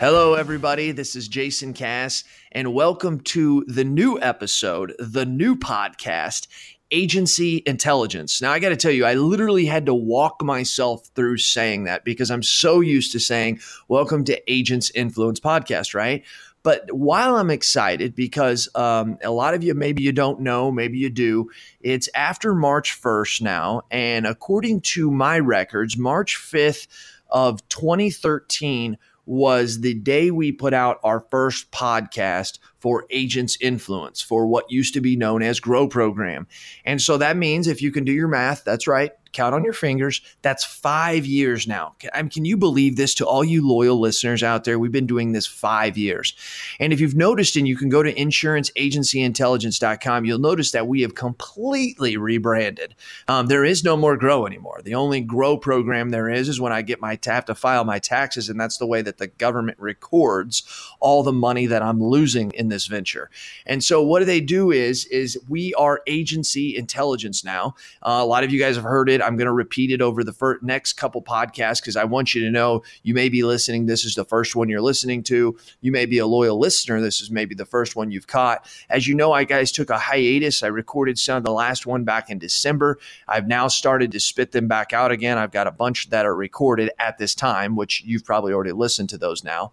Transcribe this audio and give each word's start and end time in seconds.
Hello, 0.00 0.32
everybody. 0.32 0.92
This 0.92 1.14
is 1.14 1.28
Jason 1.28 1.74
Cass, 1.74 2.24
and 2.52 2.72
welcome 2.72 3.20
to 3.20 3.66
the 3.68 3.84
new 3.84 4.18
episode, 4.18 4.94
the 4.98 5.26
new 5.26 5.54
podcast, 5.54 6.46
Agency 6.90 7.62
Intelligence. 7.66 8.40
Now, 8.40 8.50
I 8.50 8.60
got 8.60 8.70
to 8.70 8.76
tell 8.76 8.92
you, 8.92 9.04
I 9.04 9.12
literally 9.12 9.66
had 9.66 9.84
to 9.84 9.94
walk 9.94 10.42
myself 10.42 11.06
through 11.14 11.36
saying 11.36 11.84
that 11.84 12.02
because 12.02 12.30
I'm 12.30 12.42
so 12.42 12.80
used 12.80 13.12
to 13.12 13.20
saying, 13.20 13.60
Welcome 13.88 14.24
to 14.24 14.50
Agents 14.50 14.90
Influence 14.94 15.38
Podcast, 15.38 15.92
right? 15.92 16.24
But 16.62 16.90
while 16.90 17.36
I'm 17.36 17.50
excited, 17.50 18.14
because 18.14 18.70
um, 18.74 19.18
a 19.22 19.30
lot 19.30 19.52
of 19.52 19.62
you 19.62 19.74
maybe 19.74 20.02
you 20.02 20.12
don't 20.12 20.40
know, 20.40 20.72
maybe 20.72 20.96
you 20.96 21.10
do, 21.10 21.50
it's 21.82 22.08
after 22.14 22.54
March 22.54 22.98
1st 22.98 23.42
now. 23.42 23.82
And 23.90 24.26
according 24.26 24.80
to 24.80 25.10
my 25.10 25.38
records, 25.38 25.98
March 25.98 26.38
5th 26.38 26.86
of 27.28 27.68
2013 27.68 28.96
was 29.26 29.80
the 29.80 29.94
day 29.94 30.30
we 30.30 30.52
put 30.52 30.74
out 30.74 30.98
our 31.02 31.20
first 31.30 31.70
podcast 31.70 32.58
for 32.78 33.06
Agents 33.10 33.56
Influence 33.60 34.22
for 34.22 34.46
what 34.46 34.70
used 34.70 34.94
to 34.94 35.00
be 35.00 35.16
known 35.16 35.42
as 35.42 35.60
Grow 35.60 35.86
Program. 35.86 36.46
And 36.84 37.00
so 37.00 37.18
that 37.18 37.36
means 37.36 37.66
if 37.66 37.82
you 37.82 37.92
can 37.92 38.04
do 38.04 38.12
your 38.12 38.28
math, 38.28 38.64
that's 38.64 38.86
right, 38.86 39.12
count 39.32 39.54
on 39.54 39.64
your 39.64 39.72
fingers. 39.72 40.20
That's 40.42 40.64
five 40.64 41.26
years 41.26 41.66
now. 41.66 41.94
I 42.12 42.22
mean, 42.22 42.30
can 42.30 42.44
you 42.44 42.56
believe 42.56 42.96
this 42.96 43.14
to 43.14 43.26
all 43.26 43.44
you 43.44 43.66
loyal 43.66 43.98
listeners 43.98 44.42
out 44.42 44.64
there? 44.64 44.78
We've 44.78 44.92
been 44.92 45.06
doing 45.06 45.32
this 45.32 45.46
five 45.46 45.96
years. 45.96 46.34
And 46.78 46.92
if 46.92 47.00
you've 47.00 47.16
noticed, 47.16 47.56
and 47.56 47.66
you 47.66 47.76
can 47.76 47.88
go 47.88 48.02
to 48.02 48.12
insuranceagencyintelligence.com, 48.12 50.24
you'll 50.24 50.38
notice 50.38 50.72
that 50.72 50.86
we 50.86 51.02
have 51.02 51.14
completely 51.14 52.16
rebranded. 52.16 52.94
Um, 53.28 53.46
there 53.46 53.64
is 53.64 53.84
no 53.84 53.96
more 53.96 54.16
Grow 54.16 54.46
anymore. 54.46 54.80
The 54.82 54.94
only 54.94 55.20
Grow 55.20 55.56
program 55.56 56.10
there 56.10 56.28
is 56.28 56.48
is 56.48 56.60
when 56.60 56.72
I 56.72 56.82
get 56.82 57.00
my 57.00 57.16
tap 57.16 57.46
to 57.46 57.54
file 57.54 57.84
my 57.84 57.98
taxes, 57.98 58.48
and 58.48 58.60
that's 58.60 58.78
the 58.78 58.86
way 58.86 59.02
that 59.02 59.18
the 59.18 59.28
government 59.28 59.78
records 59.78 60.62
all 61.00 61.22
the 61.22 61.32
money 61.32 61.66
that 61.66 61.82
I'm 61.82 62.02
losing 62.02 62.50
in 62.52 62.68
this 62.68 62.86
venture. 62.86 63.30
And 63.66 63.82
so 63.82 64.02
what 64.02 64.18
do 64.18 64.24
they 64.24 64.40
do 64.40 64.70
is 64.70 65.06
is 65.06 65.38
we 65.48 65.74
are 65.74 66.02
agency 66.06 66.76
intelligence 66.76 67.44
now. 67.44 67.74
Uh, 68.02 68.20
a 68.20 68.26
lot 68.26 68.44
of 68.44 68.52
you 68.52 68.58
guys 68.58 68.76
have 68.76 68.84
heard 68.84 69.08
it 69.08 69.19
it. 69.20 69.24
I'm 69.24 69.36
going 69.36 69.46
to 69.46 69.52
repeat 69.52 69.90
it 69.90 70.00
over 70.00 70.24
the 70.24 70.58
next 70.62 70.94
couple 70.94 71.22
podcasts 71.22 71.80
because 71.80 71.96
I 71.96 72.04
want 72.04 72.34
you 72.34 72.42
to 72.42 72.50
know 72.50 72.82
you 73.02 73.14
may 73.14 73.28
be 73.28 73.42
listening. 73.42 73.86
This 73.86 74.04
is 74.04 74.14
the 74.14 74.24
first 74.24 74.56
one 74.56 74.68
you're 74.68 74.80
listening 74.80 75.22
to. 75.24 75.56
You 75.80 75.92
may 75.92 76.06
be 76.06 76.18
a 76.18 76.26
loyal 76.26 76.58
listener. 76.58 77.00
This 77.00 77.20
is 77.20 77.30
maybe 77.30 77.54
the 77.54 77.66
first 77.66 77.96
one 77.96 78.10
you've 78.10 78.26
caught. 78.26 78.66
As 78.88 79.06
you 79.06 79.14
know, 79.14 79.32
I 79.32 79.44
guys 79.44 79.72
took 79.72 79.90
a 79.90 79.98
hiatus. 79.98 80.62
I 80.62 80.68
recorded 80.68 81.18
some 81.18 81.38
of 81.38 81.44
the 81.44 81.52
last 81.52 81.86
one 81.86 82.04
back 82.04 82.30
in 82.30 82.38
December. 82.38 82.98
I've 83.28 83.46
now 83.46 83.68
started 83.68 84.12
to 84.12 84.20
spit 84.20 84.52
them 84.52 84.68
back 84.68 84.92
out 84.92 85.12
again. 85.12 85.38
I've 85.38 85.52
got 85.52 85.66
a 85.66 85.72
bunch 85.72 86.10
that 86.10 86.26
are 86.26 86.34
recorded 86.34 86.90
at 86.98 87.18
this 87.18 87.34
time, 87.34 87.76
which 87.76 88.02
you've 88.04 88.24
probably 88.24 88.52
already 88.52 88.72
listened 88.72 89.08
to 89.10 89.18
those 89.18 89.44
now. 89.44 89.72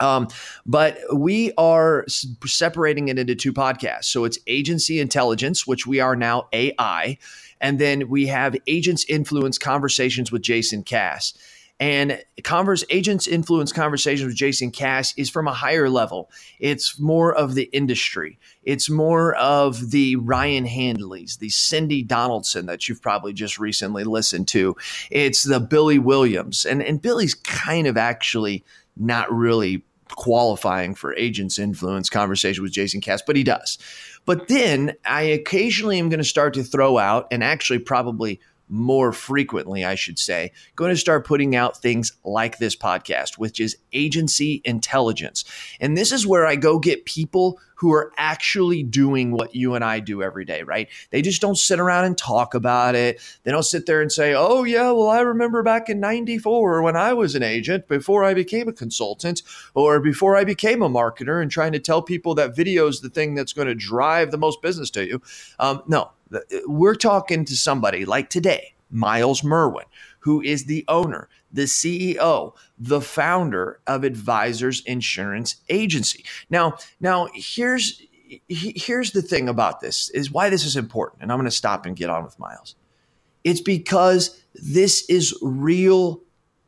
Um, 0.00 0.28
but 0.64 0.98
we 1.14 1.52
are 1.56 2.04
separating 2.08 3.08
it 3.08 3.18
into 3.18 3.34
two 3.34 3.52
podcasts. 3.52 4.04
So 4.04 4.24
it's 4.24 4.38
agency 4.46 5.00
intelligence, 5.00 5.66
which 5.66 5.86
we 5.86 6.00
are 6.00 6.16
now 6.16 6.48
AI. 6.52 7.18
And 7.60 7.78
then 7.78 8.08
we 8.08 8.26
have 8.26 8.56
Agents 8.66 9.04
Influence 9.08 9.58
Conversations 9.58 10.30
with 10.30 10.42
Jason 10.42 10.82
Cass. 10.82 11.34
And 11.78 12.22
converse 12.42 12.84
agents 12.88 13.26
influence 13.26 13.70
conversations 13.70 14.26
with 14.26 14.36
Jason 14.36 14.70
Cass 14.70 15.12
is 15.18 15.28
from 15.28 15.46
a 15.46 15.52
higher 15.52 15.90
level. 15.90 16.30
It's 16.58 16.98
more 16.98 17.34
of 17.34 17.54
the 17.54 17.64
industry. 17.64 18.38
It's 18.62 18.88
more 18.88 19.34
of 19.34 19.90
the 19.90 20.16
Ryan 20.16 20.66
Hanleys, 20.66 21.38
the 21.38 21.50
Cindy 21.50 22.02
Donaldson 22.02 22.64
that 22.66 22.88
you've 22.88 23.02
probably 23.02 23.34
just 23.34 23.58
recently 23.58 24.04
listened 24.04 24.48
to. 24.48 24.74
It's 25.10 25.42
the 25.42 25.60
Billy 25.60 25.98
Williams. 25.98 26.64
And, 26.64 26.82
and 26.82 27.02
Billy's 27.02 27.34
kind 27.34 27.86
of 27.86 27.98
actually 27.98 28.64
not 28.96 29.30
really 29.30 29.84
qualifying 30.10 30.94
for 30.94 31.14
agents 31.16 31.58
influence 31.58 32.08
conversation 32.08 32.62
with 32.62 32.72
Jason 32.72 33.00
Cass, 33.00 33.22
but 33.26 33.36
he 33.36 33.44
does. 33.44 33.78
But 34.24 34.48
then 34.48 34.94
I 35.04 35.22
occasionally 35.22 35.98
am 35.98 36.08
going 36.08 36.18
to 36.18 36.24
start 36.24 36.54
to 36.54 36.62
throw 36.62 36.98
out, 36.98 37.26
and 37.30 37.42
actually 37.42 37.78
probably 37.80 38.40
more 38.68 39.12
frequently, 39.12 39.84
I 39.84 39.94
should 39.94 40.18
say, 40.18 40.52
going 40.74 40.90
to 40.90 40.96
start 40.96 41.26
putting 41.26 41.54
out 41.54 41.76
things 41.76 42.12
like 42.24 42.58
this 42.58 42.76
podcast, 42.76 43.38
which 43.38 43.60
is 43.60 43.76
agency 43.92 44.60
intelligence. 44.64 45.44
And 45.80 45.96
this 45.96 46.12
is 46.12 46.26
where 46.26 46.46
I 46.46 46.56
go 46.56 46.78
get 46.78 47.04
people 47.04 47.60
who 47.76 47.92
are 47.92 48.10
actually 48.16 48.82
doing 48.82 49.32
what 49.32 49.54
you 49.54 49.74
and 49.74 49.84
I 49.84 50.00
do 50.00 50.22
every 50.22 50.46
day, 50.46 50.62
right? 50.62 50.88
They 51.10 51.20
just 51.20 51.42
don't 51.42 51.58
sit 51.58 51.78
around 51.78 52.06
and 52.06 52.16
talk 52.16 52.54
about 52.54 52.94
it. 52.94 53.20
They 53.42 53.50
don't 53.50 53.64
sit 53.64 53.84
there 53.84 54.00
and 54.00 54.10
say, 54.10 54.34
oh, 54.34 54.64
yeah, 54.64 54.90
well, 54.92 55.10
I 55.10 55.20
remember 55.20 55.62
back 55.62 55.90
in 55.90 56.00
94 56.00 56.80
when 56.80 56.96
I 56.96 57.12
was 57.12 57.34
an 57.34 57.42
agent 57.42 57.86
before 57.86 58.24
I 58.24 58.32
became 58.32 58.66
a 58.66 58.72
consultant 58.72 59.42
or 59.74 60.00
before 60.00 60.36
I 60.36 60.44
became 60.44 60.80
a 60.80 60.88
marketer 60.88 61.40
and 61.42 61.50
trying 61.50 61.72
to 61.72 61.78
tell 61.78 62.00
people 62.00 62.34
that 62.36 62.56
video 62.56 62.86
is 62.86 63.00
the 63.00 63.10
thing 63.10 63.34
that's 63.34 63.52
going 63.52 63.68
to 63.68 63.74
drive 63.74 64.30
the 64.30 64.38
most 64.38 64.62
business 64.62 64.88
to 64.92 65.06
you. 65.06 65.20
Um, 65.58 65.82
no, 65.86 66.12
we're 66.66 66.94
talking 66.94 67.44
to 67.44 67.56
somebody 67.56 68.04
like 68.04 68.30
today, 68.30 68.74
Miles 68.90 69.42
Merwin, 69.42 69.86
who 70.20 70.42
is 70.42 70.64
the 70.64 70.84
owner, 70.88 71.28
the 71.52 71.62
CEO, 71.62 72.54
the 72.78 73.00
founder 73.00 73.80
of 73.86 74.04
Advisors 74.04 74.82
Insurance 74.84 75.56
Agency. 75.68 76.24
Now, 76.50 76.76
now 77.00 77.28
here's 77.34 78.02
here's 78.48 79.12
the 79.12 79.22
thing 79.22 79.48
about 79.48 79.80
this 79.80 80.10
is 80.10 80.32
why 80.32 80.50
this 80.50 80.64
is 80.64 80.76
important, 80.76 81.22
and 81.22 81.30
I'm 81.30 81.38
going 81.38 81.44
to 81.44 81.50
stop 81.50 81.86
and 81.86 81.94
get 81.94 82.10
on 82.10 82.24
with 82.24 82.38
Miles. 82.38 82.74
It's 83.44 83.60
because 83.60 84.42
this 84.54 85.08
is 85.08 85.36
real 85.40 86.22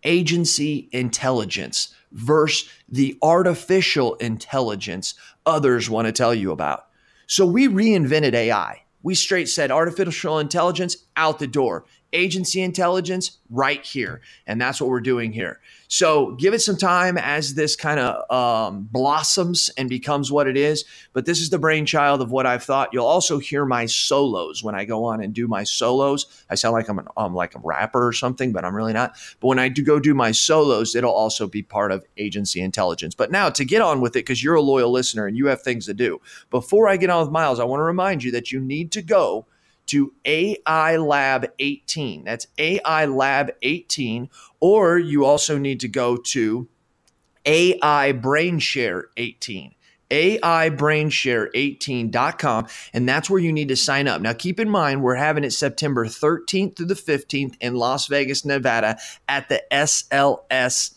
agency 0.04 0.88
intelligence 0.92 1.92
versus 2.12 2.69
the 2.88 3.19
artificial 3.22 4.14
intelligence 4.16 5.14
others 5.44 5.90
want 5.90 6.06
to 6.06 6.12
tell 6.12 6.32
you 6.32 6.52
about. 6.52 6.86
So 7.26 7.44
we 7.44 7.66
reinvented 7.66 8.34
AI 8.34 8.84
we 9.03 9.14
straight 9.14 9.48
said 9.48 9.70
artificial 9.70 10.38
intelligence 10.38 10.97
out 11.16 11.38
the 11.38 11.47
door 11.47 11.84
agency 12.12 12.62
intelligence 12.62 13.38
right 13.50 13.84
here. 13.84 14.20
And 14.46 14.60
that's 14.60 14.80
what 14.80 14.91
we're 14.91 15.00
doing 15.00 15.32
here. 15.32 15.60
So 15.88 16.32
give 16.32 16.52
it 16.52 16.60
some 16.60 16.76
time 16.76 17.16
as 17.16 17.54
this 17.54 17.74
kind 17.74 17.98
of 17.98 18.30
um, 18.30 18.88
blossoms 18.92 19.70
and 19.78 19.88
becomes 19.88 20.30
what 20.30 20.46
it 20.46 20.56
is. 20.56 20.84
But 21.14 21.24
this 21.24 21.41
is 21.41 21.48
the 21.48 21.58
brainchild 21.58 22.20
of 22.20 22.30
what 22.30 22.46
I've 22.46 22.62
thought. 22.62 22.91
You'll 22.92 23.06
also 23.06 23.38
hear 23.38 23.64
my 23.64 23.86
solos 23.86 24.62
when 24.62 24.74
I 24.74 24.84
go 24.84 25.04
on 25.04 25.22
and 25.22 25.32
do 25.32 25.48
my 25.48 25.64
solos. 25.64 26.26
I 26.50 26.56
sound 26.56 26.74
like 26.74 26.88
I'm, 26.88 26.98
an, 26.98 27.08
I'm 27.16 27.34
like 27.34 27.54
a 27.54 27.60
rapper 27.62 28.06
or 28.06 28.12
something, 28.12 28.52
but 28.52 28.64
I'm 28.64 28.76
really 28.76 28.92
not. 28.92 29.14
But 29.40 29.48
when 29.48 29.58
I 29.58 29.69
do 29.69 29.82
go 29.82 29.98
do 29.98 30.14
my 30.14 30.32
solos, 30.32 30.94
it'll 30.94 31.12
also 31.12 31.46
be 31.46 31.62
part 31.62 31.90
of 31.90 32.04
agency 32.19 32.60
intelligence. 32.60 33.14
But 33.14 33.30
now 33.30 33.48
to 33.48 33.64
get 33.64 33.80
on 33.80 34.02
with 34.02 34.14
it, 34.14 34.26
because 34.26 34.44
you're 34.44 34.56
a 34.56 34.62
loyal 34.62 34.90
listener 34.90 35.26
and 35.26 35.36
you 35.36 35.46
have 35.46 35.62
things 35.62 35.86
to 35.86 35.94
do. 35.94 36.20
Before 36.50 36.86
I 36.86 36.98
get 36.98 37.08
on 37.08 37.22
with 37.22 37.32
Miles, 37.32 37.60
I 37.60 37.64
want 37.64 37.80
to 37.80 37.84
remind 37.84 38.25
you 38.25 38.30
that 38.32 38.52
you 38.52 38.60
need 38.60 38.92
to 38.92 39.02
go 39.02 39.46
to 39.88 40.12
AI 40.25 40.97
Lab 40.97 41.47
18. 41.59 42.25
That's 42.25 42.47
AI 42.59 43.06
Lab 43.06 43.53
18. 43.62 44.28
Or 44.60 44.99
you 44.99 45.25
also 45.25 45.59
need 45.59 45.81
to 45.81 45.88
go 45.88 46.16
to 46.16 46.69
AI 47.44 48.12
BrainShare 48.12 49.04
18 49.16 49.75
aibrainshare18.com 50.10 52.66
and 52.94 53.09
that's 53.09 53.31
where 53.31 53.41
you 53.41 53.53
need 53.53 53.69
to 53.69 53.76
sign 53.76 54.09
up. 54.09 54.22
Now 54.22 54.32
keep 54.32 54.59
in 54.59 54.71
mind 54.71 55.03
we're 55.03 55.16
having 55.16 55.44
it 55.44 55.53
September 55.53 56.06
13th 56.06 56.76
through 56.76 56.87
the 56.87 56.94
15th 56.94 57.56
in 57.60 57.75
Las 57.75 58.06
Vegas, 58.06 58.43
Nevada 58.44 58.99
at 59.28 59.49
the 59.49 59.62
SLS 59.70 60.94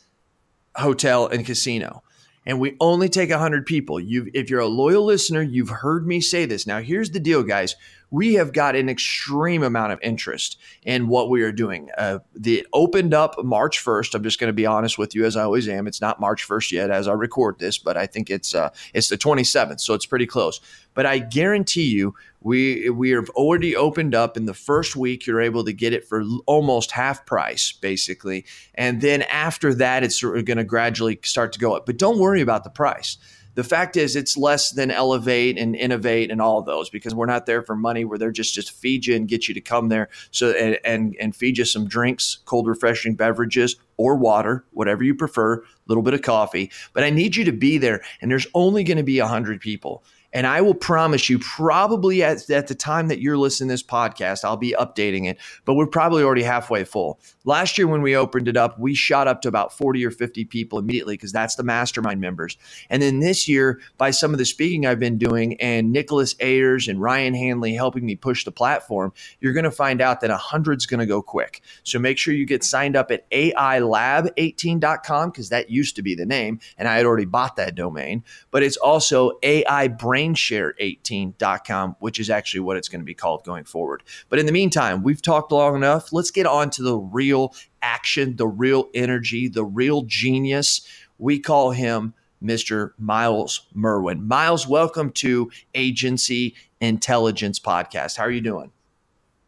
Hotel 0.76 1.28
and 1.28 1.46
Casino. 1.46 2.04
And 2.46 2.60
we 2.60 2.76
only 2.80 3.08
take 3.08 3.30
100 3.30 3.68
people. 3.68 4.00
You 4.00 4.32
if 4.34 4.50
you're 4.50 4.62
a 4.62 4.68
loyal 4.68 5.06
listener, 5.06 5.42
you've 5.42 5.70
heard 5.70 6.08
me 6.08 6.22
say 6.22 6.46
this. 6.46 6.66
Now 6.66 6.80
here's 6.80 7.12
the 7.12 7.20
deal 7.20 7.44
guys 7.44 7.76
we 8.12 8.34
have 8.34 8.52
got 8.52 8.76
an 8.76 8.90
extreme 8.90 9.64
amount 9.64 9.94
of 9.94 10.00
interest 10.02 10.60
in 10.84 11.08
what 11.08 11.30
we 11.30 11.42
are 11.44 11.52
doing. 11.52 11.90
Uh, 11.98 12.20
the 12.36 12.68
opened 12.74 13.14
up 13.14 13.42
March 13.44 13.84
1st. 13.84 14.14
I'm 14.14 14.24
just 14.24 14.38
going 14.38 14.50
to 14.50 14.54
be 14.54 14.66
honest 14.66 14.98
with 14.98 15.16
you, 15.16 15.26
as 15.26 15.38
I 15.38 15.44
always 15.44 15.70
am. 15.70 15.88
It's 15.88 16.02
not 16.02 16.20
March 16.20 16.48
1st 16.48 16.74
yet, 16.74 16.92
as 16.92 17.08
I 17.08 17.14
record 17.14 17.58
this, 17.60 17.78
but 17.78 17.96
I 17.96 18.06
think 18.06 18.30
it's 18.30 18.54
uh, 18.54 18.70
it's 18.94 19.08
the 19.08 19.18
27th, 19.18 19.80
so 19.80 19.94
it's 19.94 20.06
pretty 20.06 20.28
close. 20.28 20.60
But 20.94 21.06
I 21.06 21.20
guarantee 21.20 21.90
you, 21.90 22.14
we 22.42 22.90
we 22.90 23.12
have 23.12 23.30
already 23.30 23.78
opened 23.78 24.14
up 24.14 24.36
in 24.36 24.46
the 24.46 24.54
first 24.54 24.98
week. 24.98 25.26
You're 25.26 25.42
able 25.42 25.64
to 25.64 25.72
get 25.72 25.94
it 25.94 26.06
for 26.06 26.24
almost 26.46 26.92
half 26.92 27.26
price, 27.26 27.72
basically, 27.72 28.46
and 28.76 29.00
then 29.00 29.22
after 29.24 29.74
that, 29.76 30.04
it's 30.04 30.22
going 30.22 30.58
to 30.58 30.66
gradually 30.66 31.18
start 31.24 31.54
to 31.54 31.60
go 31.60 31.76
up. 31.76 31.86
But 31.86 31.98
don't 31.98 32.20
worry 32.20 32.42
about 32.42 32.66
the 32.66 32.70
price 32.70 33.18
the 33.56 33.64
fact 33.64 33.98
is 33.98 34.16
it's 34.16 34.38
less 34.38 34.72
than 34.72 34.92
elevate 34.92 35.58
and 35.58 35.76
innovate 35.76 36.32
and 36.32 36.42
all 36.42 36.60
of 36.60 36.66
those 36.66 36.90
because 36.90 37.14
we're 37.14 37.26
not 37.26 37.46
there 37.46 37.62
for 37.62 37.76
money 37.76 38.06
we're 38.06 38.18
there 38.18 38.32
just 38.32 38.54
just 38.54 38.72
feed 38.72 39.06
you 39.06 39.16
and 39.16 39.28
get 39.28 39.48
you 39.48 39.54
to 39.54 39.62
come 39.62 39.90
there 39.90 40.10
so 40.32 40.52
and 40.52 40.78
and, 40.84 41.16
and 41.20 41.36
feed 41.36 41.58
you 41.58 41.66
some 41.66 41.88
drinks 41.88 42.40
cold 42.46 42.68
refreshing 42.68 43.16
beverages 43.16 43.76
or 44.02 44.16
water, 44.16 44.66
whatever 44.72 45.04
you 45.04 45.14
prefer, 45.14 45.56
a 45.56 45.62
little 45.88 46.02
bit 46.02 46.16
of 46.16 46.24
coffee. 46.24 46.72
But 46.94 47.04
I 47.04 47.12
need 47.12 47.36
you 47.36 47.44
to 47.46 47.52
be 47.52 47.78
there, 47.78 48.02
and 48.20 48.32
there's 48.32 48.48
only 48.56 48.84
going 48.84 48.98
to 48.98 49.04
be 49.04 49.20
100 49.20 49.62
people. 49.62 50.04
And 50.34 50.48
I 50.48 50.62
will 50.62 50.74
promise 50.74 51.30
you, 51.30 51.40
probably 51.40 52.24
at, 52.24 52.50
at 52.50 52.68
the 52.68 52.76
time 52.76 53.10
that 53.10 53.20
you're 53.20 53.38
listening 53.38 53.70
to 53.70 53.74
this 53.74 53.84
podcast, 53.84 54.46
I'll 54.46 54.58
be 54.58 54.76
updating 54.78 55.30
it, 55.30 55.38
but 55.66 55.74
we're 55.74 55.88
probably 55.88 56.24
already 56.24 56.44
halfway 56.44 56.84
full. 56.84 57.20
Last 57.44 57.78
year, 57.78 57.88
when 57.88 58.02
we 58.02 58.16
opened 58.16 58.48
it 58.48 58.56
up, 58.56 58.80
we 58.80 58.96
shot 58.96 59.28
up 59.28 59.42
to 59.42 59.48
about 59.48 59.74
40 59.74 60.06
or 60.06 60.12
50 60.12 60.46
people 60.46 60.80
immediately 60.80 61.16
because 61.16 61.32
that's 61.32 61.56
the 61.56 61.64
mastermind 61.64 62.22
members. 62.22 62.58
And 62.90 63.02
then 63.02 63.20
this 63.20 63.48
year, 63.48 63.82
by 63.98 64.12
some 64.12 64.32
of 64.32 64.38
the 64.38 64.46
speaking 64.46 64.86
I've 64.86 65.00
been 65.00 65.18
doing 65.18 65.60
and 65.60 65.92
Nicholas 65.92 66.36
Ayers 66.40 66.88
and 66.88 67.02
Ryan 67.02 67.34
Hanley 67.34 67.74
helping 67.74 68.06
me 68.06 68.16
push 68.16 68.46
the 68.46 68.52
platform, 68.52 69.14
you're 69.40 69.54
going 69.54 69.66
to 69.66 69.72
find 69.72 70.02
out 70.02 70.22
that 70.22 70.30
100 70.30 70.78
is 70.78 70.86
going 70.86 71.00
to 71.00 71.06
go 71.06 71.22
quick. 71.22 71.62
So 71.84 72.00
make 72.00 72.18
sure 72.18 72.34
you 72.34 72.46
get 72.46 72.64
signed 72.64 72.96
up 72.96 73.12
at 73.12 73.30
AILab18.com 73.32 75.32
because 75.32 75.50
that 75.50 75.70
used 75.70 75.96
to 75.96 76.02
be 76.02 76.16
the 76.16 76.26
name, 76.26 76.60
and 76.78 76.88
I 76.88 76.98
had 76.98 77.06
already 77.06 77.26
bought 77.26 77.56
that 77.58 77.76
domain. 77.76 78.24
But 78.52 78.64
it's 78.64 78.78
also 78.78 79.34
AI 79.44 79.88
Brain 79.88 80.21
brainshare18.com, 80.22 81.96
which 82.00 82.20
is 82.20 82.30
actually 82.30 82.62
what 82.62 82.78
it's 82.78 82.88
going 82.88 83.02
to 83.02 83.06
be 83.06 83.14
called 83.14 83.44
going 83.44 83.64
forward. 83.64 84.04
But 84.30 84.40
in 84.40 84.46
the 84.46 84.52
meantime, 84.52 85.04
we've 85.04 85.22
talked 85.22 85.52
long 85.52 85.76
enough. 85.76 86.12
Let's 86.12 86.32
get 86.32 86.46
on 86.46 86.70
to 86.72 86.84
the 86.84 86.98
real 86.98 87.54
action, 87.82 88.36
the 88.36 88.48
real 88.48 88.90
energy, 88.94 89.48
the 89.48 89.66
real 89.66 90.04
genius. 90.04 90.82
We 91.18 91.40
call 91.40 91.72
him 91.72 92.14
Mr. 92.44 92.92
Miles 92.98 93.68
Merwin. 93.74 94.28
Miles, 94.28 94.68
welcome 94.68 95.12
to 95.14 95.52
Agency 95.76 96.56
Intelligence 96.80 97.60
Podcast. 97.60 98.18
How 98.18 98.24
are 98.24 98.32
you 98.32 98.42
doing? 98.42 98.72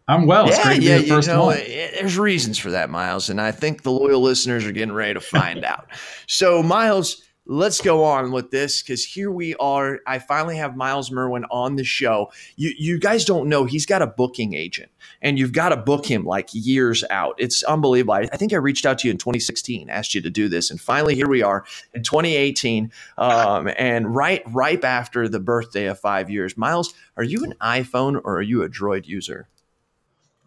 I'm 0.06 0.28
well. 0.28 0.48
It's 0.48 0.58
yeah, 0.58 0.74
yeah, 0.74 0.98
you 0.98 1.22
know, 1.28 1.46
one. 1.46 1.58
Eh, 1.60 1.92
there's 1.94 2.18
reasons 2.18 2.58
for 2.58 2.72
that, 2.72 2.90
Miles, 2.90 3.30
and 3.30 3.40
I 3.40 3.52
think 3.52 3.84
the 3.84 3.92
loyal 3.92 4.22
listeners 4.22 4.66
are 4.66 4.74
getting 4.74 4.94
ready 4.94 5.14
to 5.14 5.22
find 5.22 5.64
out. 5.66 5.88
So, 6.28 6.62
Myles, 6.62 7.24
let's 7.46 7.82
go 7.82 8.04
on 8.04 8.32
with 8.32 8.52
this 8.52 8.82
because 8.82 9.04
here 9.04 9.32
we 9.32 9.56
are. 9.56 10.00
I 10.08 10.20
finally 10.20 10.58
have 10.58 10.76
Miles 10.76 11.12
Merwin 11.12 11.46
on 11.52 11.76
the 11.76 11.84
show. 11.84 12.32
You 12.56 12.74
you 12.78 13.00
guys 13.00 13.26
don't 13.26 13.50
know 13.50 13.66
he's 13.66 13.86
got 13.86 14.02
a 14.02 14.08
booking 14.08 14.54
agent, 14.54 14.92
and 15.22 15.38
you've 15.38 15.54
got 15.54 15.70
to 15.70 15.78
book 15.78 16.06
him 16.06 16.26
like 16.26 16.50
years 16.54 17.04
out. 17.10 17.36
It's 17.38 17.64
unbelievable. 17.64 18.14
I, 18.14 18.30
I 18.32 18.38
think 18.38 18.54
I 18.54 18.58
reached 18.58 18.86
out 18.86 19.00
to 19.00 19.08
you 19.08 19.12
in 19.12 19.18
2016, 19.18 19.90
asked 19.90 20.16
you 20.16 20.22
to 20.22 20.30
do 20.30 20.48
this, 20.50 20.72
and 20.72 20.80
finally 20.80 21.16
here 21.16 21.28
we 21.28 21.42
are 21.42 21.66
in 21.94 22.04
2018, 22.04 22.92
um, 23.18 23.70
and 23.78 24.16
right 24.16 24.42
right 24.48 24.84
after 24.84 25.28
the 25.28 25.40
birthday 25.40 25.86
of 25.86 26.00
five 26.00 26.30
years. 26.30 26.58
Miles, 26.58 26.94
are 27.18 27.24
you 27.24 27.44
an 27.44 27.54
iPhone 27.62 28.22
or 28.24 28.38
are 28.38 28.42
you 28.42 28.64
a 28.64 28.70
Droid 28.70 29.06
user? 29.08 29.48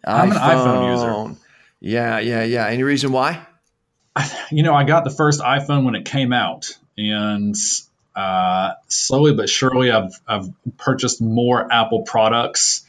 I'm 0.05 0.31
iPhone. 0.31 0.35
an 0.35 0.39
iPhone 0.39 1.29
user. 1.31 1.41
Yeah, 1.79 2.19
yeah, 2.19 2.43
yeah. 2.43 2.67
Any 2.67 2.83
reason 2.83 3.11
why? 3.11 3.45
You 4.51 4.63
know, 4.63 4.73
I 4.73 4.83
got 4.83 5.03
the 5.03 5.11
first 5.11 5.41
iPhone 5.41 5.83
when 5.83 5.95
it 5.95 6.05
came 6.05 6.33
out, 6.33 6.77
and 6.97 7.55
uh, 8.15 8.73
slowly 8.87 9.33
but 9.33 9.49
surely, 9.49 9.91
I've 9.91 10.19
I've 10.27 10.49
purchased 10.77 11.21
more 11.21 11.71
Apple 11.71 12.01
products 12.01 12.86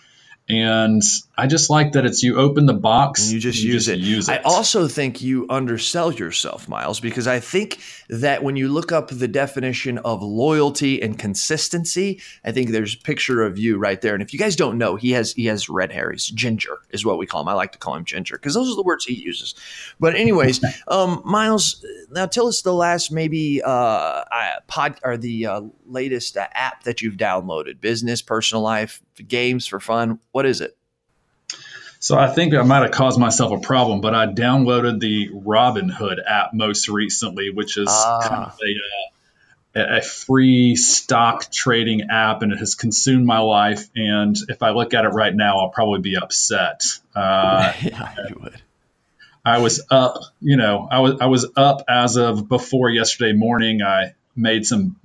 and 0.48 1.02
I 1.36 1.46
just 1.46 1.68
like 1.68 1.92
that 1.92 2.06
it's 2.06 2.22
you 2.22 2.38
open 2.38 2.64
the 2.64 2.72
box 2.72 3.24
and 3.24 3.32
you 3.32 3.38
just, 3.38 3.62
you 3.62 3.74
use, 3.74 3.84
just 3.84 3.98
it. 3.98 4.00
use, 4.00 4.28
it. 4.28 4.32
I 4.32 4.42
also 4.44 4.88
think 4.88 5.20
you 5.20 5.46
undersell 5.50 6.10
yourself, 6.10 6.68
Miles, 6.68 7.00
because 7.00 7.26
I 7.26 7.38
think 7.38 7.78
that 8.08 8.42
when 8.42 8.56
you 8.56 8.68
look 8.68 8.90
up 8.90 9.08
the 9.08 9.28
definition 9.28 9.98
of 9.98 10.22
loyalty 10.22 11.02
and 11.02 11.18
consistency, 11.18 12.22
I 12.44 12.52
think 12.52 12.70
there's 12.70 12.94
a 12.94 12.98
picture 12.98 13.42
of 13.42 13.58
you 13.58 13.76
right 13.76 14.00
there. 14.00 14.14
And 14.14 14.22
if 14.22 14.32
you 14.32 14.38
guys 14.38 14.56
don't 14.56 14.78
know, 14.78 14.96
he 14.96 15.10
has 15.10 15.34
he 15.34 15.44
has 15.46 15.68
red 15.68 15.92
hair. 15.92 16.10
He's 16.10 16.26
ginger, 16.26 16.78
is 16.90 17.04
what 17.04 17.18
we 17.18 17.26
call 17.26 17.42
him. 17.42 17.48
I 17.48 17.52
like 17.52 17.72
to 17.72 17.78
call 17.78 17.94
him 17.94 18.06
ginger 18.06 18.36
because 18.36 18.54
those 18.54 18.72
are 18.72 18.76
the 18.76 18.82
words 18.82 19.04
he 19.04 19.14
uses. 19.14 19.54
But 20.00 20.16
anyways, 20.16 20.64
um, 20.88 21.20
Myles, 21.26 21.84
now 22.10 22.24
tell 22.24 22.46
us 22.46 22.62
the 22.62 22.72
last 22.72 23.12
maybe 23.12 23.60
uh, 23.62 24.24
pod 24.66 24.98
or 25.04 25.18
the 25.18 25.46
uh, 25.46 25.60
latest 25.84 26.38
uh, 26.38 26.46
app 26.52 26.84
that 26.84 27.02
you've 27.02 27.16
downloaded, 27.16 27.82
business, 27.82 28.22
personal 28.22 28.62
life, 28.62 29.02
games 29.22 29.66
for 29.66 29.80
fun. 29.80 30.20
What 30.32 30.46
is 30.46 30.60
it? 30.60 30.76
So 32.00 32.16
I 32.16 32.28
think 32.28 32.54
I 32.54 32.62
might 32.62 32.82
have 32.82 32.92
caused 32.92 33.18
myself 33.18 33.52
a 33.52 33.60
problem, 33.60 34.00
but 34.00 34.14
I 34.14 34.26
downloaded 34.26 35.00
the 35.00 35.30
Robinhood 35.30 36.18
app 36.24 36.54
most 36.54 36.88
recently, 36.88 37.50
which 37.50 37.76
is 37.76 37.88
ah. 37.90 38.20
kind 38.22 38.44
of 38.44 38.58
a, 39.74 39.80
uh, 39.80 39.98
a, 39.98 40.02
free 40.02 40.76
stock 40.76 41.50
trading 41.50 42.08
app, 42.10 42.42
and 42.42 42.52
it 42.52 42.58
has 42.58 42.76
consumed 42.76 43.26
my 43.26 43.40
life. 43.40 43.88
And 43.96 44.36
if 44.48 44.62
I 44.62 44.70
look 44.70 44.94
at 44.94 45.04
it 45.04 45.08
right 45.08 45.34
now, 45.34 45.58
I'll 45.58 45.70
probably 45.70 46.00
be 46.00 46.16
upset. 46.16 46.84
Uh, 47.16 47.72
yeah, 47.82 48.14
you 48.28 48.36
would. 48.42 48.62
I 49.44 49.58
was 49.58 49.84
up, 49.90 50.20
you 50.40 50.56
know, 50.56 50.86
I 50.90 51.00
was 51.00 51.20
I 51.20 51.26
was 51.26 51.46
up 51.56 51.82
as 51.88 52.16
of 52.16 52.48
before 52.48 52.90
yesterday 52.90 53.32
morning. 53.32 53.82
I 53.82 54.14
made 54.36 54.66
some 54.66 54.96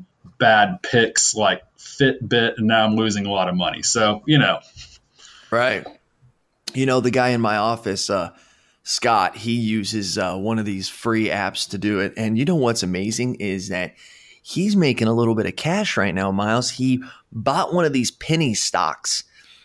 bad 0.43 0.81
picks 0.83 1.35
like 1.35 1.63
Fitbit, 1.77 2.57
and 2.57 2.67
now 2.67 2.85
I'm 2.85 2.95
losing 2.95 3.25
a 3.25 3.31
lot 3.31 3.47
of 3.47 3.55
money. 3.55 3.83
So 3.83 4.23
you 4.25 4.37
know, 4.37 4.59
right 5.51 5.85
you 6.73 6.85
know, 6.85 6.99
the 6.99 7.11
guy 7.11 7.29
in 7.29 7.41
my 7.41 7.57
office, 7.57 8.09
uh, 8.09 8.31
Scott, 8.83 9.37
he 9.37 9.53
uses 9.53 10.17
uh, 10.17 10.35
one 10.35 10.59
of 10.59 10.65
these 10.65 10.89
free 10.89 11.29
apps 11.29 11.69
to 11.69 11.77
do 11.77 11.99
it. 11.99 12.13
And 12.17 12.37
you 12.37 12.45
know 12.45 12.55
what's 12.55 12.83
amazing 12.83 13.35
is 13.35 13.69
that 13.69 13.93
he's 14.41 14.75
making 14.75 15.07
a 15.07 15.13
little 15.13 15.35
bit 15.35 15.45
of 15.45 15.55
cash 15.55 15.95
right 15.95 16.13
now, 16.13 16.31
Miles. 16.31 16.71
He 16.71 17.01
bought 17.31 17.73
one 17.73 17.85
of 17.85 17.93
these 17.93 18.11
penny 18.11 18.53
stocks 18.53 19.23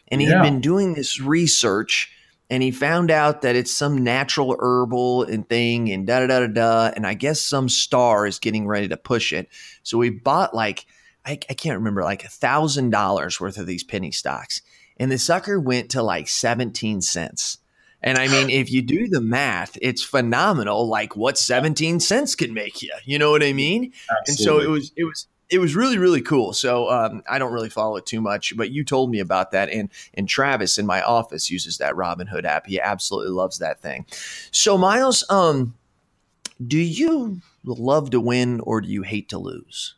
and 0.09 0.21
he'd 0.21 0.31
yeah. 0.31 0.43
been 0.43 0.61
doing 0.61 0.95
this 0.95 1.21
research 1.21 2.13
and 2.51 2.63
he 2.63 2.71
found 2.71 3.11
out 3.11 3.43
that 3.43 3.57
it's 3.57 3.73
some 3.73 4.03
natural 4.03 4.57
herbal 4.59 5.25
and 5.25 5.49
thing 5.49 5.91
and 5.91 6.07
da 6.07 6.21
da 6.21 6.27
da 6.27 6.41
da 6.41 6.47
da. 6.47 6.93
And 6.95 7.07
I 7.07 7.15
guess 7.15 7.41
some 7.41 7.69
star 7.69 8.27
is 8.27 8.39
getting 8.39 8.67
ready 8.67 8.89
to 8.89 8.97
push 8.97 9.33
it. 9.33 9.49
So 9.83 9.99
we 9.99 10.11
bought 10.11 10.55
like, 10.55 10.87
I, 11.27 11.33
I 11.33 11.55
can't 11.55 11.79
remember, 11.79 12.03
like 12.03 12.25
a 12.25 12.29
thousand 12.29 12.91
dollars 12.91 13.39
worth 13.39 13.59
of 13.59 13.67
these 13.67 13.85
penny 13.85 14.13
stocks 14.13 14.63
and 14.99 15.11
the 15.11 15.19
sucker 15.19 15.61
went 15.61 15.91
to 15.91 16.03
like 16.03 16.29
17 16.29 17.01
cents. 17.03 17.59
And 18.03 18.17
I 18.17 18.29
mean, 18.29 18.49
if 18.51 18.71
you 18.71 18.83
do 18.83 19.09
the 19.09 19.21
math, 19.21 19.77
it's 19.83 20.03
phenomenal. 20.03 20.89
Like 20.89 21.17
what 21.17 21.37
17 21.37 22.01
cents 22.01 22.35
can 22.35 22.55
make 22.55 22.83
you, 22.83 22.93
you 23.05 23.19
know 23.19 23.31
what 23.31 23.43
I 23.43 23.53
mean? 23.53 23.93
Absolutely. 24.21 24.29
And 24.29 24.39
so 24.39 24.61
it 24.61 24.71
was, 24.71 24.93
it 24.97 25.05
was, 25.05 25.27
it 25.51 25.59
was 25.59 25.75
really, 25.75 25.99
really 25.99 26.21
cool. 26.21 26.53
So 26.53 26.91
um, 26.91 27.23
I 27.29 27.39
don't 27.39 27.53
really 27.53 27.71
follow 27.71 27.97
it 27.97 28.07
too 28.07 28.21
much, 28.21 28.57
but 28.57 28.71
you 28.71 28.85
told 28.85 29.11
me 29.11 29.21
about 29.21 29.53
that. 29.53 29.71
And 29.71 29.91
and 30.15 30.29
Travis 30.29 30.79
in 30.79 30.87
my 30.87 31.03
office 31.03 31.51
uses 31.51 31.79
that 31.79 31.95
Robinhood 31.95 32.45
app. 32.45 32.67
He 32.67 32.81
absolutely 32.81 33.33
loves 33.33 33.59
that 33.59 33.81
thing. 33.81 34.07
So 34.51 34.77
Miles, 34.77 35.25
um, 35.31 35.75
do 36.65 36.79
you 36.79 37.41
love 37.65 38.11
to 38.11 38.21
win 38.21 38.61
or 38.61 38.81
do 38.81 38.89
you 38.89 39.03
hate 39.03 39.31
to 39.31 39.39
lose? 39.39 39.95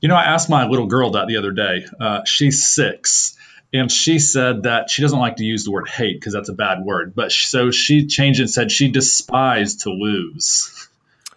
You 0.00 0.08
know, 0.08 0.16
I 0.16 0.24
asked 0.24 0.50
my 0.50 0.66
little 0.66 0.86
girl 0.86 1.12
that 1.12 1.28
the 1.28 1.36
other 1.36 1.52
day. 1.52 1.86
Uh, 2.00 2.24
she's 2.24 2.66
six, 2.66 3.36
and 3.72 3.90
she 3.90 4.18
said 4.18 4.64
that 4.64 4.90
she 4.90 5.00
doesn't 5.00 5.18
like 5.18 5.36
to 5.36 5.44
use 5.44 5.64
the 5.64 5.70
word 5.70 5.88
hate 5.88 6.18
because 6.18 6.32
that's 6.32 6.48
a 6.48 6.54
bad 6.54 6.82
word. 6.84 7.14
But 7.14 7.30
so 7.30 7.70
she 7.70 8.06
changed 8.06 8.40
and 8.40 8.50
said 8.50 8.72
she 8.72 8.90
despised 8.90 9.82
to 9.82 9.90
lose. 9.90 10.88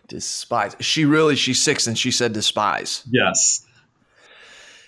Despise. 0.08 0.76
She 0.80 1.06
really, 1.06 1.36
she's 1.36 1.62
six 1.62 1.88
and 1.88 1.98
she 1.98 2.12
said 2.12 2.34
despise. 2.34 3.04
Yes. 3.10 3.66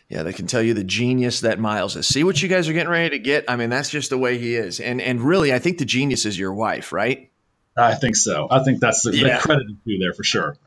Yeah, 0.10 0.24
they 0.24 0.32
can 0.32 0.48
tell 0.48 0.62
you 0.62 0.74
the 0.74 0.84
genius 0.84 1.42
that 1.42 1.60
Miles 1.60 1.96
is. 1.96 2.08
See 2.08 2.24
what 2.24 2.42
you 2.42 2.48
guys 2.48 2.70
are 2.70 2.74
getting 2.74 2.90
ready 2.90 3.10
to 3.10 3.20
get? 3.20 3.46
I 3.50 3.56
mean, 3.56 3.70
that's 3.70 3.90
just 3.90 4.10
the 4.10 4.18
way 4.18 4.38
he 4.38 4.56
is. 4.56 4.80
And 4.80 5.02
and 5.02 5.20
really, 5.22 5.54
I 5.54 5.60
think 5.60 5.80
the 5.80 5.86
genius 5.86 6.26
is 6.26 6.40
your 6.40 6.54
wife, 6.54 6.94
right? 6.94 7.30
I 7.76 7.94
think 7.96 8.16
so. 8.16 8.48
I 8.50 8.64
think 8.64 8.80
that's 8.80 9.04
the, 9.04 9.16
yeah. 9.16 9.38
the 9.38 9.44
credit 9.44 9.68
to 9.68 9.98
there 10.00 10.14
for 10.14 10.24
sure. 10.24 10.58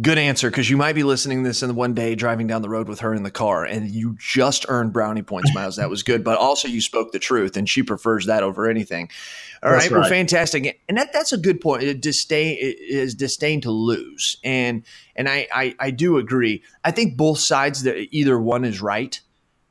Good 0.00 0.18
answer, 0.18 0.50
because 0.50 0.68
you 0.68 0.76
might 0.76 0.94
be 0.94 1.04
listening 1.04 1.42
to 1.42 1.48
this 1.48 1.62
in 1.62 1.74
one 1.74 1.94
day 1.94 2.14
driving 2.14 2.46
down 2.46 2.60
the 2.60 2.68
road 2.68 2.88
with 2.88 3.00
her 3.00 3.14
in 3.14 3.22
the 3.22 3.30
car, 3.30 3.64
and 3.64 3.90
you 3.90 4.16
just 4.18 4.66
earned 4.68 4.92
brownie 4.92 5.22
points, 5.22 5.54
Miles. 5.54 5.76
That 5.76 5.88
was 5.88 6.02
good, 6.02 6.22
but 6.22 6.38
also 6.38 6.68
you 6.68 6.80
spoke 6.80 7.12
the 7.12 7.18
truth, 7.18 7.56
and 7.56 7.68
she 7.68 7.82
prefers 7.82 8.26
that 8.26 8.42
over 8.42 8.68
anything. 8.68 9.10
All 9.62 9.70
right, 9.70 9.82
right, 9.82 9.90
well, 9.90 10.08
fantastic, 10.08 10.80
and 10.88 10.98
that 10.98 11.12
that's 11.12 11.32
a 11.32 11.38
good 11.38 11.60
point. 11.60 11.82
It 11.82 12.00
disdain 12.00 12.56
is 12.60 13.14
disdain 13.14 13.60
to 13.62 13.70
lose, 13.70 14.36
and 14.44 14.84
and 15.14 15.28
I, 15.28 15.46
I 15.52 15.74
I 15.78 15.90
do 15.90 16.18
agree. 16.18 16.62
I 16.84 16.90
think 16.90 17.16
both 17.16 17.38
sides 17.38 17.82
that 17.84 17.96
either 18.10 18.38
one 18.38 18.64
is 18.64 18.80
right. 18.80 19.20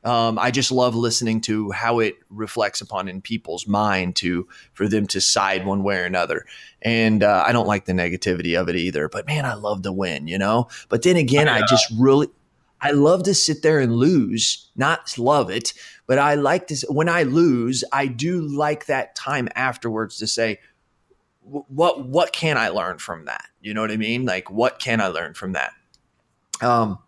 Um, 0.04 0.38
I 0.38 0.52
just 0.52 0.70
love 0.70 0.94
listening 0.94 1.40
to 1.42 1.72
how 1.72 1.98
it 1.98 2.14
reflects 2.30 2.80
upon 2.80 3.08
in 3.08 3.20
people's 3.20 3.66
mind 3.66 4.14
to 4.16 4.46
for 4.72 4.86
them 4.86 5.08
to 5.08 5.20
side 5.20 5.66
one 5.66 5.82
way 5.82 5.98
or 5.98 6.04
another. 6.04 6.46
And 6.80 7.24
uh, 7.24 7.42
I 7.44 7.50
don't 7.50 7.66
like 7.66 7.86
the 7.86 7.92
negativity 7.92 8.60
of 8.60 8.68
it 8.68 8.76
either. 8.76 9.08
But 9.08 9.26
man, 9.26 9.44
I 9.44 9.54
love 9.54 9.82
to 9.82 9.90
win, 9.90 10.28
you 10.28 10.38
know. 10.38 10.68
But 10.88 11.02
then 11.02 11.16
again, 11.16 11.48
I 11.48 11.66
just 11.66 11.92
really 11.98 12.28
I 12.80 12.92
love 12.92 13.24
to 13.24 13.34
sit 13.34 13.62
there 13.62 13.80
and 13.80 13.96
lose. 13.96 14.70
Not 14.76 15.18
love 15.18 15.50
it, 15.50 15.72
but 16.06 16.18
I 16.18 16.34
like 16.34 16.68
to 16.68 16.86
when 16.88 17.08
I 17.08 17.24
lose, 17.24 17.84
I 17.92 18.06
do 18.06 18.40
like 18.40 18.86
that 18.86 19.14
time 19.14 19.48
afterwards 19.54 20.18
to 20.18 20.26
say, 20.26 20.60
what 21.40 22.06
what 22.06 22.32
can 22.32 22.56
I 22.56 22.68
learn 22.68 22.98
from 22.98 23.24
that? 23.26 23.46
You 23.60 23.74
know 23.74 23.80
what 23.80 23.90
I 23.90 23.96
mean? 23.96 24.24
Like 24.24 24.50
what 24.50 24.78
can 24.78 25.00
I 25.00 25.08
learn 25.08 25.34
from 25.34 25.52
that? 25.52 25.72
Um, 26.60 26.98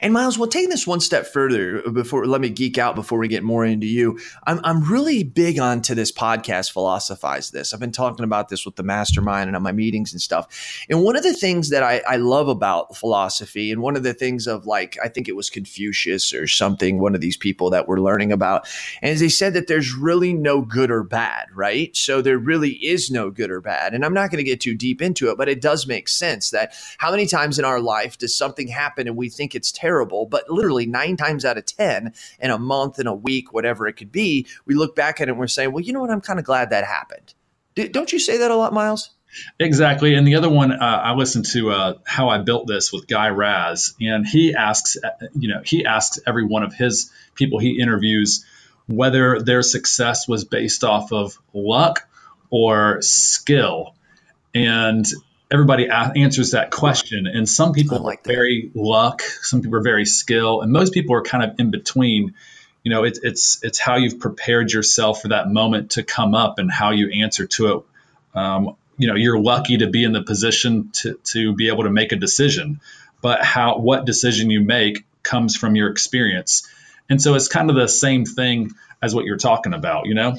And 0.00 0.12
Miles, 0.12 0.38
we'll 0.38 0.48
take 0.48 0.68
this 0.68 0.86
one 0.86 1.00
step 1.00 1.26
further 1.26 1.82
uh, 1.86 1.90
before 1.90 2.26
let 2.26 2.40
me 2.40 2.48
geek 2.48 2.78
out 2.78 2.94
before 2.94 3.18
we 3.18 3.28
get 3.28 3.42
more 3.42 3.64
into 3.64 3.86
you. 3.86 4.18
I'm, 4.46 4.60
I'm 4.64 4.84
really 4.90 5.24
big 5.24 5.58
onto 5.58 5.94
this 5.94 6.12
podcast, 6.12 6.72
philosophize 6.72 7.50
this. 7.50 7.72
I've 7.72 7.80
been 7.80 7.92
talking 7.92 8.24
about 8.24 8.48
this 8.48 8.64
with 8.64 8.76
the 8.76 8.82
mastermind 8.82 9.48
and 9.48 9.56
on 9.56 9.62
my 9.62 9.72
meetings 9.72 10.12
and 10.12 10.20
stuff. 10.20 10.84
And 10.88 11.02
one 11.02 11.16
of 11.16 11.22
the 11.22 11.32
things 11.32 11.70
that 11.70 11.82
I, 11.82 12.02
I 12.08 12.16
love 12.16 12.48
about 12.48 12.96
philosophy, 12.96 13.70
and 13.72 13.82
one 13.82 13.96
of 13.96 14.02
the 14.02 14.14
things 14.14 14.46
of 14.46 14.66
like, 14.66 14.96
I 15.02 15.08
think 15.08 15.28
it 15.28 15.36
was 15.36 15.50
Confucius 15.50 16.32
or 16.32 16.46
something, 16.46 17.00
one 17.00 17.14
of 17.14 17.20
these 17.20 17.36
people 17.36 17.70
that 17.70 17.88
we're 17.88 18.00
learning 18.00 18.32
about, 18.32 18.68
and 19.02 19.18
they 19.18 19.28
said 19.28 19.54
that 19.54 19.66
there's 19.66 19.94
really 19.94 20.32
no 20.32 20.60
good 20.62 20.90
or 20.90 21.02
bad, 21.02 21.46
right? 21.54 21.96
So 21.96 22.22
there 22.22 22.38
really 22.38 22.72
is 22.72 23.10
no 23.10 23.30
good 23.30 23.50
or 23.50 23.60
bad. 23.60 23.94
And 23.94 24.04
I'm 24.04 24.14
not 24.14 24.30
going 24.30 24.38
to 24.38 24.48
get 24.48 24.60
too 24.60 24.74
deep 24.74 25.02
into 25.02 25.30
it, 25.30 25.38
but 25.38 25.48
it 25.48 25.60
does 25.60 25.86
make 25.86 26.08
sense 26.08 26.50
that 26.50 26.74
how 26.98 27.10
many 27.10 27.26
times 27.26 27.58
in 27.58 27.64
our 27.64 27.80
life 27.80 28.18
does 28.18 28.34
something 28.34 28.68
happen 28.68 29.06
and 29.06 29.16
we 29.16 29.28
think 29.28 29.54
it's 29.58 29.72
terrible? 29.72 30.26
but 30.28 30.48
literally 30.48 30.86
nine 30.86 31.16
times 31.16 31.44
out 31.44 31.58
of 31.58 31.66
10 31.66 32.12
in 32.40 32.50
a 32.50 32.58
month, 32.58 32.98
in 32.98 33.06
a 33.06 33.14
week, 33.14 33.52
whatever 33.52 33.86
it 33.86 33.94
could 33.94 34.12
be, 34.12 34.46
we 34.66 34.74
look 34.74 34.94
back 34.94 35.20
at 35.20 35.28
it 35.28 35.32
and 35.32 35.38
we're 35.38 35.46
saying, 35.46 35.72
well, 35.72 35.82
you 35.82 35.92
know 35.92 36.00
what? 36.00 36.10
I'm 36.10 36.20
kind 36.20 36.38
of 36.38 36.44
glad 36.44 36.70
that 36.70 36.84
happened. 36.84 37.34
don't 37.74 38.12
you 38.12 38.18
say 38.18 38.38
that 38.38 38.50
a 38.50 38.56
lot, 38.56 38.72
Miles? 38.72 39.10
Exactly. 39.60 40.14
And 40.14 40.26
the 40.26 40.36
other 40.36 40.48
one, 40.48 40.72
uh, 40.72 40.76
I 40.78 41.12
listened 41.12 41.46
to 41.52 41.70
uh, 41.70 41.94
How 42.04 42.28
I 42.28 42.38
Built 42.38 42.66
This 42.66 42.92
with 42.92 43.06
Guy 43.06 43.28
Raz, 43.28 43.94
and 44.00 44.26
he 44.26 44.54
asks, 44.54 44.96
uh, 44.96 45.26
you 45.34 45.48
know, 45.48 45.60
he 45.64 45.84
asks 45.84 46.18
every 46.26 46.46
one 46.46 46.62
of 46.62 46.72
his 46.74 47.10
people 47.34 47.58
he 47.58 47.80
interviews 47.80 48.44
whether 48.86 49.40
their 49.40 49.60
success 49.60 50.26
was 50.26 50.44
based 50.44 50.82
off 50.82 51.12
of 51.12 51.38
luck 51.52 52.08
or 52.48 53.02
skill. 53.02 53.94
And 54.54 55.04
everybody 55.50 55.86
a- 55.86 56.12
answers 56.16 56.52
that 56.52 56.70
question. 56.70 57.26
And 57.26 57.48
some 57.48 57.72
people 57.72 58.00
like 58.00 58.20
are 58.20 58.32
very 58.32 58.70
luck, 58.74 59.22
some 59.22 59.62
people 59.62 59.78
are 59.78 59.82
very 59.82 60.04
skill, 60.04 60.60
and 60.60 60.72
most 60.72 60.92
people 60.92 61.14
are 61.14 61.22
kind 61.22 61.44
of 61.44 61.58
in 61.58 61.70
between. 61.70 62.34
You 62.84 62.92
know, 62.92 63.04
it, 63.04 63.18
it's 63.22 63.62
it's 63.62 63.78
how 63.78 63.96
you've 63.96 64.20
prepared 64.20 64.72
yourself 64.72 65.22
for 65.22 65.28
that 65.28 65.48
moment 65.48 65.92
to 65.92 66.02
come 66.02 66.34
up 66.34 66.58
and 66.58 66.70
how 66.70 66.90
you 66.90 67.22
answer 67.22 67.46
to 67.46 67.66
it. 67.66 67.84
Um, 68.38 68.76
you 68.96 69.08
know, 69.08 69.14
you're 69.14 69.38
lucky 69.38 69.78
to 69.78 69.88
be 69.88 70.04
in 70.04 70.12
the 70.12 70.22
position 70.22 70.90
to 70.94 71.18
to 71.24 71.54
be 71.54 71.68
able 71.68 71.84
to 71.84 71.90
make 71.90 72.12
a 72.12 72.16
decision, 72.16 72.80
but 73.20 73.44
how 73.44 73.78
what 73.78 74.06
decision 74.06 74.50
you 74.50 74.60
make 74.62 75.04
comes 75.22 75.56
from 75.56 75.76
your 75.76 75.90
experience. 75.90 76.68
And 77.10 77.20
so 77.20 77.34
it's 77.34 77.48
kind 77.48 77.70
of 77.70 77.76
the 77.76 77.88
same 77.88 78.24
thing 78.24 78.72
as 79.00 79.14
what 79.14 79.24
you're 79.24 79.38
talking 79.38 79.72
about, 79.74 80.06
you 80.06 80.14
know? 80.14 80.36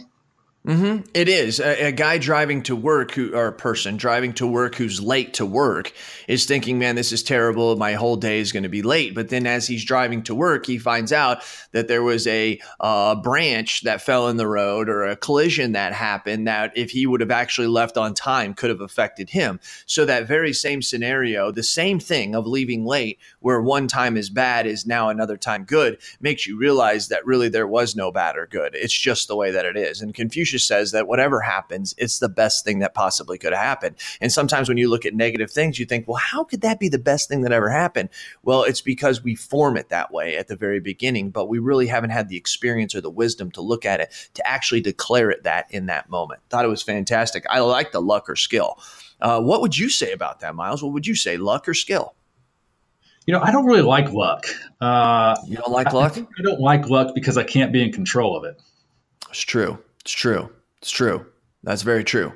Mm-hmm. 0.68 1.04
It 1.14 1.30
is 1.30 1.62
a, 1.62 1.86
a, 1.88 1.92
guy 1.94 2.18
driving 2.18 2.64
to 2.64 2.76
work 2.76 3.12
who, 3.12 3.34
or 3.34 3.48
a 3.48 3.54
person 3.54 3.96
driving 3.96 4.34
to 4.34 4.46
work 4.46 4.76
who's 4.76 5.02
late 5.02 5.36
to 5.36 5.46
work 5.46 5.94
is 6.28 6.46
thinking, 6.46 6.78
man, 6.78 6.96
this 6.96 7.14
is 7.14 7.24
terrible. 7.24 7.78
My 7.78 7.94
whole 7.94 8.18
day 8.18 8.40
is 8.42 8.52
going 8.52 8.64
to 8.64 8.70
be 8.70 8.82
late. 8.82 9.16
But 9.16 9.30
then 9.30 9.48
as 9.48 9.66
he's 9.68 9.86
driving 9.86 10.22
to 10.24 10.36
work, 10.36 10.66
he 10.66 10.78
finds 10.78 11.14
out 11.14 11.44
that 11.72 11.88
there 11.88 12.04
was 12.04 12.28
a 12.28 12.60
uh, 12.82 13.16
branch 13.16 13.84
that 13.84 14.02
fell 14.02 14.28
in 14.28 14.36
the 14.36 14.48
road 14.48 14.90
or 14.90 15.06
a 15.06 15.16
collision 15.16 15.72
that 15.72 15.94
happened 15.94 16.48
that 16.48 16.78
if 16.78 16.92
he 16.92 17.08
would 17.08 17.22
have 17.22 17.32
actually 17.32 17.68
left 17.68 17.98
on 17.98 18.14
time 18.14 18.54
could 18.54 18.70
have 18.70 18.82
affected 18.82 19.30
him. 19.30 19.62
So 19.86 20.04
that 20.06 20.28
very 20.28 20.52
same 20.52 20.82
scenario, 20.82 21.54
the 21.54 21.64
same 21.64 22.02
thing 22.02 22.36
of 22.36 22.46
leaving 22.46 22.84
late, 22.86 23.18
where 23.40 23.62
one 23.62 23.88
time 23.88 24.18
is 24.18 24.30
bad 24.30 24.68
is 24.68 24.86
now 24.86 25.08
another 25.08 25.38
time 25.38 25.64
good, 25.64 26.00
makes 26.20 26.46
you 26.46 26.58
realize 26.58 27.08
that 27.08 27.26
really 27.26 27.48
there 27.48 27.68
was 27.68 27.96
no 27.96 28.12
bad 28.12 28.36
or 28.36 28.46
good. 28.46 28.76
It's 28.76 28.94
just 28.94 29.30
the 29.30 29.38
way 29.38 29.52
that 29.52 29.64
it 29.64 29.78
is. 29.78 30.02
And 30.02 30.14
confusion 30.14 30.49
Confucius 30.50 30.68
says 30.68 30.92
that 30.92 31.08
whatever 31.08 31.42
happens, 31.42 31.94
it's 31.98 32.18
the 32.18 32.30
best 32.30 32.66
thing 32.66 32.80
that 32.80 32.96
possibly 32.96 33.38
could 33.38 33.54
happen. 33.54 33.96
And 34.20 34.32
sometimes 34.32 34.68
when 34.68 34.80
you 34.80 34.90
look 34.90 35.06
at 35.06 35.14
negative 35.14 35.52
things, 35.52 35.78
you 35.78 35.86
think, 35.86 36.08
well, 36.08 36.18
how 36.18 36.44
could 36.44 36.62
that 36.62 36.80
be 36.80 36.90
the 36.90 36.98
best 36.98 37.30
thing 37.30 37.42
that 37.42 37.52
ever 37.52 37.70
happened? 37.70 38.10
Well, 38.42 38.64
it's 38.64 38.82
because 38.82 39.24
we 39.24 39.36
form 39.36 39.78
it 39.78 39.90
that 39.90 40.12
way 40.12 40.38
at 40.38 40.48
the 40.48 40.56
very 40.56 40.80
beginning, 40.80 41.30
but 41.30 41.50
we 41.50 41.60
really 41.60 41.86
haven't 41.86 42.10
had 42.10 42.30
the 42.30 42.38
experience 42.38 42.96
or 42.96 43.02
the 43.02 43.12
wisdom 43.12 43.52
to 43.52 43.62
look 43.62 43.86
at 43.86 44.00
it 44.00 44.12
to 44.34 44.48
actually 44.48 44.82
declare 44.82 45.30
it 45.30 45.44
that 45.44 45.68
in 45.70 45.86
that 45.86 46.10
moment. 46.10 46.42
Thought 46.50 46.66
it 46.66 46.70
was 46.70 46.82
fantastic. 46.82 47.46
I 47.48 47.60
like 47.60 47.92
the 47.92 48.02
luck 48.02 48.28
or 48.28 48.36
skill. 48.36 48.80
Uh, 49.22 49.40
what 49.40 49.62
would 49.62 49.78
you 49.78 49.90
say 49.90 50.14
about 50.14 50.40
that, 50.40 50.56
Miles? 50.56 50.82
What 50.82 50.94
would 50.94 51.06
you 51.06 51.16
say, 51.16 51.38
luck 51.38 51.68
or 51.68 51.76
skill? 51.76 52.16
You 53.28 53.34
know, 53.34 53.42
I 53.42 53.52
don't 53.52 53.66
really 53.66 53.84
like 53.84 54.12
luck. 54.12 54.48
Uh, 54.82 55.36
you 55.46 55.58
don't 55.58 55.72
like 55.72 55.94
luck? 55.94 56.18
I, 56.18 56.22
I 56.22 56.42
don't 56.42 56.60
like 56.60 56.90
luck 56.90 57.14
because 57.14 57.38
I 57.38 57.44
can't 57.44 57.72
be 57.72 57.84
in 57.84 57.92
control 57.92 58.36
of 58.36 58.46
it. 58.46 58.60
It's 59.30 59.42
true. 59.42 59.78
It's 60.02 60.12
true. 60.12 60.50
It's 60.82 60.92
true. 60.92 61.26
That's 61.64 61.82
very 61.82 62.04
true. 62.04 62.34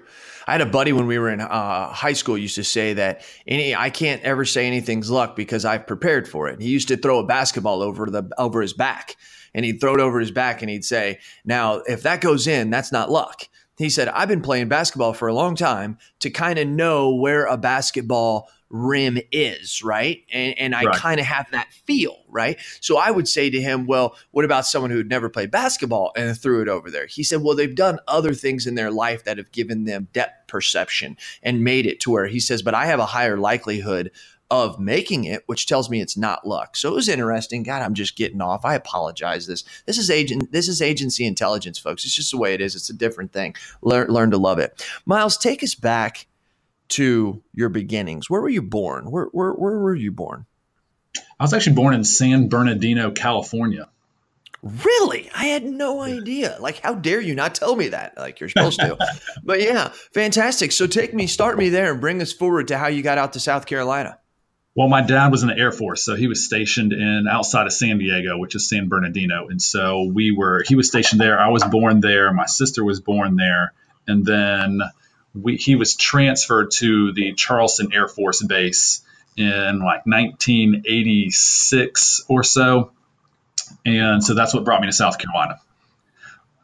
I 0.47 0.51
had 0.51 0.61
a 0.61 0.65
buddy 0.65 0.91
when 0.91 1.07
we 1.07 1.17
were 1.17 1.29
in 1.29 1.39
uh, 1.39 1.87
high 1.89 2.13
school 2.13 2.37
used 2.37 2.55
to 2.55 2.63
say 2.63 2.93
that 2.93 3.21
any 3.47 3.73
I 3.73 3.89
can't 3.89 4.21
ever 4.23 4.43
say 4.43 4.67
anything's 4.67 5.09
luck 5.09 5.35
because 5.35 5.63
I've 5.63 5.87
prepared 5.87 6.27
for 6.27 6.49
it. 6.49 6.61
He 6.61 6.69
used 6.69 6.89
to 6.89 6.97
throw 6.97 7.19
a 7.19 7.25
basketball 7.25 7.81
over 7.81 8.07
the 8.07 8.29
over 8.37 8.61
his 8.61 8.73
back, 8.73 9.15
and 9.53 9.63
he'd 9.63 9.79
throw 9.79 9.93
it 9.93 10.01
over 10.01 10.19
his 10.19 10.31
back, 10.31 10.61
and 10.61 10.69
he'd 10.69 10.83
say, 10.83 11.19
"Now, 11.45 11.75
if 11.87 12.03
that 12.03 12.19
goes 12.19 12.47
in, 12.47 12.69
that's 12.69 12.91
not 12.91 13.09
luck." 13.09 13.47
He 13.77 13.89
said, 13.89 14.09
"I've 14.09 14.27
been 14.27 14.41
playing 14.41 14.67
basketball 14.67 15.13
for 15.13 15.29
a 15.29 15.33
long 15.33 15.55
time 15.55 15.97
to 16.19 16.29
kind 16.29 16.59
of 16.59 16.67
know 16.67 17.15
where 17.15 17.45
a 17.45 17.57
basketball 17.57 18.49
rim 18.73 19.19
is, 19.31 19.83
right? 19.83 20.23
And, 20.33 20.57
and 20.57 20.75
I 20.75 20.85
right. 20.85 20.95
kind 20.95 21.19
of 21.19 21.27
have 21.27 21.49
that 21.51 21.71
feel, 21.71 22.17
right? 22.27 22.59
So 22.81 22.97
I 22.97 23.11
would 23.11 23.27
say 23.27 23.51
to 23.51 23.61
him, 23.61 23.85
well, 23.85 24.17
what 24.31 24.45
about 24.45 24.65
someone 24.65 24.89
who'd 24.89 25.09
never 25.09 25.29
played 25.29 25.51
basketball 25.51 26.11
and 26.17 26.35
threw 26.35 26.63
it 26.63 26.67
over 26.67 26.89
there? 26.89 27.05
He 27.05 27.23
said, 27.23 27.43
well, 27.43 27.55
they've 27.55 27.75
done 27.75 27.99
other 28.07 28.33
things 28.33 28.65
in 28.65 28.73
their 28.73 28.89
life 28.89 29.25
that 29.25 29.37
have 29.37 29.51
given 29.51 29.85
them 29.85 30.07
depth 30.11 30.47
perception 30.47 31.17
and 31.43 31.63
made 31.63 31.85
it 31.85 31.99
to 32.01 32.11
where 32.11 32.25
he 32.25 32.39
says, 32.39 32.63
but 32.63 32.73
I 32.73 32.87
have 32.87 32.99
a 32.99 33.05
higher 33.05 33.37
likelihood 33.37 34.09
of 34.49 34.79
making 34.79 35.23
it, 35.23 35.43
which 35.45 35.67
tells 35.67 35.89
me 35.89 36.01
it's 36.01 36.17
not 36.17 36.45
luck. 36.45 36.75
So 36.75 36.89
it 36.91 36.95
was 36.95 37.09
interesting. 37.09 37.61
God, 37.61 37.81
I'm 37.83 37.93
just 37.93 38.15
getting 38.15 38.41
off. 38.41 38.65
I 38.65 38.75
apologize. 38.75 39.47
This 39.47 39.63
this 39.85 39.97
is 39.97 40.09
agent 40.09 40.51
this 40.51 40.67
is 40.67 40.81
agency 40.81 41.25
intelligence, 41.25 41.79
folks. 41.79 42.05
It's 42.05 42.13
just 42.13 42.31
the 42.31 42.37
way 42.37 42.53
it 42.53 42.61
is. 42.61 42.75
It's 42.75 42.89
a 42.89 42.93
different 42.93 43.33
thing. 43.33 43.55
Learn 43.81 44.09
learn 44.09 44.29
to 44.31 44.37
love 44.37 44.59
it. 44.59 44.85
Miles, 45.05 45.37
take 45.37 45.63
us 45.63 45.73
back 45.73 46.27
to 46.93 47.41
your 47.53 47.69
beginnings. 47.69 48.29
Where 48.29 48.41
were 48.41 48.49
you 48.49 48.61
born? 48.61 49.09
Where, 49.09 49.25
where, 49.25 49.51
where 49.51 49.79
were 49.79 49.95
you 49.95 50.11
born? 50.11 50.45
I 51.39 51.43
was 51.43 51.53
actually 51.53 51.75
born 51.75 51.93
in 51.93 52.03
San 52.03 52.49
Bernardino, 52.49 53.11
California. 53.11 53.89
Really? 54.61 55.29
I 55.35 55.45
had 55.45 55.65
no 55.65 56.01
idea. 56.01 56.57
Like, 56.59 56.79
how 56.79 56.93
dare 56.93 57.19
you 57.19 57.35
not 57.35 57.53
tell 57.53 57.75
me 57.75 57.89
that? 57.89 58.17
Like, 58.17 58.39
you're 58.39 58.49
supposed 58.49 58.79
to. 58.79 58.97
but 59.43 59.61
yeah, 59.61 59.89
fantastic. 60.13 60.71
So, 60.71 60.87
take 60.87 61.13
me, 61.13 61.27
start 61.27 61.57
me 61.57 61.69
there, 61.69 61.91
and 61.91 62.01
bring 62.01 62.21
us 62.21 62.31
forward 62.31 62.69
to 62.69 62.77
how 62.77 62.87
you 62.87 63.01
got 63.01 63.17
out 63.17 63.33
to 63.33 63.39
South 63.39 63.65
Carolina. 63.65 64.19
Well, 64.75 64.87
my 64.87 65.01
dad 65.01 65.31
was 65.31 65.43
in 65.43 65.49
the 65.49 65.57
Air 65.57 65.71
Force, 65.71 66.03
so 66.03 66.15
he 66.15 66.27
was 66.27 66.45
stationed 66.45 66.93
in 66.93 67.25
outside 67.29 67.67
of 67.67 67.73
San 67.73 67.99
Diego, 67.99 68.37
which 68.37 68.55
is 68.55 68.69
San 68.69 68.87
Bernardino, 68.87 69.47
and 69.49 69.61
so 69.61 70.09
we 70.11 70.31
were. 70.31 70.63
He 70.65 70.75
was 70.75 70.87
stationed 70.87 71.21
there. 71.21 71.39
I 71.39 71.49
was 71.49 71.63
born 71.63 71.99
there. 71.99 72.31
My 72.33 72.45
sister 72.45 72.83
was 72.83 73.01
born 73.01 73.35
there, 73.35 73.73
and 74.07 74.25
then 74.25 74.79
we, 75.33 75.57
he 75.57 75.75
was 75.75 75.95
transferred 75.95 76.71
to 76.71 77.11
the 77.13 77.33
Charleston 77.33 77.91
Air 77.93 78.07
Force 78.07 78.43
Base 78.43 79.01
in 79.35 79.79
like 79.79 80.05
1986 80.05 82.25
or 82.27 82.43
so. 82.43 82.91
And 83.85 84.23
so 84.23 84.35
that's 84.35 84.53
what 84.53 84.63
brought 84.63 84.81
me 84.81 84.87
to 84.87 84.93
South 84.93 85.17
Carolina. 85.17 85.59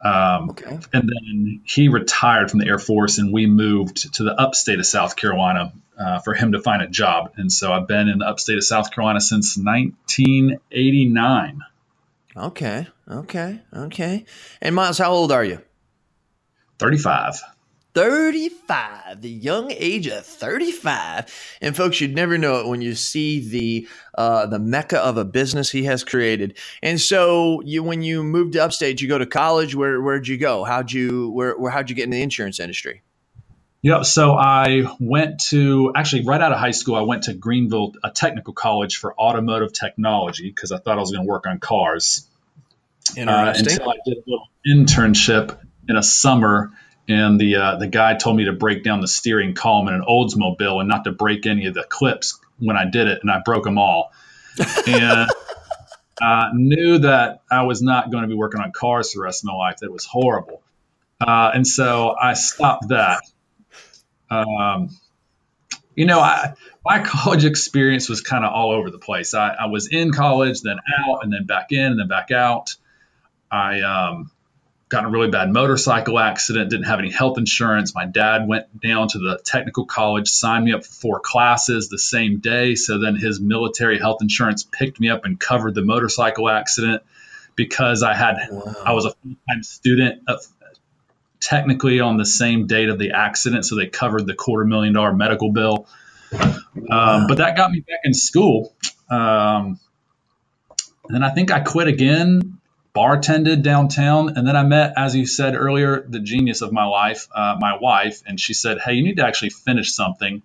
Um, 0.02 0.50
okay. 0.50 0.78
And 0.92 1.10
then 1.10 1.62
he 1.64 1.88
retired 1.88 2.50
from 2.50 2.60
the 2.60 2.66
Air 2.66 2.78
Force, 2.78 3.18
and 3.18 3.32
we 3.32 3.46
moved 3.46 4.14
to 4.14 4.24
the 4.24 4.32
upstate 4.32 4.78
of 4.78 4.86
South 4.86 5.16
Carolina 5.16 5.72
uh, 5.98 6.20
for 6.20 6.32
him 6.32 6.52
to 6.52 6.60
find 6.60 6.80
a 6.80 6.88
job. 6.88 7.32
And 7.36 7.52
so 7.52 7.72
I've 7.72 7.86
been 7.86 8.08
in 8.08 8.18
the 8.18 8.26
upstate 8.26 8.56
of 8.56 8.64
South 8.64 8.92
Carolina 8.92 9.20
since 9.20 9.58
1989. 9.58 11.60
Okay. 12.36 12.86
Okay. 13.10 13.60
Okay. 13.74 14.24
And 14.62 14.74
Miles, 14.74 14.98
how 14.98 15.10
old 15.10 15.32
are 15.32 15.44
you? 15.44 15.60
35. 16.78 17.42
35, 17.94 19.20
the 19.20 19.30
young 19.30 19.70
age 19.72 20.06
of 20.06 20.24
35. 20.24 21.58
And 21.60 21.76
folks, 21.76 22.00
you'd 22.00 22.14
never 22.14 22.38
know 22.38 22.60
it 22.60 22.68
when 22.68 22.82
you 22.82 22.94
see 22.94 23.48
the 23.48 23.88
uh, 24.14 24.46
the 24.46 24.58
mecca 24.58 24.98
of 24.98 25.16
a 25.16 25.24
business 25.24 25.70
he 25.70 25.84
has 25.84 26.04
created. 26.04 26.56
And 26.82 27.00
so, 27.00 27.62
you 27.62 27.82
when 27.82 28.02
you 28.02 28.22
moved 28.22 28.52
to 28.52 28.64
upstate, 28.64 29.00
you 29.00 29.08
go 29.08 29.18
to 29.18 29.26
college. 29.26 29.74
Where 29.74 30.00
where'd 30.00 30.28
you 30.28 30.38
go? 30.38 30.64
How'd 30.64 30.92
you 30.92 31.30
where, 31.30 31.58
where 31.58 31.70
how'd 31.70 31.90
you 31.90 31.96
get 31.96 32.04
in 32.04 32.10
the 32.10 32.22
insurance 32.22 32.60
industry? 32.60 33.02
Yeah, 33.82 34.02
so 34.02 34.34
I 34.34 34.82
went 35.00 35.40
to 35.44 35.92
actually 35.96 36.26
right 36.26 36.40
out 36.40 36.52
of 36.52 36.58
high 36.58 36.72
school. 36.72 36.96
I 36.96 37.00
went 37.02 37.24
to 37.24 37.32
Greenville, 37.32 37.94
a 38.04 38.10
technical 38.10 38.52
college 38.52 38.96
for 38.96 39.18
automotive 39.18 39.72
technology 39.72 40.50
because 40.50 40.70
I 40.70 40.78
thought 40.78 40.98
I 40.98 41.00
was 41.00 41.12
going 41.12 41.24
to 41.24 41.28
work 41.28 41.46
on 41.46 41.58
cars. 41.60 42.28
Interesting. 43.16 43.28
Uh, 43.28 43.54
until 43.56 43.90
I 43.90 43.94
did 44.04 44.18
a 44.18 44.22
little 44.26 44.48
internship 44.68 45.58
in 45.88 45.96
a 45.96 46.02
summer 46.02 46.72
and 47.08 47.40
the 47.40 47.56
uh, 47.56 47.76
the 47.76 47.86
guy 47.86 48.14
told 48.14 48.36
me 48.36 48.44
to 48.44 48.52
break 48.52 48.84
down 48.84 49.00
the 49.00 49.08
steering 49.08 49.54
column 49.54 49.88
in 49.88 49.94
an 49.94 50.04
Oldsmobile 50.08 50.80
and 50.80 50.88
not 50.88 51.04
to 51.04 51.12
break 51.12 51.46
any 51.46 51.66
of 51.66 51.74
the 51.74 51.82
clips 51.82 52.38
when 52.58 52.76
I 52.76 52.84
did 52.88 53.08
it, 53.08 53.20
and 53.22 53.30
I 53.30 53.40
broke 53.44 53.64
them 53.64 53.78
all. 53.78 54.12
And 54.86 55.30
I 56.22 56.50
knew 56.52 56.98
that 56.98 57.42
I 57.50 57.62
was 57.62 57.82
not 57.82 58.10
going 58.10 58.22
to 58.22 58.28
be 58.28 58.34
working 58.34 58.60
on 58.60 58.72
cars 58.72 59.12
the 59.12 59.20
rest 59.20 59.42
of 59.42 59.48
my 59.48 59.54
life. 59.54 59.78
That 59.78 59.90
was 59.90 60.04
horrible, 60.04 60.62
uh, 61.20 61.50
and 61.54 61.66
so 61.66 62.14
I 62.20 62.34
stopped 62.34 62.88
that. 62.88 63.22
Um, 64.30 64.90
You 65.96 66.06
know, 66.06 66.20
I, 66.20 66.54
my 66.84 67.00
college 67.02 67.44
experience 67.44 68.08
was 68.08 68.20
kind 68.20 68.44
of 68.44 68.52
all 68.52 68.70
over 68.70 68.90
the 68.90 68.98
place. 68.98 69.34
I, 69.34 69.48
I, 69.48 69.66
was 69.66 69.88
in 69.88 70.12
college, 70.12 70.62
then 70.62 70.78
out, 70.98 71.24
and 71.24 71.32
then 71.32 71.44
back 71.44 71.72
in, 71.72 71.84
and 71.84 72.00
then 72.00 72.08
back 72.08 72.30
out. 72.30 72.76
I 73.50 73.80
um, 73.82 74.30
got 74.90 75.04
in 75.04 75.06
a 75.06 75.10
really 75.10 75.30
bad 75.30 75.50
motorcycle 75.52 76.18
accident, 76.18 76.68
didn't 76.68 76.86
have 76.86 76.98
any 76.98 77.10
health 77.10 77.38
insurance. 77.38 77.94
My 77.94 78.06
dad 78.06 78.46
went 78.46 78.80
down 78.80 79.08
to 79.08 79.18
the 79.18 79.40
technical 79.42 79.86
college, 79.86 80.28
signed 80.28 80.64
me 80.64 80.72
up 80.72 80.84
for 80.84 80.92
four 80.92 81.20
classes 81.20 81.88
the 81.88 81.98
same 81.98 82.40
day. 82.40 82.74
So 82.74 82.98
then 82.98 83.14
his 83.14 83.40
military 83.40 83.98
health 83.98 84.18
insurance 84.20 84.64
picked 84.64 84.98
me 85.00 85.08
up 85.08 85.24
and 85.24 85.38
covered 85.38 85.76
the 85.76 85.82
motorcycle 85.82 86.48
accident 86.48 87.02
because 87.54 88.02
I 88.02 88.14
had 88.14 88.36
wow. 88.50 88.74
I 88.84 88.92
was 88.92 89.04
a 89.04 89.10
full 89.10 89.36
time 89.48 89.62
student 89.62 90.22
of, 90.26 90.44
technically 91.38 92.00
on 92.00 92.16
the 92.16 92.26
same 92.26 92.66
date 92.66 92.88
of 92.88 92.98
the 92.98 93.12
accident, 93.12 93.64
so 93.64 93.76
they 93.76 93.86
covered 93.86 94.26
the 94.26 94.34
quarter 94.34 94.64
million 94.64 94.92
dollar 94.92 95.12
medical 95.12 95.52
bill. 95.52 95.86
Um, 96.32 97.26
but 97.26 97.38
that 97.38 97.56
got 97.56 97.70
me 97.70 97.80
back 97.80 98.00
in 98.04 98.12
school. 98.12 98.74
Um, 99.08 99.78
and 101.08 101.24
I 101.24 101.30
think 101.30 101.50
I 101.50 101.60
quit 101.60 101.88
again, 101.88 102.59
bartended 102.94 103.62
downtown, 103.62 104.36
and 104.36 104.46
then 104.46 104.56
I 104.56 104.62
met, 104.62 104.94
as 104.96 105.14
you 105.14 105.26
said 105.26 105.54
earlier, 105.54 106.04
the 106.08 106.20
genius 106.20 106.62
of 106.62 106.72
my 106.72 106.84
life, 106.84 107.28
uh, 107.34 107.56
my 107.58 107.78
wife, 107.78 108.22
and 108.26 108.38
she 108.38 108.54
said, 108.54 108.78
"Hey, 108.78 108.94
you 108.94 109.04
need 109.04 109.16
to 109.16 109.26
actually 109.26 109.50
finish 109.50 109.92
something." 109.92 110.42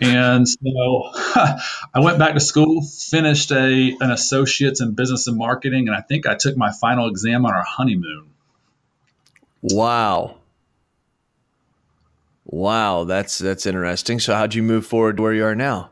And 0.00 0.48
so 0.48 0.58
I 1.12 2.00
went 2.00 2.18
back 2.18 2.34
to 2.34 2.40
school, 2.40 2.82
finished 2.82 3.50
a 3.50 3.96
an 4.00 4.10
associate's 4.10 4.80
in 4.80 4.92
business 4.92 5.26
and 5.26 5.36
marketing, 5.36 5.88
and 5.88 5.96
I 5.96 6.00
think 6.00 6.26
I 6.26 6.34
took 6.34 6.56
my 6.56 6.72
final 6.72 7.08
exam 7.08 7.44
on 7.44 7.52
our 7.52 7.64
honeymoon. 7.64 8.26
Wow. 9.62 10.36
Wow, 12.44 13.04
that's 13.04 13.38
that's 13.38 13.66
interesting. 13.66 14.18
So 14.18 14.34
how'd 14.34 14.54
you 14.54 14.62
move 14.62 14.86
forward 14.86 15.18
to 15.18 15.22
where 15.22 15.34
you 15.34 15.44
are 15.44 15.54
now? 15.54 15.90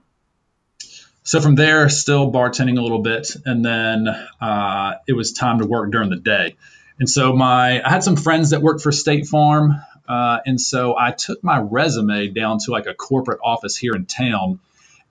So 1.28 1.42
from 1.42 1.56
there, 1.56 1.90
still 1.90 2.32
bartending 2.32 2.78
a 2.78 2.80
little 2.80 3.02
bit, 3.02 3.36
and 3.44 3.62
then 3.62 4.08
uh, 4.40 4.94
it 5.06 5.12
was 5.12 5.32
time 5.32 5.58
to 5.58 5.66
work 5.66 5.90
during 5.90 6.08
the 6.08 6.16
day. 6.16 6.56
And 6.98 7.06
so 7.06 7.34
my 7.34 7.82
I 7.84 7.90
had 7.90 8.02
some 8.02 8.16
friends 8.16 8.48
that 8.48 8.62
worked 8.62 8.80
for 8.80 8.90
State 8.92 9.26
Farm, 9.26 9.74
uh, 10.08 10.38
and 10.46 10.58
so 10.58 10.96
I 10.98 11.10
took 11.10 11.44
my 11.44 11.58
resume 11.58 12.28
down 12.28 12.60
to 12.60 12.70
like 12.70 12.86
a 12.86 12.94
corporate 12.94 13.40
office 13.44 13.76
here 13.76 13.94
in 13.94 14.06
town. 14.06 14.60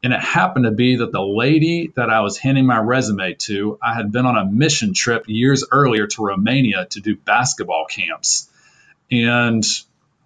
And 0.01 0.11
it 0.11 0.19
happened 0.19 0.65
to 0.65 0.71
be 0.71 0.95
that 0.95 1.11
the 1.11 1.21
lady 1.21 1.93
that 1.95 2.09
I 2.09 2.21
was 2.21 2.39
handing 2.39 2.65
my 2.65 2.79
resume 2.79 3.35
to, 3.41 3.77
I 3.79 3.93
had 3.93 4.11
been 4.11 4.25
on 4.25 4.37
a 4.39 4.45
mission 4.45 4.95
trip 4.95 5.25
years 5.27 5.65
earlier 5.71 6.07
to 6.07 6.25
Romania 6.25 6.87
to 6.89 6.99
do 6.99 7.15
basketball 7.15 7.85
camps. 7.85 8.49
And 9.11 9.63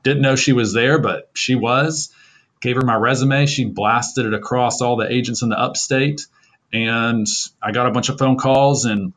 didn't 0.04 0.22
know 0.22 0.38
she 0.38 0.54
was 0.54 0.72
there, 0.72 1.00
but 1.00 1.32
she 1.34 1.56
was. 1.56 2.14
Gave 2.62 2.76
her 2.76 2.84
my 2.84 2.96
resume. 2.96 3.46
She 3.48 3.66
blasted 3.66 4.26
it 4.26 4.34
across 4.34 4.82
all 4.82 4.96
the 4.96 5.12
agents 5.12 5.42
in 5.42 5.50
the 5.50 5.60
upstate. 5.60 6.28
And 6.72 7.28
I 7.62 7.72
got 7.72 7.88
a 7.88 7.92
bunch 7.92 8.10
of 8.10 8.18
phone 8.18 8.38
calls. 8.38 8.86
And 8.86 9.14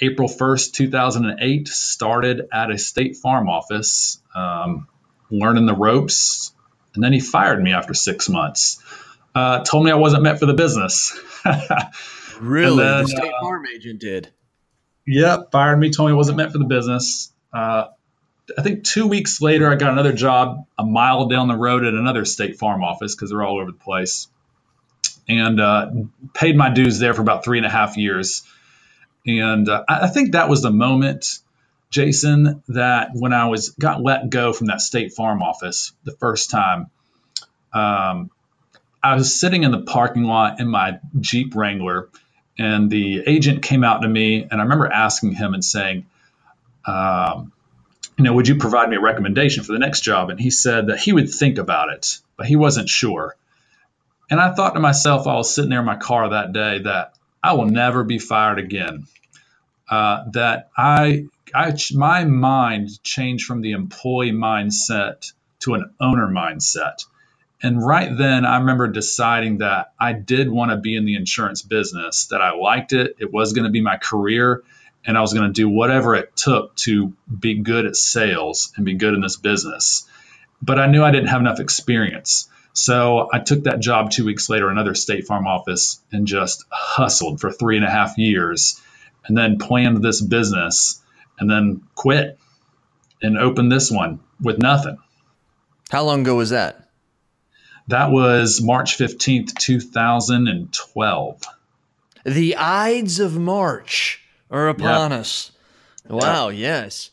April 0.00 0.28
1st, 0.28 0.72
2008, 0.72 1.68
started 1.68 2.48
at 2.52 2.70
a 2.70 2.78
state 2.78 3.16
farm 3.16 3.48
office, 3.48 4.20
um, 4.34 4.88
learning 5.30 5.66
the 5.66 5.74
ropes. 5.74 6.52
And 6.94 7.04
then 7.04 7.12
he 7.12 7.20
fired 7.20 7.62
me 7.62 7.72
after 7.72 7.94
six 7.94 8.28
months. 8.28 8.82
Uh, 9.34 9.62
told 9.62 9.84
me 9.84 9.90
I 9.90 9.96
wasn't 9.96 10.22
meant 10.22 10.40
for 10.40 10.46
the 10.46 10.54
business. 10.54 11.18
really? 12.40 12.82
Then, 12.82 13.02
the 13.02 13.06
state 13.06 13.32
uh, 13.32 13.40
farm 13.40 13.64
agent 13.72 14.00
did? 14.00 14.32
Yep, 15.06 15.52
fired 15.52 15.76
me, 15.76 15.90
told 15.90 16.08
me 16.08 16.14
I 16.14 16.16
wasn't 16.16 16.38
meant 16.38 16.52
for 16.52 16.58
the 16.58 16.64
business. 16.64 17.32
Uh, 17.52 17.86
I 18.56 18.62
think 18.62 18.84
two 18.84 19.06
weeks 19.06 19.40
later, 19.40 19.70
I 19.70 19.76
got 19.76 19.92
another 19.92 20.12
job 20.12 20.66
a 20.78 20.84
mile 20.84 21.26
down 21.28 21.48
the 21.48 21.56
road 21.56 21.84
at 21.84 21.94
another 21.94 22.24
state 22.24 22.58
farm 22.58 22.82
office 22.82 23.14
because 23.14 23.30
they're 23.30 23.42
all 23.42 23.60
over 23.60 23.70
the 23.70 23.78
place, 23.78 24.28
and 25.28 25.60
uh, 25.60 25.90
paid 26.34 26.56
my 26.56 26.70
dues 26.70 26.98
there 26.98 27.14
for 27.14 27.22
about 27.22 27.44
three 27.44 27.58
and 27.58 27.66
a 27.66 27.70
half 27.70 27.96
years. 27.96 28.42
And 29.26 29.68
uh, 29.68 29.84
I 29.88 30.08
think 30.08 30.32
that 30.32 30.48
was 30.48 30.62
the 30.62 30.70
moment, 30.70 31.40
Jason, 31.90 32.62
that 32.68 33.10
when 33.14 33.32
I 33.32 33.46
was 33.48 33.70
got 33.70 34.02
let 34.02 34.30
go 34.30 34.52
from 34.52 34.68
that 34.68 34.80
state 34.80 35.12
farm 35.12 35.42
office 35.42 35.92
the 36.04 36.12
first 36.12 36.50
time, 36.50 36.90
um, 37.72 38.30
I 39.02 39.14
was 39.14 39.38
sitting 39.38 39.62
in 39.62 39.70
the 39.70 39.82
parking 39.82 40.24
lot 40.24 40.60
in 40.60 40.68
my 40.68 41.00
Jeep 41.20 41.54
Wrangler, 41.54 42.08
and 42.58 42.90
the 42.90 43.22
agent 43.26 43.62
came 43.62 43.84
out 43.84 44.02
to 44.02 44.08
me, 44.08 44.42
and 44.42 44.60
I 44.60 44.62
remember 44.64 44.86
asking 44.86 45.32
him 45.32 45.54
and 45.54 45.64
saying. 45.64 46.06
Um, 46.86 47.52
you 48.20 48.24
know, 48.24 48.34
would 48.34 48.48
you 48.48 48.56
provide 48.56 48.90
me 48.90 48.96
a 48.96 49.00
recommendation 49.00 49.64
for 49.64 49.72
the 49.72 49.78
next 49.78 50.02
job? 50.02 50.28
And 50.28 50.38
he 50.38 50.50
said 50.50 50.88
that 50.88 50.98
he 50.98 51.10
would 51.10 51.32
think 51.32 51.56
about 51.56 51.88
it, 51.88 52.18
but 52.36 52.44
he 52.44 52.54
wasn't 52.54 52.90
sure. 52.90 53.34
And 54.28 54.38
I 54.38 54.52
thought 54.52 54.74
to 54.74 54.80
myself, 54.80 55.26
I 55.26 55.36
was 55.36 55.54
sitting 55.54 55.70
there 55.70 55.80
in 55.80 55.86
my 55.86 55.96
car 55.96 56.28
that 56.28 56.52
day, 56.52 56.80
that 56.80 57.14
I 57.42 57.54
will 57.54 57.64
never 57.64 58.04
be 58.04 58.18
fired 58.18 58.58
again. 58.58 59.06
Uh, 59.88 60.24
that 60.32 60.68
I, 60.76 61.28
I, 61.54 61.74
my 61.94 62.26
mind 62.26 63.02
changed 63.02 63.46
from 63.46 63.62
the 63.62 63.72
employee 63.72 64.32
mindset 64.32 65.32
to 65.60 65.72
an 65.72 65.94
owner 65.98 66.28
mindset. 66.28 67.06
And 67.62 67.82
right 67.82 68.14
then, 68.14 68.44
I 68.44 68.58
remember 68.58 68.88
deciding 68.88 69.58
that 69.58 69.94
I 69.98 70.12
did 70.12 70.50
want 70.50 70.72
to 70.72 70.76
be 70.76 70.94
in 70.94 71.06
the 71.06 71.16
insurance 71.16 71.62
business, 71.62 72.26
that 72.26 72.42
I 72.42 72.52
liked 72.52 72.92
it. 72.92 73.16
It 73.18 73.32
was 73.32 73.54
going 73.54 73.64
to 73.64 73.70
be 73.70 73.80
my 73.80 73.96
career 73.96 74.62
and 75.04 75.16
I 75.16 75.20
was 75.20 75.32
going 75.32 75.46
to 75.46 75.52
do 75.52 75.68
whatever 75.68 76.14
it 76.14 76.36
took 76.36 76.74
to 76.76 77.12
be 77.26 77.60
good 77.62 77.86
at 77.86 77.96
sales 77.96 78.72
and 78.76 78.84
be 78.84 78.94
good 78.94 79.14
in 79.14 79.20
this 79.20 79.36
business. 79.36 80.06
But 80.62 80.78
I 80.78 80.86
knew 80.86 81.02
I 81.02 81.10
didn't 81.10 81.28
have 81.28 81.40
enough 81.40 81.60
experience. 81.60 82.48
So 82.72 83.28
I 83.32 83.40
took 83.40 83.64
that 83.64 83.80
job 83.80 84.10
two 84.10 84.24
weeks 84.24 84.48
later, 84.48 84.68
another 84.68 84.94
State 84.94 85.26
Farm 85.26 85.46
office, 85.46 86.00
and 86.12 86.26
just 86.26 86.64
hustled 86.70 87.40
for 87.40 87.50
three 87.50 87.76
and 87.76 87.84
a 87.84 87.90
half 87.90 88.18
years 88.18 88.80
and 89.26 89.36
then 89.36 89.58
planned 89.58 90.02
this 90.02 90.20
business 90.20 91.00
and 91.38 91.50
then 91.50 91.82
quit 91.94 92.38
and 93.22 93.38
opened 93.38 93.72
this 93.72 93.90
one 93.90 94.20
with 94.40 94.58
nothing. 94.58 94.98
How 95.90 96.04
long 96.04 96.20
ago 96.20 96.36
was 96.36 96.50
that? 96.50 96.88
That 97.88 98.10
was 98.10 98.60
March 98.62 98.96
15th, 98.98 99.54
2012. 99.56 101.42
The 102.24 102.56
Ides 102.56 103.18
of 103.18 103.36
March 103.36 104.22
are 104.50 104.68
upon 104.68 105.10
yep. 105.10 105.20
us. 105.20 105.52
Wow. 106.08 106.48
Yep. 106.48 106.58
Yes. 106.58 107.10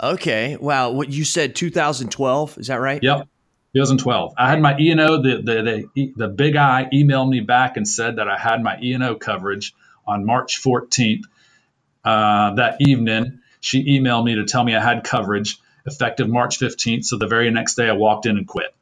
Okay. 0.00 0.56
Wow. 0.56 0.90
What 0.90 1.10
you 1.10 1.24
said 1.24 1.54
2012. 1.54 2.58
Is 2.58 2.66
that 2.68 2.76
right? 2.76 3.02
Yep. 3.02 3.28
2012. 3.74 4.34
I 4.38 4.48
had 4.48 4.60
my 4.60 4.78
E&O, 4.78 5.20
the, 5.20 5.42
the, 5.42 5.88
the, 5.94 6.12
the 6.16 6.28
big 6.28 6.56
I 6.56 6.88
emailed 6.92 7.28
me 7.28 7.40
back 7.40 7.76
and 7.76 7.86
said 7.86 8.16
that 8.16 8.28
I 8.28 8.38
had 8.38 8.62
my 8.62 8.78
E&O 8.80 9.16
coverage 9.16 9.74
on 10.06 10.24
March 10.24 10.62
14th. 10.62 11.24
Uh, 12.04 12.54
that 12.54 12.76
evening, 12.80 13.40
she 13.60 13.98
emailed 13.98 14.24
me 14.24 14.36
to 14.36 14.44
tell 14.44 14.64
me 14.64 14.74
I 14.74 14.82
had 14.82 15.04
coverage 15.04 15.58
effective 15.84 16.28
March 16.28 16.58
15th. 16.58 17.04
So 17.04 17.18
the 17.18 17.26
very 17.26 17.50
next 17.50 17.74
day, 17.74 17.88
I 17.88 17.92
walked 17.92 18.26
in 18.26 18.38
and 18.38 18.46
quit. 18.46 18.74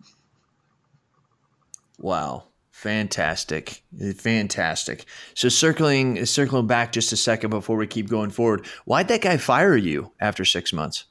Wow. 1.99 2.45
Fantastic, 2.85 3.83
fantastic. 4.19 5.07
So 5.33 5.49
circling 5.49 6.27
circling 6.27 6.67
back 6.67 6.93
just 6.93 7.15
a 7.15 7.17
second 7.17 7.49
before 7.49 7.79
we 7.79 7.87
keep 7.87 8.11
going 8.11 8.29
forward, 8.29 8.67
why'd 8.85 9.09
that 9.09 9.23
guy 9.23 9.39
fire 9.39 9.75
you 9.75 10.13
after 10.21 10.45
six 10.45 10.71
months? 10.71 11.07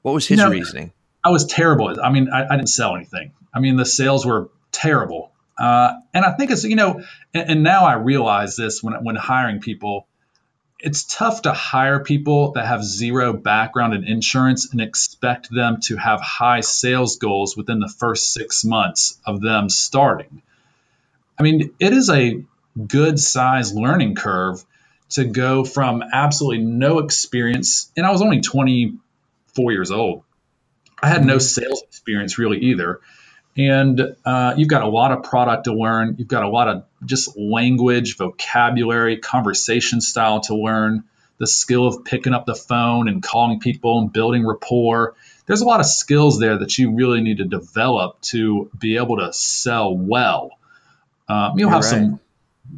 What 0.00 0.14
was 0.14 0.26
his 0.26 0.38
you 0.38 0.44
know, 0.46 0.50
reasoning? 0.50 0.92
I 1.22 1.28
was 1.28 1.44
terrible. 1.44 1.94
I 2.02 2.10
mean, 2.10 2.30
I, 2.32 2.46
I, 2.46 2.56
didn't 2.56 2.70
sell 2.70 2.96
anything. 2.96 3.32
I 3.52 3.60
mean, 3.60 3.76
the 3.76 3.84
sales 3.84 4.24
were 4.24 4.48
terrible. 4.72 5.32
Uh, 5.58 5.92
and 6.14 6.24
I 6.24 6.32
think 6.32 6.50
it's 6.50 6.64
you 6.64 6.76
know, 6.76 7.02
and, 7.34 7.50
and 7.50 7.62
now 7.62 7.84
I 7.84 7.96
realize 7.96 8.56
this 8.56 8.82
when 8.82 8.94
when 9.04 9.16
hiring 9.16 9.60
people, 9.60 10.08
it's 10.78 11.04
tough 11.04 11.42
to 11.42 11.52
hire 11.52 12.02
people 12.02 12.52
that 12.52 12.64
have 12.64 12.82
zero 12.82 13.34
background 13.34 13.92
in 13.92 14.04
insurance 14.04 14.72
and 14.72 14.80
expect 14.80 15.50
them 15.54 15.80
to 15.82 15.96
have 15.96 16.22
high 16.22 16.60
sales 16.62 17.18
goals 17.18 17.54
within 17.54 17.80
the 17.80 17.94
first 17.98 18.32
six 18.32 18.64
months 18.64 19.20
of 19.26 19.42
them 19.42 19.68
starting. 19.68 20.40
I 21.38 21.42
mean, 21.42 21.74
it 21.78 21.92
is 21.92 22.10
a 22.10 22.42
good 22.86 23.18
size 23.18 23.74
learning 23.74 24.14
curve 24.14 24.64
to 25.10 25.24
go 25.24 25.64
from 25.64 26.02
absolutely 26.12 26.64
no 26.64 26.98
experience, 26.98 27.90
and 27.96 28.04
I 28.06 28.10
was 28.10 28.22
only 28.22 28.40
24 28.40 29.72
years 29.72 29.90
old. 29.90 30.22
I 31.02 31.08
had 31.08 31.24
no 31.24 31.34
mm-hmm. 31.34 31.40
sales 31.40 31.82
experience 31.82 32.38
really 32.38 32.58
either. 32.58 33.00
And 33.56 34.16
uh, 34.24 34.54
you've 34.56 34.68
got 34.68 34.82
a 34.82 34.88
lot 34.88 35.12
of 35.12 35.22
product 35.22 35.64
to 35.64 35.72
learn. 35.72 36.16
You've 36.18 36.28
got 36.28 36.42
a 36.42 36.48
lot 36.48 36.68
of 36.68 36.84
just 37.04 37.38
language, 37.38 38.16
vocabulary, 38.16 39.16
conversation 39.16 40.00
style 40.00 40.40
to 40.42 40.54
learn, 40.54 41.04
the 41.38 41.46
skill 41.46 41.86
of 41.86 42.04
picking 42.04 42.34
up 42.34 42.44
the 42.44 42.54
phone 42.54 43.08
and 43.08 43.22
calling 43.22 43.60
people 43.60 43.98
and 44.00 44.12
building 44.12 44.46
rapport. 44.46 45.14
There's 45.46 45.60
a 45.60 45.66
lot 45.66 45.80
of 45.80 45.86
skills 45.86 46.38
there 46.38 46.58
that 46.58 46.76
you 46.76 46.94
really 46.94 47.20
need 47.20 47.38
to 47.38 47.44
develop 47.44 48.20
to 48.22 48.70
be 48.78 48.96
able 48.96 49.18
to 49.18 49.32
sell 49.32 49.96
well. 49.96 50.55
Um, 51.28 51.58
you'll 51.58 51.70
You're 51.70 51.70
have 51.70 51.84
right. 51.84 51.90
some, 51.90 52.20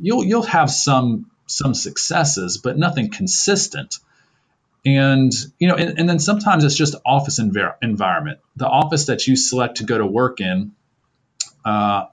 you'll 0.00 0.24
you'll 0.24 0.42
have 0.42 0.70
some 0.70 1.30
some 1.46 1.74
successes, 1.74 2.58
but 2.58 2.78
nothing 2.78 3.11
consistent. 3.11 3.98
And 4.87 5.32
you 5.58 5.68
know, 5.68 5.74
and, 5.76 5.98
and 5.98 6.08
then 6.08 6.18
sometimes 6.18 6.64
it's 6.64 6.76
just 6.76 6.94
office 7.04 7.40
envir- 7.40 7.76
environment. 7.82 8.40
The 8.56 8.68
office 8.68 9.06
that 9.06 9.26
you 9.26 9.37
select 9.37 9.78
to 9.78 9.84
go 9.84 9.98
to 9.98 10.06
work 10.06 10.40
in, 10.40 10.72
uh, 11.64 12.06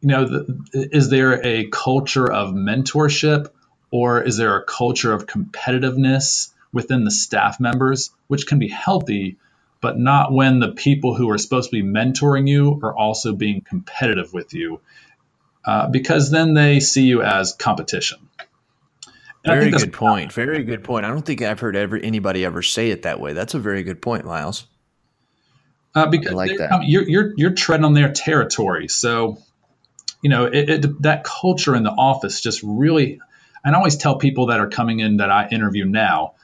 you 0.00 0.08
know, 0.08 0.26
the, 0.26 0.62
is 0.72 1.10
there 1.10 1.44
a 1.46 1.68
culture 1.68 2.30
of 2.30 2.50
mentorship 2.54 3.50
or 3.90 4.22
is 4.22 4.36
there 4.36 4.56
a 4.56 4.64
culture 4.64 5.12
of 5.12 5.26
competitiveness 5.26 6.50
within 6.72 7.04
the 7.04 7.10
staff 7.10 7.60
members, 7.60 8.10
which 8.28 8.46
can 8.46 8.58
be 8.58 8.68
healthy, 8.68 9.36
but 9.80 9.98
not 9.98 10.32
when 10.32 10.60
the 10.60 10.72
people 10.72 11.14
who 11.14 11.30
are 11.30 11.38
supposed 11.38 11.70
to 11.70 11.82
be 11.82 11.88
mentoring 11.88 12.48
you 12.48 12.80
are 12.82 12.96
also 12.96 13.32
being 13.34 13.60
competitive 13.62 14.32
with 14.32 14.54
you, 14.54 14.80
uh, 15.64 15.88
because 15.88 16.30
then 16.30 16.54
they 16.54 16.80
see 16.80 17.04
you 17.04 17.22
as 17.22 17.54
competition. 17.54 18.18
And 19.44 19.60
very 19.60 19.70
good 19.70 19.92
point. 19.92 20.32
Very 20.32 20.64
good 20.64 20.84
point. 20.84 21.04
I 21.04 21.08
don't 21.08 21.24
think 21.24 21.42
I've 21.42 21.60
heard 21.60 21.76
ever 21.76 21.96
anybody 21.96 22.44
ever 22.44 22.62
say 22.62 22.90
it 22.90 23.02
that 23.02 23.20
way. 23.20 23.34
That's 23.34 23.54
a 23.54 23.58
very 23.58 23.82
good 23.82 24.00
point, 24.00 24.24
Miles. 24.24 24.66
Uh, 25.94 26.06
because 26.06 26.32
I 26.32 26.34
like 26.34 26.56
that. 26.58 26.84
You're, 26.84 27.08
you're 27.08 27.32
you're 27.36 27.52
treading 27.52 27.84
on 27.84 27.92
their 27.92 28.12
territory, 28.12 28.88
so 28.88 29.38
you 30.22 30.30
know 30.30 30.46
it, 30.46 30.70
it, 30.70 31.02
that 31.02 31.24
culture 31.24 31.76
in 31.76 31.82
the 31.82 31.90
office 31.90 32.40
just 32.40 32.62
really. 32.64 33.20
And 33.64 33.74
I 33.74 33.78
always 33.78 33.96
tell 33.96 34.16
people 34.16 34.46
that 34.46 34.60
are 34.60 34.68
coming 34.68 35.00
in 35.00 35.18
that 35.18 35.30
I 35.30 35.48
interview 35.48 35.84
now, 35.84 36.34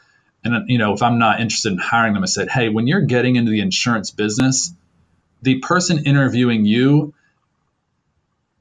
and 0.44 0.68
you 0.70 0.78
know 0.78 0.92
if 0.92 1.02
i'm 1.02 1.18
not 1.18 1.40
interested 1.40 1.72
in 1.72 1.78
hiring 1.78 2.14
them 2.14 2.22
i 2.22 2.26
said 2.26 2.48
hey 2.48 2.68
when 2.68 2.86
you're 2.86 3.02
getting 3.02 3.36
into 3.36 3.50
the 3.50 3.60
insurance 3.60 4.10
business 4.10 4.72
the 5.42 5.58
person 5.58 6.06
interviewing 6.06 6.64
you 6.64 7.14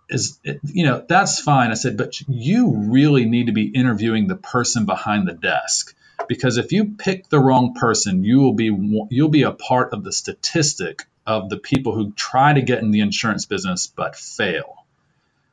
is 0.09 0.39
you 0.63 0.85
know 0.85 1.03
that's 1.07 1.39
fine 1.39 1.71
i 1.71 1.73
said 1.73 1.97
but 1.97 2.19
you 2.27 2.75
really 2.75 3.25
need 3.25 3.47
to 3.47 3.51
be 3.51 3.67
interviewing 3.67 4.27
the 4.27 4.35
person 4.35 4.85
behind 4.85 5.27
the 5.27 5.33
desk 5.33 5.95
because 6.27 6.57
if 6.57 6.71
you 6.71 6.95
pick 6.97 7.29
the 7.29 7.39
wrong 7.39 7.73
person 7.73 8.23
you 8.23 8.39
will 8.39 8.53
be 8.53 8.75
you'll 9.09 9.29
be 9.29 9.43
a 9.43 9.51
part 9.51 9.93
of 9.93 10.03
the 10.03 10.11
statistic 10.11 11.03
of 11.25 11.49
the 11.49 11.57
people 11.57 11.93
who 11.93 12.11
try 12.13 12.53
to 12.53 12.61
get 12.61 12.81
in 12.81 12.91
the 12.91 13.01
insurance 13.01 13.45
business 13.45 13.87
but 13.87 14.15
fail 14.15 14.85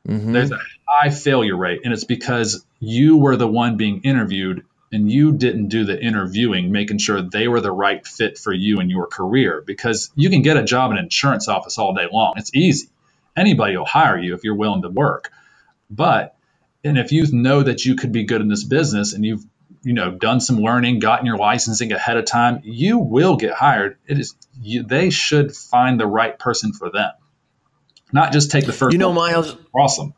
mm-hmm. 0.07 0.31
there's 0.31 0.51
a 0.51 0.59
high 0.85 1.09
failure 1.09 1.55
rate 1.55 1.81
and 1.83 1.93
it's 1.93 2.03
because 2.03 2.65
you 2.79 3.17
were 3.17 3.35
the 3.35 3.47
one 3.47 3.77
being 3.77 4.01
interviewed 4.01 4.63
and 4.91 5.11
you 5.11 5.33
didn't 5.33 5.67
do 5.67 5.83
the 5.83 6.01
interviewing, 6.01 6.71
making 6.71 6.97
sure 6.97 7.21
they 7.21 7.47
were 7.47 7.61
the 7.61 7.71
right 7.71 8.05
fit 8.05 8.37
for 8.37 8.53
you 8.53 8.79
and 8.79 8.89
your 8.89 9.05
career. 9.07 9.61
Because 9.65 10.11
you 10.15 10.29
can 10.29 10.41
get 10.41 10.57
a 10.57 10.63
job 10.63 10.91
in 10.91 10.97
an 10.97 11.05
insurance 11.05 11.47
office 11.47 11.77
all 11.77 11.93
day 11.93 12.07
long. 12.11 12.35
It's 12.37 12.53
easy. 12.53 12.87
Anybody 13.37 13.77
will 13.77 13.85
hire 13.85 14.17
you 14.17 14.33
if 14.33 14.43
you're 14.43 14.55
willing 14.55 14.81
to 14.81 14.89
work. 14.89 15.31
But 15.89 16.35
and 16.83 16.97
if 16.97 17.11
you 17.11 17.25
know 17.31 17.63
that 17.63 17.85
you 17.85 17.95
could 17.95 18.11
be 18.11 18.23
good 18.23 18.41
in 18.41 18.47
this 18.47 18.63
business 18.63 19.13
and 19.13 19.23
you've 19.23 19.45
you 19.83 19.93
know 19.93 20.11
done 20.11 20.41
some 20.41 20.57
learning, 20.57 20.99
gotten 20.99 21.25
your 21.25 21.37
licensing 21.37 21.91
ahead 21.91 22.17
of 22.17 22.25
time, 22.25 22.61
you 22.63 22.97
will 22.97 23.37
get 23.37 23.53
hired. 23.53 23.97
It 24.07 24.19
is 24.19 24.35
you, 24.61 24.83
they 24.83 25.09
should 25.09 25.55
find 25.55 25.99
the 25.99 26.07
right 26.07 26.37
person 26.37 26.73
for 26.73 26.89
them, 26.89 27.11
not 28.11 28.33
just 28.33 28.51
take 28.51 28.65
the 28.65 28.73
first. 28.73 28.93
You 28.93 28.99
know, 28.99 29.13
Miles. 29.13 29.55
Awesome. 29.73 30.13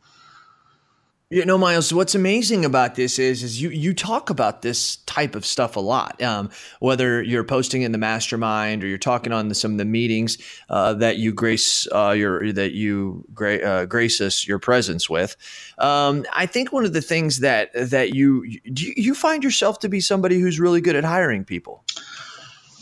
You 1.31 1.45
know, 1.45 1.59
Miles, 1.59 1.93
what's 1.93 2.15
amazing 2.15 2.65
about 2.65 2.95
this 2.95 3.19
is, 3.19 3.43
is 3.43 3.61
you 3.61 3.69
you 3.69 3.93
talk 3.93 4.31
about 4.31 4.63
this 4.63 4.95
type 5.05 5.35
of 5.35 5.45
stuff 5.45 5.75
a 5.75 5.79
lot. 5.79 6.19
Um, 6.23 6.49
whether 6.79 7.21
you're 7.21 7.43
posting 7.43 7.83
in 7.83 7.91
the 7.91 7.99
mastermind 7.99 8.83
or 8.83 8.87
you're 8.87 8.97
talking 8.97 9.31
on 9.31 9.47
the, 9.47 9.53
some 9.53 9.73
of 9.73 9.77
the 9.77 9.85
meetings 9.85 10.39
uh, 10.71 10.95
that 10.95 11.17
you 11.17 11.31
grace 11.31 11.87
uh, 11.91 12.15
your 12.17 12.51
that 12.53 12.71
you 12.71 13.25
gra- 13.31 13.59
uh, 13.59 13.85
grace 13.85 14.19
us 14.21 14.47
your 14.47 14.57
presence 14.57 15.07
with. 15.07 15.35
Um, 15.77 16.25
I 16.33 16.47
think 16.47 16.71
one 16.71 16.83
of 16.83 16.93
the 16.93 17.01
things 17.01 17.41
that 17.41 17.73
that 17.75 18.15
you 18.15 18.59
do 18.61 18.91
you 18.97 19.13
find 19.13 19.43
yourself 19.43 19.77
to 19.81 19.89
be 19.89 20.01
somebody 20.01 20.39
who's 20.39 20.59
really 20.59 20.81
good 20.81 20.95
at 20.95 21.03
hiring 21.03 21.45
people. 21.45 21.83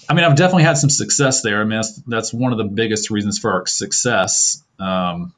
I 0.07 0.13
mean, 0.13 0.23
I've 0.23 0.37
definitely 0.37 0.63
had 0.63 0.77
some 0.77 0.89
success 0.89 1.41
there. 1.41 1.59
I 1.59 1.65
mean, 1.65 1.79
that's, 1.79 1.95
that's 2.07 2.33
one 2.33 2.53
of 2.53 2.57
the 2.57 2.63
biggest 2.63 3.09
reasons 3.09 3.39
for 3.39 3.51
our 3.51 3.67
success. 3.67 4.63
Um, 4.79 5.33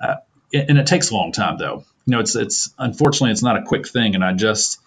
uh, 0.00 0.16
and 0.52 0.76
it 0.76 0.88
takes 0.88 1.10
a 1.10 1.14
long 1.14 1.30
time, 1.30 1.56
though 1.56 1.84
you 2.08 2.12
know, 2.12 2.20
it's 2.20 2.34
it's 2.36 2.72
unfortunately 2.78 3.32
it's 3.32 3.42
not 3.42 3.58
a 3.58 3.62
quick 3.64 3.86
thing, 3.86 4.14
and 4.14 4.24
I 4.24 4.32
just 4.32 4.80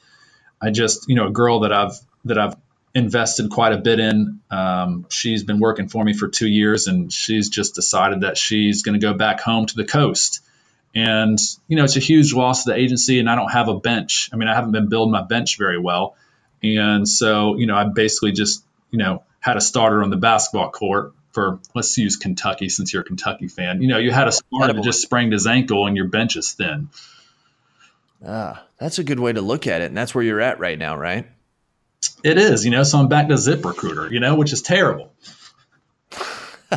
I 0.60 0.72
just 0.72 1.08
you 1.08 1.14
know 1.14 1.28
a 1.28 1.32
girl 1.32 1.60
that 1.60 1.72
I've 1.72 1.94
that 2.26 2.40
I've 2.40 2.56
invested 2.96 3.52
quite 3.52 3.74
a 3.74 3.78
bit 3.78 4.00
in. 4.00 4.40
Um, 4.50 5.06
she's 5.08 5.44
been 5.44 5.60
working 5.60 5.88
for 5.88 6.04
me 6.04 6.14
for 6.14 6.30
two 6.30 6.48
years, 6.48 6.88
and 6.88 7.14
she's 7.14 7.50
just 7.50 7.76
decided 7.76 8.22
that 8.22 8.40
she's 8.40 8.82
going 8.82 9.00
to 9.00 9.06
go 9.06 9.14
back 9.14 9.40
home 9.40 9.68
to 9.68 9.76
the 9.76 9.86
coast. 9.86 10.42
And 10.96 11.38
you 11.68 11.78
know, 11.78 11.84
it's 11.84 11.96
a 11.96 12.00
huge 12.00 12.34
loss 12.34 12.64
to 12.64 12.72
the 12.72 12.76
agency, 12.76 13.20
and 13.20 13.30
I 13.30 13.36
don't 13.36 13.52
have 13.52 13.68
a 13.68 13.80
bench. 13.80 14.32
I 14.34 14.36
mean, 14.36 14.48
I 14.48 14.56
haven't 14.56 14.72
been 14.72 14.90
building 14.90 15.12
my 15.12 15.22
bench 15.22 15.60
very 15.60 15.78
well, 15.78 16.16
and 16.64 17.08
so 17.08 17.56
you 17.56 17.68
know, 17.68 17.76
I 17.76 17.84
basically 17.84 18.32
just 18.32 18.66
you 18.90 18.98
know 18.98 19.22
had 19.40 19.58
a 19.58 19.62
starter 19.62 20.02
on 20.02 20.10
the 20.10 20.18
basketball 20.18 20.72
court 20.72 21.14
for 21.32 21.60
let's 21.74 21.98
use 21.98 22.16
Kentucky 22.16 22.70
since 22.70 22.94
you're 22.94 23.02
a 23.02 23.06
Kentucky 23.06 23.48
fan. 23.48 23.82
You 23.82 23.88
know, 23.88 23.98
you 23.98 24.12
had 24.12 24.28
a 24.28 24.32
starter 24.32 24.74
that 24.74 24.84
just 24.84 25.02
sprained 25.02 25.34
his 25.34 25.48
ankle, 25.48 25.88
and 25.88 25.96
your 25.96 26.08
bench 26.08 26.36
is 26.36 26.52
thin. 26.52 26.90
Ah, 28.26 28.64
that's 28.78 29.00
a 29.00 29.04
good 29.04 29.20
way 29.20 29.34
to 29.34 29.42
look 29.42 29.68
at 29.68 29.82
it. 29.82 29.86
And 29.86 29.98
that's 29.98 30.14
where 30.14 30.24
you're 30.24 30.42
at 30.42 30.60
right 30.60 30.78
now, 30.78 30.96
right? 30.96 31.28
It 32.24 32.38
is, 32.38 32.66
you 32.66 32.72
know, 32.72 32.84
so 32.84 33.00
I'm 33.00 33.08
back 33.08 33.30
to 33.30 33.38
Zip 33.38 33.64
Recruiter, 33.64 34.12
you 34.12 34.20
know, 34.20 34.36
which 34.36 34.54
is 34.54 34.62
terrible. 34.62 35.12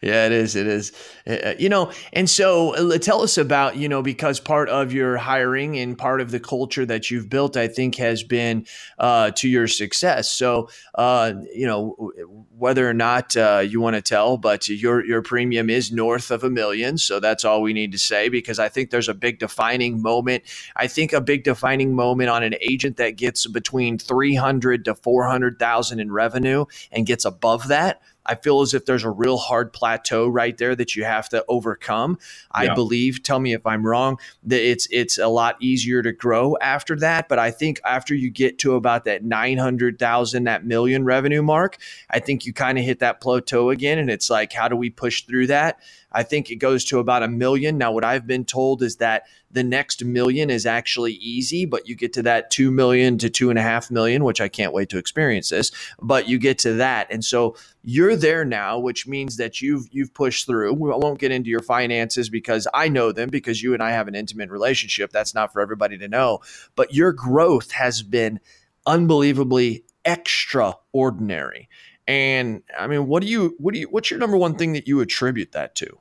yeah, 0.00 0.26
it 0.26 0.32
is. 0.32 0.56
It 0.56 0.66
is. 0.66 0.92
Uh, 1.26 1.32
uh, 1.32 1.54
you 1.58 1.68
know, 1.68 1.92
and 2.12 2.28
so 2.28 2.74
uh, 2.74 2.98
tell 2.98 3.22
us 3.22 3.38
about, 3.38 3.76
you 3.76 3.88
know, 3.88 4.02
because 4.02 4.40
part 4.40 4.68
of 4.68 4.92
your 4.92 5.16
hiring 5.16 5.78
and 5.78 5.96
part 5.96 6.20
of 6.20 6.30
the 6.30 6.40
culture 6.40 6.86
that 6.86 7.10
you've 7.10 7.28
built, 7.28 7.56
I 7.56 7.68
think, 7.68 7.96
has 7.96 8.22
been 8.22 8.66
uh, 8.98 9.30
to 9.32 9.48
your 9.48 9.66
success. 9.66 10.30
So, 10.30 10.68
uh, 10.94 11.34
you 11.54 11.66
know, 11.66 12.12
whether 12.56 12.88
or 12.88 12.94
not 12.94 13.36
uh, 13.36 13.62
you 13.66 13.80
want 13.80 13.96
to 13.96 14.02
tell, 14.02 14.36
but 14.36 14.68
your 14.68 15.04
your 15.04 15.22
premium 15.22 15.70
is 15.70 15.92
north 15.92 16.30
of 16.30 16.44
a 16.44 16.50
million. 16.50 16.98
So 16.98 17.20
that's 17.20 17.44
all 17.44 17.62
we 17.62 17.72
need 17.72 17.92
to 17.92 17.98
say 17.98 18.28
because 18.28 18.58
I 18.58 18.68
think 18.68 18.90
there's 18.90 19.08
a 19.08 19.14
big 19.14 19.38
defining 19.38 20.02
moment. 20.02 20.44
I 20.76 20.86
think 20.86 21.12
a 21.12 21.20
big 21.20 21.44
defining 21.44 21.94
moment 21.94 22.30
on 22.30 22.42
an 22.42 22.54
agent 22.60 22.96
that 22.98 23.16
gets 23.16 23.46
between 23.46 23.98
300 23.98 24.84
to 24.84 24.94
400,000 24.94 26.00
in 26.00 26.12
revenue 26.12 26.66
and 26.92 27.06
gets 27.06 27.24
above 27.24 27.68
that 27.68 28.02
I 28.26 28.34
feel 28.34 28.60
as 28.60 28.74
if 28.74 28.84
there's 28.84 29.04
a 29.04 29.10
real 29.10 29.36
hard 29.36 29.72
plateau 29.72 30.28
right 30.28 30.56
there 30.56 30.76
that 30.76 30.94
you 30.94 31.04
have 31.04 31.28
to 31.30 31.44
overcome. 31.48 32.18
Yeah. 32.54 32.72
I 32.72 32.74
believe, 32.74 33.22
tell 33.22 33.40
me 33.40 33.54
if 33.54 33.66
I'm 33.66 33.86
wrong, 33.86 34.18
that 34.44 34.60
it's 34.60 34.86
it's 34.90 35.18
a 35.18 35.28
lot 35.28 35.56
easier 35.60 36.02
to 36.02 36.12
grow 36.12 36.56
after 36.60 36.96
that. 36.96 37.28
But 37.28 37.38
I 37.38 37.50
think 37.50 37.80
after 37.84 38.14
you 38.14 38.30
get 38.30 38.58
to 38.60 38.74
about 38.74 39.04
that 39.04 39.24
900,000, 39.24 40.44
that 40.44 40.64
million 40.64 41.04
revenue 41.04 41.42
mark, 41.42 41.78
I 42.10 42.20
think 42.20 42.46
you 42.46 42.52
kind 42.52 42.78
of 42.78 42.84
hit 42.84 42.98
that 43.00 43.20
plateau 43.20 43.70
again. 43.70 43.98
And 43.98 44.10
it's 44.10 44.30
like, 44.30 44.52
how 44.52 44.68
do 44.68 44.76
we 44.76 44.90
push 44.90 45.22
through 45.22 45.48
that? 45.48 45.80
I 46.12 46.22
think 46.22 46.50
it 46.50 46.56
goes 46.56 46.84
to 46.86 46.98
about 46.98 47.22
a 47.22 47.28
million. 47.28 47.78
Now, 47.78 47.92
what 47.92 48.04
I've 48.04 48.26
been 48.26 48.44
told 48.44 48.82
is 48.82 48.96
that 48.96 49.24
the 49.50 49.64
next 49.64 50.04
million 50.04 50.48
is 50.50 50.64
actually 50.64 51.14
easy, 51.14 51.66
but 51.66 51.88
you 51.88 51.94
get 51.94 52.12
to 52.14 52.22
that 52.22 52.50
two 52.50 52.70
million 52.70 53.18
to 53.18 53.28
two 53.28 53.50
and 53.50 53.58
a 53.58 53.62
half 53.62 53.90
million, 53.90 54.24
which 54.24 54.40
I 54.40 54.48
can't 54.48 54.72
wait 54.72 54.88
to 54.90 54.98
experience 54.98 55.48
this. 55.48 55.72
But 56.00 56.28
you 56.28 56.38
get 56.38 56.58
to 56.60 56.74
that, 56.74 57.08
and 57.10 57.24
so 57.24 57.56
you're 57.82 58.16
there 58.16 58.44
now, 58.44 58.78
which 58.78 59.06
means 59.06 59.36
that 59.38 59.60
you've 59.60 59.86
you've 59.90 60.14
pushed 60.14 60.46
through. 60.46 60.74
We 60.74 60.90
won't 60.90 61.18
get 61.18 61.32
into 61.32 61.50
your 61.50 61.62
finances 61.62 62.28
because 62.28 62.68
I 62.72 62.88
know 62.88 63.12
them 63.12 63.28
because 63.28 63.62
you 63.62 63.74
and 63.74 63.82
I 63.82 63.90
have 63.90 64.08
an 64.08 64.14
intimate 64.14 64.50
relationship. 64.50 65.10
That's 65.10 65.34
not 65.34 65.52
for 65.52 65.60
everybody 65.60 65.98
to 65.98 66.08
know, 66.08 66.40
but 66.76 66.94
your 66.94 67.12
growth 67.12 67.72
has 67.72 68.02
been 68.02 68.40
unbelievably 68.86 69.84
extraordinary. 70.04 71.68
And 72.06 72.62
I 72.78 72.86
mean, 72.86 73.06
what 73.06 73.22
do 73.22 73.28
you 73.28 73.54
what 73.58 73.74
do 73.74 73.80
you 73.80 73.86
what's 73.88 74.10
your 74.10 74.20
number 74.20 74.36
one 74.36 74.56
thing 74.56 74.72
that 74.72 74.88
you 74.88 75.00
attribute 75.00 75.52
that 75.52 75.74
to? 75.76 76.00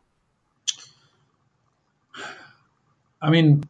I 3.22 3.30
mean, 3.30 3.64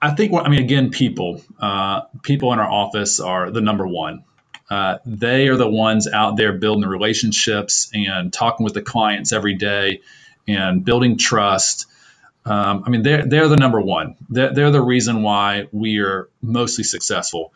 I 0.00 0.12
think 0.14 0.32
I 0.34 0.48
mean 0.48 0.62
again, 0.62 0.90
people, 0.90 1.42
uh, 1.60 2.02
people 2.22 2.52
in 2.52 2.58
our 2.58 2.70
office 2.70 3.20
are 3.20 3.50
the 3.50 3.60
number 3.60 3.86
one. 3.86 4.24
Uh, 4.70 4.98
they 5.06 5.48
are 5.48 5.56
the 5.56 5.68
ones 5.68 6.08
out 6.08 6.36
there 6.36 6.52
building 6.54 6.82
the 6.82 6.88
relationships 6.88 7.90
and 7.94 8.32
talking 8.32 8.64
with 8.64 8.74
the 8.74 8.82
clients 8.82 9.32
every 9.32 9.54
day 9.54 10.00
and 10.48 10.84
building 10.84 11.18
trust. 11.18 11.86
Um, 12.44 12.84
I 12.86 12.90
mean, 12.90 13.02
they're 13.02 13.26
they're 13.26 13.48
the 13.48 13.56
number 13.56 13.80
one. 13.80 14.16
They're, 14.28 14.52
they're 14.54 14.70
the 14.70 14.82
reason 14.82 15.22
why 15.22 15.68
we 15.72 15.98
are 16.00 16.28
mostly 16.42 16.84
successful. 16.84 17.52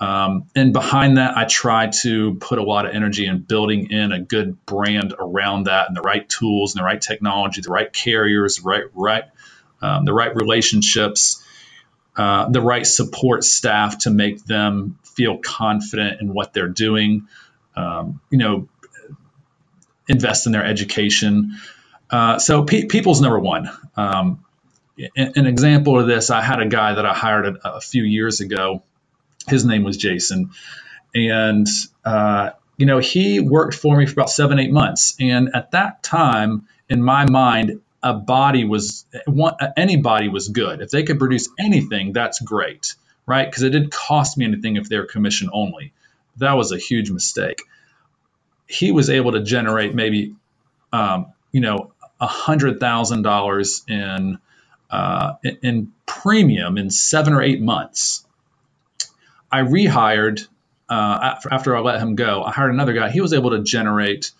Um, 0.00 0.48
and 0.56 0.72
behind 0.72 1.18
that, 1.18 1.36
I 1.36 1.44
try 1.44 1.88
to 2.02 2.34
put 2.34 2.58
a 2.58 2.62
lot 2.64 2.86
of 2.86 2.94
energy 2.94 3.26
in 3.26 3.38
building 3.40 3.90
in 3.92 4.10
a 4.10 4.18
good 4.20 4.64
brand 4.66 5.14
around 5.18 5.64
that, 5.66 5.86
and 5.88 5.96
the 5.96 6.00
right 6.02 6.28
tools, 6.28 6.74
and 6.74 6.80
the 6.80 6.84
right 6.84 7.00
technology, 7.00 7.60
the 7.60 7.70
right 7.70 7.92
carriers, 7.92 8.60
right, 8.62 8.84
right, 8.94 9.24
um, 9.82 10.04
the 10.04 10.12
right 10.14 10.34
relationships, 10.34 11.44
uh, 12.16 12.48
the 12.50 12.60
right 12.60 12.86
support 12.86 13.44
staff 13.44 13.98
to 13.98 14.10
make 14.10 14.44
them 14.44 14.98
feel 15.04 15.38
confident 15.38 16.20
in 16.20 16.32
what 16.34 16.52
they're 16.52 16.68
doing. 16.68 17.28
Um, 17.76 18.20
you 18.30 18.38
know, 18.38 18.68
invest 20.08 20.46
in 20.46 20.52
their 20.52 20.64
education. 20.64 21.52
Uh, 22.10 22.38
so 22.38 22.64
pe- 22.64 22.86
people's 22.86 23.20
number 23.20 23.40
one. 23.40 23.70
Um, 23.96 24.44
an 25.16 25.46
example 25.46 25.98
of 25.98 26.06
this, 26.06 26.30
I 26.30 26.42
had 26.42 26.60
a 26.60 26.66
guy 26.68 26.94
that 26.94 27.06
I 27.06 27.14
hired 27.14 27.46
a, 27.46 27.76
a 27.76 27.80
few 27.80 28.04
years 28.04 28.40
ago 28.40 28.82
his 29.48 29.64
name 29.64 29.84
was 29.84 29.96
Jason, 29.96 30.50
and 31.14 31.66
uh, 32.04 32.50
you 32.76 32.86
know 32.86 32.98
he 32.98 33.40
worked 33.40 33.74
for 33.74 33.96
me 33.96 34.06
for 34.06 34.12
about 34.12 34.30
seven 34.30 34.58
eight 34.58 34.72
months. 34.72 35.16
And 35.20 35.50
at 35.54 35.72
that 35.72 36.02
time, 36.02 36.68
in 36.88 37.02
my 37.02 37.28
mind, 37.28 37.80
a 38.02 38.14
body 38.14 38.64
was 38.64 39.04
one, 39.26 39.54
anybody 39.76 40.28
was 40.28 40.48
good. 40.48 40.80
If 40.80 40.90
they 40.90 41.04
could 41.04 41.18
produce 41.18 41.48
anything, 41.58 42.12
that's 42.12 42.40
great, 42.40 42.94
right? 43.26 43.48
Because 43.48 43.62
it 43.62 43.70
didn't 43.70 43.92
cost 43.92 44.36
me 44.36 44.44
anything 44.44 44.76
if 44.76 44.88
they 44.88 44.98
were 44.98 45.06
commission 45.06 45.50
only. 45.52 45.92
That 46.38 46.54
was 46.54 46.72
a 46.72 46.78
huge 46.78 47.10
mistake. 47.10 47.62
He 48.66 48.90
was 48.90 49.10
able 49.10 49.32
to 49.32 49.42
generate 49.42 49.94
maybe, 49.94 50.34
um, 50.92 51.32
you 51.52 51.60
know, 51.60 51.92
a 52.20 52.26
hundred 52.26 52.80
thousand 52.80 53.22
dollars 53.22 53.82
in 53.88 54.38
uh, 54.90 55.34
in 55.62 55.92
premium 56.06 56.78
in 56.78 56.90
seven 56.90 57.32
or 57.32 57.42
eight 57.42 57.60
months. 57.60 58.24
I 59.50 59.60
rehired 59.60 60.46
uh, 60.88 61.36
after 61.50 61.76
I 61.76 61.80
let 61.80 62.00
him 62.00 62.14
go. 62.14 62.42
I 62.42 62.52
hired 62.52 62.72
another 62.72 62.92
guy. 62.92 63.10
He 63.10 63.20
was 63.20 63.32
able 63.32 63.50
to 63.50 63.62
generate, 63.62 64.30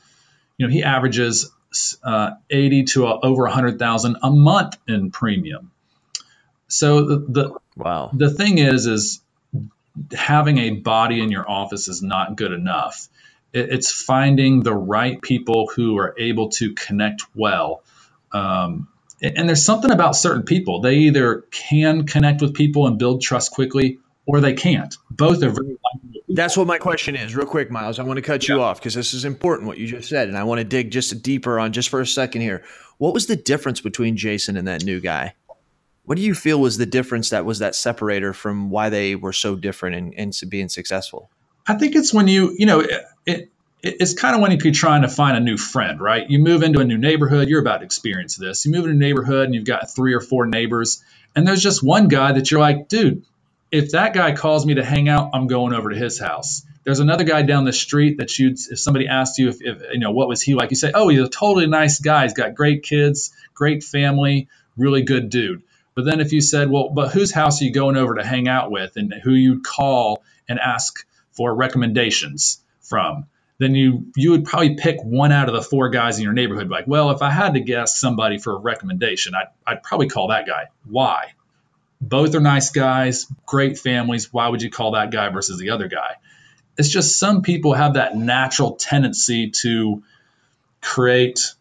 you 0.59 0.67
know, 0.67 0.73
he 0.73 0.83
averages 0.83 1.51
uh, 2.03 2.33
80 2.51 2.85
to 2.85 3.07
uh, 3.07 3.19
over 3.23 3.43
100,000 3.45 4.17
a 4.23 4.31
month 4.31 4.77
in 4.89 5.11
premium. 5.11 5.71
So 6.69 7.05
the, 7.05 7.17
the 7.29 7.59
wow 7.77 8.11
the 8.15 8.31
thing 8.31 8.59
is 8.59 8.87
is 8.87 9.21
having 10.13 10.59
a 10.59 10.71
body 10.71 11.21
in 11.23 11.31
your 11.31 11.49
office 11.49 11.89
is 11.89 12.03
not 12.03 12.37
good 12.37 12.53
enough. 12.53 13.09
It, 13.53 13.73
it's 13.73 13.93
finding 13.93 14.63
the 14.63 14.75
right 14.75 15.21
people 15.21 15.71
who 15.75 15.99
are 15.99 16.15
able 16.19 16.49
to 16.51 16.75
connect 16.75 17.25
well. 17.35 17.83
Um, 18.33 18.89
and 19.23 19.49
there's 19.49 19.65
something 19.65 19.91
about 19.91 20.17
certain 20.17 20.43
people. 20.43 20.81
They 20.81 20.97
either 20.97 21.45
can 21.51 22.07
connect 22.07 22.41
with 22.43 22.55
people 22.55 22.87
and 22.89 22.99
build 22.99 23.23
trust 23.23 23.53
quickly, 23.53 23.99
or 24.27 24.41
they 24.41 24.53
can't. 24.53 24.97
Both 25.11 25.43
are 25.43 25.51
very 25.51 25.77
That's 26.29 26.57
what 26.57 26.67
my 26.67 26.79
question 26.79 27.17
is, 27.17 27.35
real 27.35 27.47
quick, 27.47 27.71
Miles. 27.71 27.99
I 27.99 28.05
want 28.05 28.19
to 28.19 28.23
cut 28.23 28.49
you 28.49 28.61
off 28.61 28.79
because 28.79 28.95
this 28.95 29.15
is 29.15 29.25
important 29.25 29.67
what 29.67 29.79
you 29.79 29.87
just 29.87 30.09
said, 30.09 30.29
and 30.29 30.37
I 30.37 30.45
want 30.45 30.59
to 30.59 30.65
dig 30.65 30.91
just 30.91 31.23
deeper 31.23 31.59
on 31.59 31.73
just 31.73 31.89
for 31.89 32.01
a 32.01 32.07
second 32.07 32.43
here. 32.43 32.63
What 32.99 33.15
was 33.15 33.27
the 33.27 33.37
difference 33.37 33.81
between 33.81 34.17
Jason 34.17 34.57
and 34.57 34.69
that 34.69 34.85
new 34.85 35.01
guy? 35.01 35.35
What 36.05 36.17
do 36.17 36.23
you 36.23 36.35
feel 36.35 36.61
was 36.61 36.79
the 36.79 36.87
difference 36.87 37.31
that 37.31 37.45
was 37.45 37.61
that 37.61 37.75
separator 37.75 38.33
from 38.33 38.71
why 38.71 38.89
they 38.89 39.15
were 39.15 39.33
so 39.33 39.55
different 39.55 39.97
and, 39.97 40.15
and 40.15 40.51
being 40.51 40.69
successful? 40.69 41.31
I 41.67 41.75
think 41.75 41.95
it's 41.95 42.13
when 42.13 42.27
you, 42.27 42.55
you 42.59 42.67
know, 42.67 42.81
it, 42.81 43.05
it 43.25 43.53
it's 43.83 44.15
kind 44.15 44.35
of 44.35 44.41
when 44.41 44.53
you're 44.53 44.73
trying 44.73 45.03
to 45.03 45.09
find 45.09 45.37
a 45.37 45.41
new 45.41 45.57
friend, 45.57 46.01
right? 46.01 46.29
You 46.29 46.39
move 46.39 46.63
into 46.63 46.79
a 46.79 46.85
new 46.85 46.99
neighborhood, 46.99 47.49
you're 47.49 47.61
about 47.61 47.79
to 47.79 47.85
experience 47.85 48.37
this. 48.37 48.65
You 48.65 48.71
move 48.71 48.85
into 48.85 48.95
a 48.95 48.99
neighborhood 48.99 49.47
and 49.47 49.55
you've 49.55 49.65
got 49.65 49.93
three 49.95 50.15
or 50.15 50.21
four 50.21 50.47
neighbors, 50.47 51.03
and 51.35 51.47
there's 51.47 51.63
just 51.63 51.83
one 51.83 52.09
guy 52.09 52.33
that 52.33 52.51
you're 52.51 52.61
like, 52.61 52.89
dude, 52.89 53.25
if 53.73 53.93
that 53.93 54.13
guy 54.13 54.35
calls 54.37 54.67
me 54.67 54.75
to 54.75 54.85
hang 54.85 55.09
out, 55.09 55.31
I'm 55.33 55.47
going 55.47 55.73
over 55.73 55.91
to 55.91 55.97
his 55.97 56.21
house. 56.21 56.65
There's 56.85 57.01
another 57.01 57.25
guy 57.25 57.43
down 57.43 57.65
the 57.65 57.73
street 57.73 58.19
that 58.19 58.39
you'd, 58.39 58.59
if 58.71 58.79
somebody 58.79 59.09
asked 59.09 59.39
you 59.39 59.49
if, 59.49 59.63
if, 59.63 59.83
you 59.93 59.99
know 59.99 60.11
what 60.11 60.29
was 60.29 60.43
he 60.43 60.55
like, 60.55 60.71
you 60.71 60.77
say, 60.77 60.93
oh, 60.95 61.09
he's 61.09 61.21
a 61.21 61.29
totally 61.29 61.67
nice 61.67 61.99
guy. 61.99 62.25
He's 62.25 62.35
got 62.35 62.55
great 62.55 62.83
kids, 62.83 63.33
great 63.55 63.83
family, 63.83 64.49
really 64.77 65.03
good 65.03 65.31
dude. 65.31 65.63
But 65.95 66.05
then 66.05 66.21
if 66.21 66.33
you 66.33 66.41
said, 66.41 66.71
well, 66.71 66.91
but 66.91 67.13
whose 67.13 67.33
house 67.33 67.61
are 67.61 67.65
you 67.65 67.73
going 67.73 67.97
over 67.97 68.17
to 68.17 68.25
hang 68.25 68.49
out 68.49 68.71
with, 68.71 68.97
and 68.97 69.13
who 69.13 69.33
you'd 69.33 69.65
call 69.65 70.23
and 70.49 70.59
ask 70.59 71.07
for 71.33 71.55
recommendations 71.55 72.61
from, 72.81 73.27
then 73.59 73.75
you 73.75 74.07
you 74.17 74.33
would 74.33 74.45
probably 74.45 74.75
pick 74.75 75.03
one 75.03 75.33
out 75.33 75.49
of 75.49 75.55
the 75.55 75.63
four 75.63 75.89
guys 75.91 76.19
in 76.19 76.25
your 76.25 76.33
neighborhood. 76.33 76.69
Like, 76.69 76.87
well, 76.87 77.11
if 77.11 77.23
I 77.23 77.31
had 77.31 77.55
to 77.55 77.61
guess 77.61 77.99
somebody 77.99 78.39
for 78.39 78.55
a 78.55 78.59
recommendation, 78.59 79.35
I'd, 79.35 79.49
I'd 79.67 79.83
probably 79.83 80.09
call 80.09 80.29
that 80.29 80.47
guy. 80.47 80.69
Why? 80.85 81.33
Both 82.03 82.35
are 82.35 82.41
nice 82.41 82.71
guys, 82.71 83.27
great 83.47 83.79
families. 83.79 84.33
Why 84.33 84.49
would 84.49 84.61
you 84.61 84.71
call 84.71 84.93
that 84.93 85.13
guy 85.13 85.29
versus 85.29 85.59
the 85.59 85.71
other 85.71 85.89
guy? 85.89 86.17
It's 86.77 86.89
just 86.89 87.19
some 87.19 87.43
people 87.43 87.75
have 87.75 87.95
that 87.95 88.17
natural 88.17 88.73
tendency 88.75 89.51
to 89.63 90.03
create, 90.81 91.55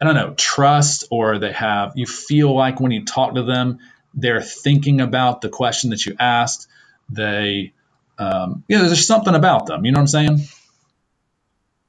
I 0.00 0.04
don't 0.04 0.14
know, 0.14 0.34
trust, 0.36 1.04
or 1.10 1.38
they 1.38 1.52
have, 1.52 1.92
you 1.96 2.06
feel 2.06 2.54
like 2.54 2.78
when 2.78 2.92
you 2.92 3.04
talk 3.06 3.34
to 3.36 3.42
them, 3.42 3.78
they're 4.12 4.42
thinking 4.42 5.00
about 5.00 5.40
the 5.40 5.48
question 5.48 5.90
that 5.90 6.04
you 6.04 6.14
asked. 6.18 6.68
They, 7.08 7.72
um, 8.18 8.64
know, 8.68 8.84
there's 8.84 9.06
something 9.06 9.34
about 9.34 9.66
them. 9.66 9.86
You 9.86 9.92
know 9.92 9.98
what 10.00 10.14
I'm 10.14 10.28
saying? 10.36 10.48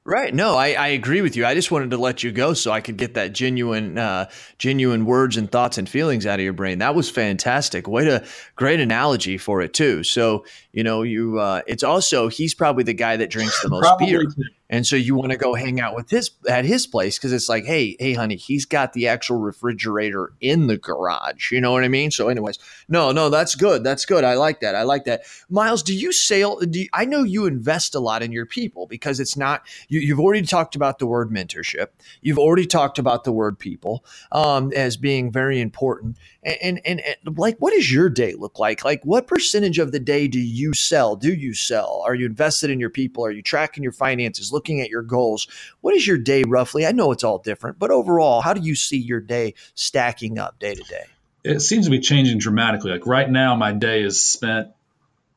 Right. 0.03 0.33
No, 0.33 0.55
I, 0.55 0.73
I 0.73 0.87
agree 0.87 1.21
with 1.21 1.35
you. 1.35 1.45
I 1.45 1.53
just 1.53 1.69
wanted 1.69 1.91
to 1.91 1.97
let 1.97 2.23
you 2.23 2.31
go 2.31 2.55
so 2.55 2.71
I 2.71 2.81
could 2.81 2.97
get 2.97 3.13
that 3.13 3.33
genuine, 3.33 3.99
uh, 3.99 4.31
genuine 4.57 5.05
words 5.05 5.37
and 5.37 5.51
thoughts 5.51 5.77
and 5.77 5.87
feelings 5.87 6.25
out 6.25 6.39
of 6.39 6.43
your 6.43 6.53
brain. 6.53 6.79
That 6.79 6.95
was 6.95 7.07
fantastic. 7.07 7.87
What 7.87 8.07
a 8.07 8.25
great 8.55 8.79
analogy 8.79 9.37
for 9.37 9.61
it 9.61 9.75
too. 9.75 10.03
So 10.03 10.43
you 10.71 10.83
know, 10.83 11.03
you 11.03 11.39
uh, 11.39 11.61
it's 11.67 11.83
also 11.83 12.29
he's 12.29 12.55
probably 12.55 12.83
the 12.83 12.95
guy 12.95 13.17
that 13.17 13.29
drinks 13.29 13.61
the 13.61 13.69
most 13.69 13.93
beer. 13.99 14.23
Too. 14.23 14.43
And 14.71 14.87
so 14.87 14.95
you 14.95 15.15
want 15.15 15.33
to 15.33 15.37
go 15.37 15.53
hang 15.53 15.81
out 15.81 15.95
with 15.95 16.09
his 16.09 16.31
at 16.47 16.63
his 16.63 16.87
place 16.87 17.17
because 17.17 17.33
it's 17.33 17.49
like, 17.49 17.65
hey, 17.65 17.97
hey, 17.99 18.13
honey, 18.13 18.37
he's 18.37 18.65
got 18.65 18.93
the 18.93 19.09
actual 19.09 19.37
refrigerator 19.37 20.31
in 20.39 20.67
the 20.67 20.77
garage. 20.77 21.51
You 21.51 21.59
know 21.59 21.73
what 21.73 21.83
I 21.83 21.89
mean? 21.89 22.09
So, 22.09 22.29
anyways, 22.29 22.57
no, 22.87 23.11
no, 23.11 23.29
that's 23.29 23.53
good. 23.55 23.83
That's 23.83 24.05
good. 24.05 24.23
I 24.23 24.35
like 24.35 24.61
that. 24.61 24.73
I 24.73 24.83
like 24.83 25.03
that. 25.05 25.23
Miles, 25.49 25.83
do 25.83 25.93
you 25.93 26.13
sail? 26.13 26.57
Do 26.61 26.79
you, 26.79 26.87
I 26.93 27.03
know 27.03 27.23
you 27.23 27.45
invest 27.45 27.95
a 27.95 27.99
lot 27.99 28.23
in 28.23 28.31
your 28.31 28.45
people 28.45 28.87
because 28.87 29.19
it's 29.19 29.35
not. 29.35 29.63
You, 29.89 29.99
you've 29.99 30.21
already 30.21 30.43
talked 30.43 30.77
about 30.77 30.99
the 30.99 31.05
word 31.05 31.31
mentorship. 31.31 31.87
You've 32.21 32.39
already 32.39 32.65
talked 32.65 32.97
about 32.97 33.25
the 33.25 33.33
word 33.33 33.59
people 33.59 34.05
um, 34.31 34.71
as 34.73 34.95
being 34.95 35.33
very 35.33 35.59
important. 35.59 36.17
And, 36.43 36.79
and 36.85 37.01
and 37.01 37.37
like, 37.37 37.57
what 37.59 37.73
does 37.73 37.91
your 37.91 38.09
day 38.09 38.35
look 38.35 38.57
like? 38.57 38.85
Like, 38.85 39.03
what 39.03 39.27
percentage 39.27 39.79
of 39.79 39.91
the 39.91 39.99
day 39.99 40.29
do 40.29 40.39
you 40.39 40.73
sell? 40.73 41.17
Do 41.17 41.33
you 41.33 41.53
sell? 41.53 42.01
Are 42.05 42.15
you 42.15 42.25
invested 42.25 42.69
in 42.69 42.79
your 42.79 42.89
people? 42.89 43.25
Are 43.25 43.31
you 43.31 43.41
tracking 43.41 43.83
your 43.83 43.91
finances? 43.91 44.51
Looking 44.61 44.79
at 44.79 44.89
your 44.91 45.01
goals. 45.01 45.47
What 45.81 45.95
is 45.95 46.05
your 46.05 46.19
day 46.19 46.43
roughly? 46.47 46.85
I 46.85 46.91
know 46.91 47.11
it's 47.11 47.23
all 47.23 47.39
different, 47.39 47.79
but 47.79 47.89
overall, 47.89 48.41
how 48.41 48.53
do 48.53 48.61
you 48.61 48.75
see 48.75 48.97
your 48.97 49.19
day 49.19 49.55
stacking 49.73 50.37
up 50.37 50.59
day 50.59 50.75
to 50.75 50.83
day? 50.83 51.05
It 51.43 51.61
seems 51.61 51.85
to 51.85 51.91
be 51.91 51.99
changing 51.99 52.37
dramatically. 52.37 52.91
Like 52.91 53.07
right 53.07 53.27
now, 53.27 53.55
my 53.55 53.71
day 53.71 54.03
is 54.03 54.23
spent 54.23 54.67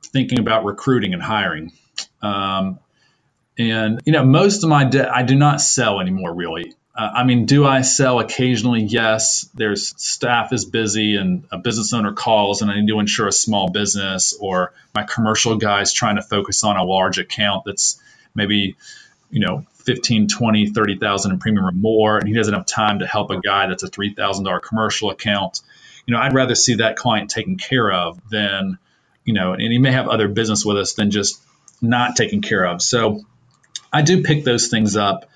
thinking 0.02 0.38
about 0.38 0.66
recruiting 0.66 1.14
and 1.14 1.22
hiring. 1.22 1.72
Um, 2.20 2.78
and 3.56 4.02
you 4.04 4.12
know, 4.12 4.26
most 4.26 4.62
of 4.62 4.68
my 4.68 4.84
day, 4.84 5.00
I 5.00 5.22
do 5.22 5.36
not 5.36 5.62
sell 5.62 6.00
anymore. 6.00 6.34
Really, 6.34 6.74
uh, 6.94 7.10
I 7.14 7.24
mean, 7.24 7.46
do 7.46 7.64
I 7.64 7.80
sell 7.80 8.20
occasionally? 8.20 8.82
Yes. 8.82 9.48
There's 9.54 9.94
staff 9.96 10.52
is 10.52 10.66
busy 10.66 11.16
and 11.16 11.44
a 11.50 11.56
business 11.56 11.94
owner 11.94 12.12
calls 12.12 12.60
and 12.60 12.70
I 12.70 12.78
need 12.78 12.88
to 12.88 13.00
insure 13.00 13.28
a 13.28 13.32
small 13.32 13.70
business, 13.70 14.36
or 14.38 14.74
my 14.94 15.04
commercial 15.04 15.56
guy's 15.56 15.94
trying 15.94 16.16
to 16.16 16.22
focus 16.22 16.64
on 16.64 16.76
a 16.76 16.84
large 16.84 17.18
account 17.18 17.64
that's 17.64 17.98
maybe 18.34 18.76
you 19.34 19.40
know 19.40 19.66
15 19.84 20.28
20 20.28 20.68
30,000 20.68 21.32
in 21.32 21.38
premium 21.40 21.66
or 21.66 21.72
more 21.72 22.16
and 22.18 22.28
he 22.28 22.34
doesn't 22.34 22.54
have 22.54 22.64
time 22.64 23.00
to 23.00 23.06
help 23.06 23.30
a 23.30 23.40
guy 23.40 23.66
that's 23.66 23.82
a 23.82 23.90
$3,000 23.90 24.62
commercial 24.62 25.10
account 25.10 25.60
you 26.06 26.14
know 26.14 26.20
I'd 26.20 26.32
rather 26.32 26.54
see 26.54 26.76
that 26.76 26.96
client 26.96 27.30
taken 27.30 27.56
care 27.58 27.90
of 27.90 28.20
than 28.30 28.78
you 29.24 29.34
know 29.34 29.52
and 29.52 29.60
he 29.60 29.78
may 29.78 29.90
have 29.90 30.08
other 30.08 30.28
business 30.28 30.64
with 30.64 30.76
us 30.78 30.94
than 30.94 31.10
just 31.10 31.42
not 31.82 32.14
taken 32.14 32.42
care 32.42 32.64
of 32.64 32.80
so 32.80 33.22
I 33.92 34.02
do 34.02 34.22
pick 34.22 34.44
those 34.44 34.68
things 34.68 34.96
up 34.96 35.28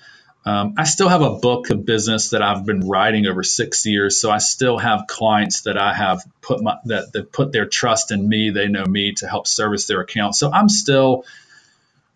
um, 0.45 0.75
I 0.77 0.85
still 0.85 1.09
have 1.09 1.21
a 1.21 1.35
book 1.35 1.69
of 1.69 1.85
business 1.85 2.29
that 2.29 2.41
I've 2.41 2.65
been 2.65 2.87
writing 2.87 3.27
over 3.27 3.43
six 3.43 3.85
years, 3.85 4.17
so 4.17 4.31
I 4.31 4.37
still 4.37 4.77
have 4.77 5.05
clients 5.05 5.63
that 5.63 5.77
I 5.77 5.93
have 5.93 6.23
put 6.41 6.63
my 6.63 6.77
that, 6.85 7.11
that 7.11 7.33
put 7.33 7.51
their 7.51 7.65
trust 7.65 8.11
in 8.11 8.27
me. 8.27 8.49
They 8.49 8.69
know 8.69 8.85
me 8.85 9.11
to 9.15 9.27
help 9.27 9.47
service 9.47 9.85
their 9.85 9.99
account. 9.99 10.35
So 10.35 10.49
I'm 10.49 10.69
still 10.69 11.25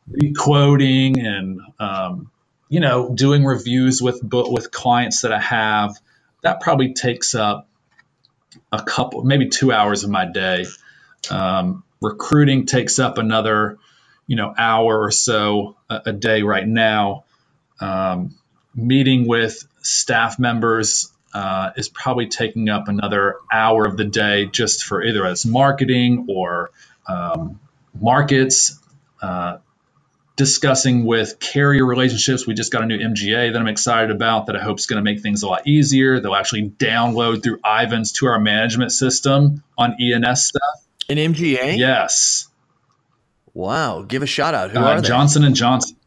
requoting 0.07 1.19
and 1.19 1.61
um, 1.79 2.31
you 2.69 2.79
know 2.79 3.13
doing 3.13 3.43
reviews 3.45 4.01
with 4.01 4.21
with 4.23 4.71
clients 4.71 5.21
that 5.21 5.31
I 5.31 5.39
have. 5.39 5.99
That 6.41 6.59
probably 6.59 6.93
takes 6.93 7.35
up 7.35 7.67
a 8.71 8.81
couple, 8.81 9.23
maybe 9.23 9.49
two 9.49 9.71
hours 9.71 10.03
of 10.03 10.09
my 10.09 10.25
day. 10.25 10.65
Um, 11.29 11.83
recruiting 12.01 12.65
takes 12.65 12.99
up 12.99 13.17
another, 13.17 13.77
you 14.27 14.35
know, 14.35 14.53
hour 14.57 15.01
or 15.01 15.11
so 15.11 15.77
a, 15.89 16.01
a 16.07 16.13
day 16.13 16.43
right 16.43 16.67
now. 16.67 17.23
Um, 17.79 18.35
meeting 18.75 19.27
with 19.27 19.65
staff 19.81 20.39
members 20.39 21.11
uh, 21.33 21.71
is 21.75 21.89
probably 21.89 22.27
taking 22.27 22.69
up 22.69 22.87
another 22.87 23.37
hour 23.51 23.85
of 23.85 23.97
the 23.97 24.05
day 24.05 24.45
just 24.45 24.83
for 24.83 25.03
either 25.03 25.25
as 25.25 25.45
marketing 25.45 26.27
or 26.29 26.71
um, 27.07 27.59
markets. 27.99 28.79
Uh, 29.21 29.57
discussing 30.35 31.05
with 31.05 31.39
carrier 31.39 31.85
relationships. 31.85 32.47
We 32.47 32.53
just 32.53 32.71
got 32.71 32.83
a 32.83 32.85
new 32.85 32.97
MGA 32.97 33.53
that 33.53 33.59
I'm 33.59 33.67
excited 33.67 34.11
about 34.11 34.47
that 34.47 34.55
I 34.55 34.59
hope 34.61 34.79
is 34.79 34.85
going 34.85 34.97
to 34.97 35.03
make 35.03 35.21
things 35.21 35.43
a 35.43 35.47
lot 35.47 35.67
easier. 35.67 36.19
They'll 36.19 36.35
actually 36.35 36.69
download 36.69 37.43
through 37.43 37.59
Ivans 37.63 38.13
to 38.13 38.27
our 38.27 38.39
management 38.39 38.91
system 38.91 39.63
on 39.77 39.95
E&S 39.99 40.47
stuff. 40.47 40.85
An 41.09 41.17
MGA? 41.17 41.77
Yes. 41.77 42.47
Wow. 43.53 44.01
Give 44.01 44.23
a 44.23 44.27
shout 44.27 44.55
out. 44.55 44.71
Who 44.71 44.79
uh, 44.79 44.83
are 44.83 45.01
they? 45.01 45.07
Johnson 45.07 45.43
and 45.43 45.55
Johnson. 45.55 45.97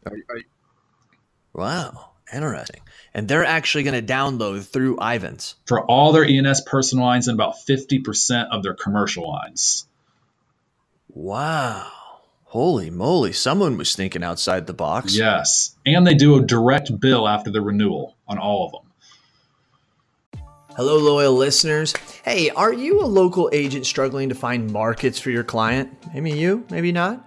Wow. 1.53 2.11
Interesting. 2.33 2.81
And 3.13 3.27
they're 3.27 3.45
actually 3.45 3.83
going 3.83 4.05
to 4.05 4.13
download 4.13 4.67
through 4.67 4.99
Ivans. 4.99 5.55
For 5.65 5.83
all 5.83 6.11
their 6.11 6.25
E&S 6.25 6.61
personal 6.61 7.05
lines 7.05 7.27
and 7.27 7.35
about 7.35 7.55
50% 7.67 8.49
of 8.51 8.63
their 8.63 8.73
commercial 8.73 9.27
lines. 9.27 9.87
Wow. 11.07 11.91
Holy 12.51 12.89
moly, 12.89 13.33
someone 13.33 13.77
was 13.77 13.93
thinking 13.93 14.23
outside 14.23 14.67
the 14.67 14.73
box. 14.73 15.17
Yes. 15.17 15.75
And 15.85 16.07
they 16.07 16.13
do 16.13 16.37
a 16.37 16.41
direct 16.41 16.97
bill 16.97 17.27
after 17.27 17.51
the 17.51 17.61
renewal 17.61 18.15
on 18.25 18.37
all 18.37 18.65
of 18.65 18.71
them. 18.71 20.41
Hello, 20.77 20.97
loyal 20.97 21.33
listeners. 21.33 21.93
Hey, 22.23 22.49
are 22.51 22.71
you 22.71 23.01
a 23.01 23.05
local 23.05 23.49
agent 23.51 23.85
struggling 23.85 24.29
to 24.29 24.35
find 24.35 24.71
markets 24.71 25.19
for 25.19 25.29
your 25.29 25.43
client? 25.43 25.91
Maybe 26.13 26.31
you, 26.31 26.65
maybe 26.69 26.93
not. 26.93 27.26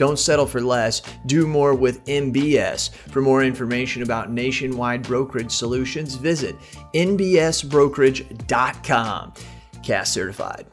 Don't 0.00 0.18
settle 0.18 0.46
for 0.46 0.62
less, 0.62 1.02
do 1.26 1.46
more 1.46 1.74
with 1.74 2.02
NBS. 2.06 2.90
For 2.90 3.20
more 3.20 3.44
information 3.44 4.02
about 4.02 4.32
nationwide 4.32 5.02
brokerage 5.02 5.52
solutions, 5.52 6.14
visit 6.14 6.56
nbsbrokerage.com. 6.94 9.34
CAS 9.82 10.10
certified. 10.10 10.64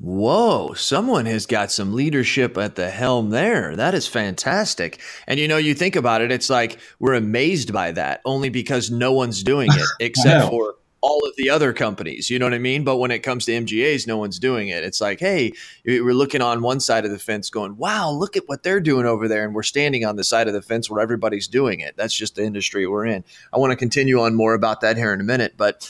Whoa, 0.00 0.74
someone 0.74 1.26
has 1.26 1.46
got 1.46 1.70
some 1.70 1.94
leadership 1.94 2.58
at 2.58 2.74
the 2.74 2.90
helm 2.90 3.30
there. 3.30 3.76
That 3.76 3.94
is 3.94 4.08
fantastic. 4.08 5.00
And 5.28 5.38
you 5.38 5.46
know, 5.46 5.58
you 5.58 5.74
think 5.74 5.94
about 5.94 6.22
it, 6.22 6.32
it's 6.32 6.50
like 6.50 6.80
we're 6.98 7.14
amazed 7.14 7.72
by 7.72 7.92
that 7.92 8.20
only 8.24 8.48
because 8.48 8.90
no 8.90 9.12
one's 9.12 9.44
doing 9.44 9.68
it 9.72 9.86
except 10.00 10.48
for 10.48 10.74
all 11.00 11.26
of 11.26 11.36
the 11.36 11.50
other 11.50 11.72
companies. 11.72 12.30
You 12.30 12.38
know 12.38 12.46
what 12.46 12.54
I 12.54 12.58
mean? 12.58 12.84
But 12.84 12.96
when 12.96 13.10
it 13.10 13.20
comes 13.20 13.44
to 13.46 13.52
MGAs, 13.52 14.06
no 14.06 14.16
one's 14.16 14.38
doing 14.38 14.68
it. 14.68 14.82
It's 14.82 15.00
like, 15.00 15.20
hey, 15.20 15.52
we're 15.84 16.14
looking 16.14 16.42
on 16.42 16.62
one 16.62 16.80
side 16.80 17.04
of 17.04 17.10
the 17.10 17.18
fence 17.18 17.50
going, 17.50 17.76
wow, 17.76 18.10
look 18.10 18.36
at 18.36 18.48
what 18.48 18.62
they're 18.62 18.80
doing 18.80 19.06
over 19.06 19.28
there. 19.28 19.44
And 19.44 19.54
we're 19.54 19.62
standing 19.62 20.04
on 20.04 20.16
the 20.16 20.24
side 20.24 20.48
of 20.48 20.54
the 20.54 20.62
fence 20.62 20.90
where 20.90 21.00
everybody's 21.00 21.48
doing 21.48 21.80
it. 21.80 21.96
That's 21.96 22.14
just 22.14 22.36
the 22.36 22.44
industry 22.44 22.86
we're 22.86 23.06
in. 23.06 23.24
I 23.52 23.58
want 23.58 23.72
to 23.72 23.76
continue 23.76 24.20
on 24.20 24.34
more 24.34 24.54
about 24.54 24.80
that 24.80 24.96
here 24.96 25.12
in 25.12 25.20
a 25.20 25.24
minute. 25.24 25.54
But 25.56 25.88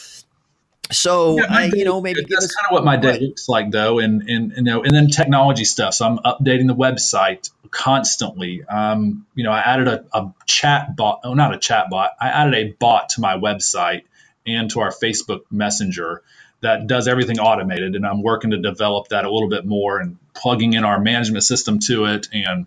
so 0.91 1.39
yeah, 1.39 1.47
I, 1.49 1.65
you 1.73 1.85
know, 1.85 2.01
maybe 2.01 2.21
that's 2.29 2.55
kind 2.55 2.67
of 2.71 2.73
what 2.73 2.85
my 2.85 2.97
day 2.97 3.11
right. 3.13 3.23
looks 3.23 3.49
like, 3.49 3.71
though, 3.71 3.99
and 3.99 4.23
and 4.29 4.53
you 4.57 4.63
know, 4.63 4.83
and 4.83 4.95
then 4.95 5.09
technology 5.09 5.65
stuff. 5.65 5.95
So 5.95 6.07
I'm 6.07 6.19
updating 6.19 6.69
the 6.69 6.77
website 6.77 7.51
constantly. 7.71 8.63
Um, 8.65 9.27
you 9.35 9.45
know, 9.45 9.51
I 9.51 9.61
added 9.61 9.89
a, 9.89 10.05
a 10.13 10.33
chat 10.47 10.95
bot, 10.95 11.21
oh, 11.25 11.35
not 11.35 11.55
a 11.55 11.59
chat 11.59 11.91
bot. 11.91 12.13
I 12.21 12.29
added 12.29 12.55
a 12.55 12.73
bot 12.73 13.11
to 13.11 13.21
my 13.21 13.37
website 13.37 14.03
and 14.47 14.71
to 14.71 14.81
our 14.81 14.91
Facebook 14.91 15.43
Messenger 15.51 16.23
that 16.63 16.87
does 16.87 17.07
everything 17.07 17.39
automated, 17.39 17.97
and 17.97 18.07
I'm 18.07 18.23
working 18.23 18.53
to 18.53 18.59
develop 18.59 19.09
that 19.09 19.25
a 19.25 19.31
little 19.31 19.49
bit 19.49 19.67
more 19.67 20.01
and 20.01 20.17
plugging 20.35 20.73
in 20.73 20.85
our 20.85 21.01
management 21.01 21.45
system 21.45 21.79
to 21.81 22.07
it 22.07 22.29
and. 22.33 22.67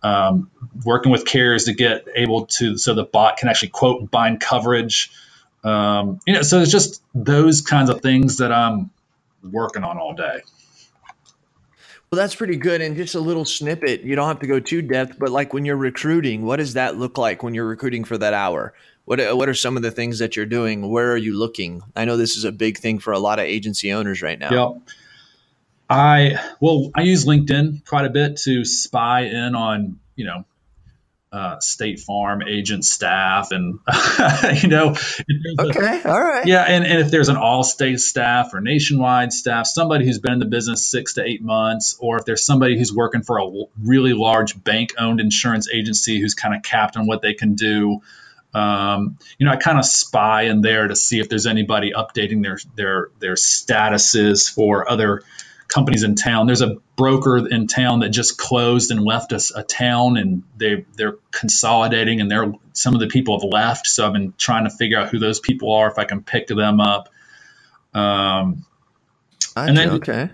Um, 0.00 0.52
working 0.84 1.10
with 1.10 1.24
carriers 1.24 1.64
to 1.64 1.72
get 1.72 2.06
able 2.14 2.46
to 2.46 2.78
so 2.78 2.94
the 2.94 3.02
bot 3.02 3.36
can 3.36 3.48
actually 3.48 3.70
quote 3.70 4.08
bind 4.12 4.38
coverage 4.40 5.10
um, 5.64 6.20
you 6.26 6.34
know, 6.34 6.42
so 6.42 6.60
it's 6.60 6.70
just 6.70 7.02
those 7.14 7.62
kinds 7.62 7.90
of 7.90 8.00
things 8.00 8.38
that 8.38 8.52
I'm 8.52 8.90
working 9.42 9.84
on 9.84 9.98
all 9.98 10.14
day. 10.14 10.42
Well, 12.10 12.18
that's 12.18 12.34
pretty 12.34 12.56
good. 12.56 12.80
And 12.80 12.96
just 12.96 13.14
a 13.14 13.20
little 13.20 13.44
snippet, 13.44 14.00
you 14.02 14.16
don't 14.16 14.28
have 14.28 14.40
to 14.40 14.46
go 14.46 14.60
too 14.60 14.80
depth, 14.80 15.18
but 15.18 15.30
like 15.30 15.52
when 15.52 15.64
you're 15.64 15.76
recruiting, 15.76 16.42
what 16.42 16.56
does 16.56 16.74
that 16.74 16.96
look 16.96 17.18
like 17.18 17.42
when 17.42 17.54
you're 17.54 17.66
recruiting 17.66 18.04
for 18.04 18.16
that 18.16 18.32
hour? 18.32 18.72
What, 19.04 19.20
uh, 19.20 19.34
what 19.34 19.48
are 19.48 19.54
some 19.54 19.76
of 19.76 19.82
the 19.82 19.90
things 19.90 20.18
that 20.18 20.36
you're 20.36 20.46
doing? 20.46 20.88
Where 20.88 21.12
are 21.12 21.18
you 21.18 21.38
looking? 21.38 21.82
I 21.94 22.04
know 22.06 22.16
this 22.16 22.36
is 22.36 22.44
a 22.44 22.52
big 22.52 22.78
thing 22.78 22.98
for 22.98 23.12
a 23.12 23.18
lot 23.18 23.38
of 23.38 23.44
agency 23.44 23.92
owners 23.92 24.22
right 24.22 24.38
now. 24.38 24.50
Yep. 24.50 24.82
I 25.90 26.38
well, 26.60 26.90
I 26.94 27.02
use 27.02 27.24
LinkedIn 27.24 27.86
quite 27.86 28.04
a 28.04 28.10
bit 28.10 28.36
to 28.44 28.64
spy 28.64 29.22
in 29.22 29.54
on, 29.54 29.98
you 30.16 30.26
know, 30.26 30.44
uh, 31.30 31.60
State 31.60 32.00
Farm 32.00 32.42
agent 32.42 32.84
staff, 32.84 33.50
and 33.50 33.80
you 34.62 34.68
know, 34.68 34.96
okay, 35.58 36.02
all 36.04 36.20
right, 36.20 36.46
yeah, 36.46 36.62
and, 36.62 36.84
and 36.86 37.00
if 37.00 37.10
there's 37.10 37.28
an 37.28 37.36
Allstate 37.36 38.00
staff 38.00 38.54
or 38.54 38.60
nationwide 38.60 39.32
staff, 39.32 39.66
somebody 39.66 40.06
who's 40.06 40.18
been 40.18 40.32
in 40.32 40.38
the 40.38 40.46
business 40.46 40.86
six 40.86 41.14
to 41.14 41.24
eight 41.24 41.42
months, 41.42 41.96
or 42.00 42.18
if 42.18 42.24
there's 42.24 42.44
somebody 42.44 42.78
who's 42.78 42.92
working 42.92 43.22
for 43.22 43.38
a 43.38 43.64
really 43.82 44.14
large 44.14 44.62
bank-owned 44.62 45.20
insurance 45.20 45.68
agency 45.70 46.20
who's 46.20 46.34
kind 46.34 46.54
of 46.54 46.62
capped 46.62 46.96
on 46.96 47.06
what 47.06 47.22
they 47.22 47.34
can 47.34 47.54
do. 47.54 48.00
Um, 48.54 49.18
you 49.38 49.44
know, 49.44 49.52
I 49.52 49.56
kind 49.56 49.78
of 49.78 49.84
spy 49.84 50.44
in 50.44 50.62
there 50.62 50.88
to 50.88 50.96
see 50.96 51.20
if 51.20 51.28
there's 51.28 51.46
anybody 51.46 51.92
updating 51.92 52.42
their 52.42 52.58
their 52.74 53.08
their 53.18 53.34
statuses 53.34 54.50
for 54.50 54.90
other 54.90 55.22
companies 55.68 56.02
in 56.02 56.14
town. 56.14 56.46
There's 56.46 56.62
a 56.62 56.78
broker 56.96 57.46
in 57.46 57.66
town 57.66 58.00
that 58.00 58.08
just 58.08 58.38
closed 58.38 58.90
and 58.90 59.04
left 59.04 59.32
us 59.32 59.54
a, 59.54 59.60
a 59.60 59.62
town, 59.62 60.16
and 60.16 60.42
they 60.56 60.86
they're 60.96 61.16
consolidating, 61.30 62.20
and 62.20 62.30
they're 62.30 62.52
some 62.72 62.94
of 62.94 63.00
the 63.00 63.06
people 63.06 63.38
have 63.38 63.48
left. 63.48 63.86
So 63.86 64.06
I've 64.06 64.12
been 64.12 64.34
trying 64.36 64.64
to 64.64 64.70
figure 64.70 64.98
out 64.98 65.08
who 65.10 65.18
those 65.18 65.40
people 65.40 65.74
are, 65.74 65.88
if 65.88 65.98
I 65.98 66.04
can 66.04 66.22
pick 66.22 66.46
them 66.46 66.80
up. 66.80 67.10
Um, 67.94 68.64
and 69.56 69.76
then 69.76 69.90
okay, 69.90 70.30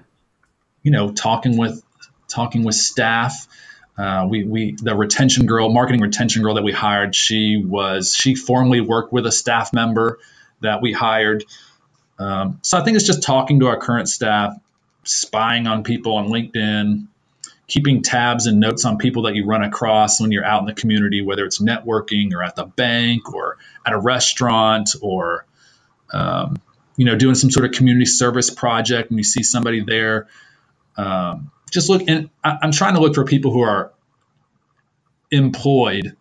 you 0.82 0.90
know, 0.90 1.12
talking 1.12 1.56
with 1.56 1.82
talking 2.28 2.64
with 2.64 2.74
staff. 2.74 3.48
Uh, 3.96 4.26
we, 4.28 4.42
we 4.42 4.76
the 4.80 4.94
retention 4.94 5.46
girl, 5.46 5.70
marketing 5.70 6.00
retention 6.00 6.42
girl 6.42 6.54
that 6.54 6.64
we 6.64 6.72
hired, 6.72 7.14
she 7.14 7.62
was 7.64 8.14
she 8.14 8.34
formerly 8.34 8.80
worked 8.80 9.12
with 9.12 9.24
a 9.24 9.32
staff 9.32 9.72
member 9.72 10.18
that 10.60 10.82
we 10.82 10.92
hired. 10.92 11.44
Um, 12.18 12.58
so 12.62 12.78
I 12.78 12.84
think 12.84 12.96
it's 12.96 13.06
just 13.06 13.22
talking 13.22 13.60
to 13.60 13.68
our 13.68 13.78
current 13.78 14.08
staff, 14.08 14.56
spying 15.04 15.66
on 15.66 15.84
people 15.84 16.16
on 16.16 16.28
LinkedIn, 16.28 17.06
keeping 17.66 18.02
tabs 18.02 18.46
and 18.46 18.60
notes 18.60 18.84
on 18.84 18.98
people 18.98 19.22
that 19.22 19.34
you 19.34 19.46
run 19.46 19.62
across 19.62 20.20
when 20.20 20.32
you're 20.32 20.44
out 20.44 20.60
in 20.60 20.66
the 20.66 20.74
community, 20.74 21.22
whether 21.22 21.44
it's 21.44 21.60
networking 21.60 22.32
or 22.34 22.42
at 22.42 22.56
the 22.56 22.64
bank 22.64 23.32
or 23.32 23.58
at 23.86 23.92
a 23.92 23.98
restaurant 23.98 24.90
or 25.00 25.46
um, 26.12 26.56
you 26.96 27.04
know 27.04 27.16
doing 27.16 27.34
some 27.34 27.50
sort 27.50 27.66
of 27.66 27.72
community 27.72 28.06
service 28.06 28.50
project 28.50 29.10
and 29.10 29.18
you 29.18 29.24
see 29.24 29.42
somebody 29.42 29.80
there. 29.80 30.28
Um, 30.96 31.50
just 31.70 31.88
look 31.88 32.02
and 32.08 32.30
I, 32.42 32.58
I'm 32.62 32.72
trying 32.72 32.94
to 32.94 33.00
look 33.00 33.14
for 33.14 33.24
people 33.24 33.52
who 33.52 33.62
are 33.62 33.92
employed 35.30 36.16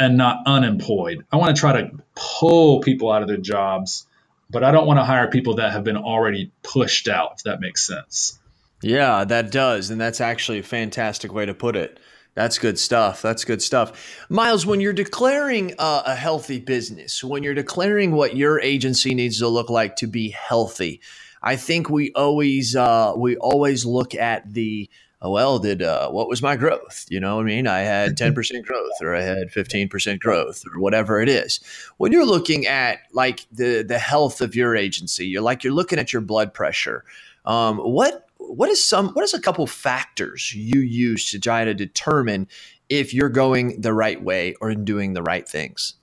and 0.00 0.16
not 0.16 0.46
unemployed. 0.46 1.26
I 1.30 1.36
want 1.36 1.54
to 1.54 1.60
try 1.60 1.80
to 1.82 1.90
pull 2.14 2.80
people 2.80 3.12
out 3.12 3.22
of 3.22 3.28
their 3.28 3.36
jobs 3.36 4.06
but 4.50 4.64
I 4.64 4.70
don't 4.70 4.86
want 4.86 4.98
to 4.98 5.04
hire 5.04 5.28
people 5.28 5.56
that 5.56 5.72
have 5.72 5.84
been 5.84 5.96
already 5.96 6.52
pushed 6.62 7.08
out, 7.08 7.34
if 7.36 7.42
that 7.44 7.60
makes 7.60 7.86
sense. 7.86 8.38
Yeah, 8.82 9.24
that 9.24 9.50
does. 9.50 9.90
And 9.90 10.00
that's 10.00 10.20
actually 10.20 10.58
a 10.58 10.62
fantastic 10.62 11.32
way 11.32 11.46
to 11.46 11.54
put 11.54 11.76
it. 11.76 11.98
That's 12.34 12.58
good 12.58 12.78
stuff. 12.78 13.20
That's 13.20 13.44
good 13.44 13.60
stuff. 13.60 14.24
Miles, 14.28 14.64
when 14.64 14.80
you're 14.80 14.92
declaring 14.92 15.74
uh, 15.78 16.02
a 16.06 16.14
healthy 16.14 16.60
business, 16.60 17.24
when 17.24 17.42
you're 17.42 17.54
declaring 17.54 18.12
what 18.12 18.36
your 18.36 18.60
agency 18.60 19.12
needs 19.12 19.40
to 19.40 19.48
look 19.48 19.68
like 19.68 19.96
to 19.96 20.06
be 20.06 20.30
healthy, 20.30 21.00
I 21.42 21.56
think 21.56 21.90
we 21.90 22.12
always 22.12 22.76
uh, 22.76 23.14
we 23.16 23.36
always 23.38 23.84
look 23.84 24.14
at 24.14 24.52
the 24.52 24.88
oh, 25.22 25.30
well, 25.30 25.58
did 25.58 25.82
uh, 25.82 26.10
what 26.10 26.28
was 26.28 26.42
my 26.42 26.56
growth? 26.56 27.06
You 27.08 27.20
know 27.20 27.36
what 27.36 27.42
I 27.42 27.46
mean? 27.46 27.66
I 27.66 27.80
had 27.80 28.16
10% 28.16 28.62
growth 28.64 28.92
or 29.00 29.14
I 29.14 29.22
had 29.22 29.50
15% 29.50 30.20
growth 30.20 30.64
or 30.72 30.80
whatever 30.80 31.20
it 31.20 31.28
is. 31.28 31.60
When 31.96 32.12
you're 32.12 32.26
looking 32.26 32.66
at 32.66 33.00
like 33.12 33.46
the 33.52 33.82
the 33.82 33.98
health 33.98 34.40
of 34.40 34.54
your 34.54 34.76
agency, 34.76 35.26
you're 35.26 35.42
like 35.42 35.64
you're 35.64 35.72
looking 35.72 35.98
at 35.98 36.12
your 36.12 36.22
blood 36.22 36.54
pressure. 36.54 37.04
Um, 37.44 37.78
what 37.78 38.26
what 38.36 38.68
is 38.70 38.82
some 38.82 39.08
what 39.10 39.24
is 39.24 39.34
a 39.34 39.40
couple 39.40 39.66
factors 39.66 40.54
you 40.54 40.80
use 40.80 41.30
to 41.32 41.40
try 41.40 41.64
to 41.64 41.74
determine 41.74 42.48
if 42.88 43.12
you're 43.12 43.28
going 43.28 43.80
the 43.80 43.92
right 43.92 44.22
way 44.22 44.54
or 44.60 44.74
doing 44.74 45.12
the 45.12 45.22
right 45.22 45.48
things? 45.48 45.94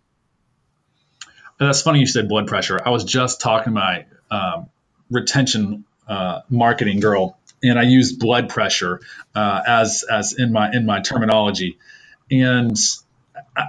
That's 1.58 1.82
funny 1.82 1.99
you 1.99 2.08
said 2.08 2.28
blood 2.28 2.47
pressure. 2.47 2.80
I 2.86 2.89
was 2.89 3.06
just 3.06 3.39
talking 3.39 3.73
to 3.73 3.80
my 3.80 4.06
um, 4.30 4.69
retention 5.10 5.86
uh, 6.08 6.41
marketing 6.49 6.99
girl 6.99 7.38
and 7.69 7.80
I 7.80 7.84
use 7.84 8.13
blood 8.13 8.49
pressure 8.49 9.01
uh, 9.34 9.62
as 9.67 10.04
as 10.10 10.34
in 10.34 10.51
my 10.51 10.71
in 10.71 10.86
my 10.86 11.01
terminology. 11.01 11.78
And 12.32 12.78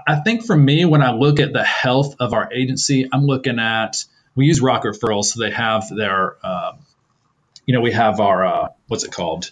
I 0.07 0.17
think 0.17 0.45
for 0.45 0.57
me, 0.57 0.85
when 0.85 1.03
I 1.03 1.13
look 1.13 1.41
at 1.41 1.53
the 1.53 1.65
health 1.65 2.17
of 2.21 2.33
our 2.33 2.53
agency, 2.53 3.09
I'm 3.13 3.27
looking 3.27 3.59
at 3.59 4.05
we 4.35 4.47
use 4.47 4.61
Rocket 4.61 4.95
Referrals, 4.95 5.27
so 5.27 5.41
they 5.41 5.51
have 5.51 5.89
their, 5.89 6.37
uh, 6.43 6.73
you 7.65 7.75
know, 7.75 7.81
we 7.81 7.93
have 7.93 8.21
our 8.21 8.45
uh, 8.45 8.69
what's 8.89 9.05
it 9.05 9.13
called? 9.13 9.51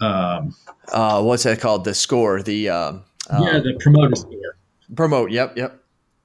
Um, 0.00 0.54
uh, 0.88 1.22
what's 1.22 1.42
that 1.42 1.60
called? 1.60 1.84
The 1.84 1.94
score, 1.94 2.42
the 2.42 2.70
um, 2.70 3.04
yeah, 3.30 3.60
the 3.60 3.78
promoter 3.80 4.16
score. 4.16 4.56
Promote. 4.94 5.30
Yep, 5.30 5.56
yep. 5.56 5.82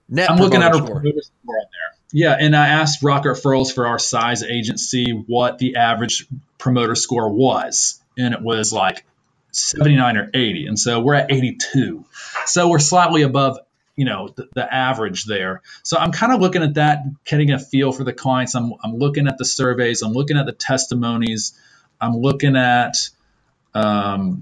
Net 0.09 0.29
I'm 0.29 0.37
looking 0.37 0.61
at 0.61 0.73
our 0.73 0.85
promoter 0.85 1.21
score 1.21 1.55
on 1.55 1.65
there. 1.71 1.86
Yeah, 2.13 2.35
and 2.39 2.55
I 2.55 2.69
asked 2.69 3.03
Rocket 3.03 3.29
Referrals 3.29 3.73
for 3.73 3.87
our 3.87 3.99
size 3.99 4.43
agency 4.43 5.11
what 5.11 5.59
the 5.59 5.77
average 5.77 6.27
promoter 6.59 6.95
score 6.95 7.31
was, 7.31 8.01
and 8.17 8.33
it 8.33 8.41
was 8.41 8.73
like 8.73 9.05
79 9.51 10.17
or 10.17 10.31
80, 10.33 10.67
and 10.67 10.79
so 10.79 11.01
we're 11.01 11.15
at 11.15 11.31
82. 11.31 12.05
So 12.45 12.69
we're 12.69 12.79
slightly 12.79 13.23
above, 13.23 13.59
you 13.95 14.05
know, 14.05 14.29
the, 14.35 14.47
the 14.55 14.73
average 14.73 15.25
there. 15.25 15.61
So 15.83 15.97
I'm 15.97 16.11
kind 16.11 16.33
of 16.33 16.41
looking 16.41 16.63
at 16.63 16.75
that, 16.75 17.03
getting 17.25 17.51
a 17.51 17.59
feel 17.59 17.91
for 17.91 18.03
the 18.05 18.13
clients. 18.13 18.55
I'm, 18.55 18.73
I'm 18.83 18.97
looking 18.97 19.27
at 19.27 19.37
the 19.37 19.45
surveys, 19.45 20.01
I'm 20.01 20.13
looking 20.13 20.37
at 20.37 20.47
the 20.47 20.53
testimonies, 20.53 21.53
I'm 22.01 22.17
looking 22.17 22.55
at 22.57 22.97
Um, 23.75 24.37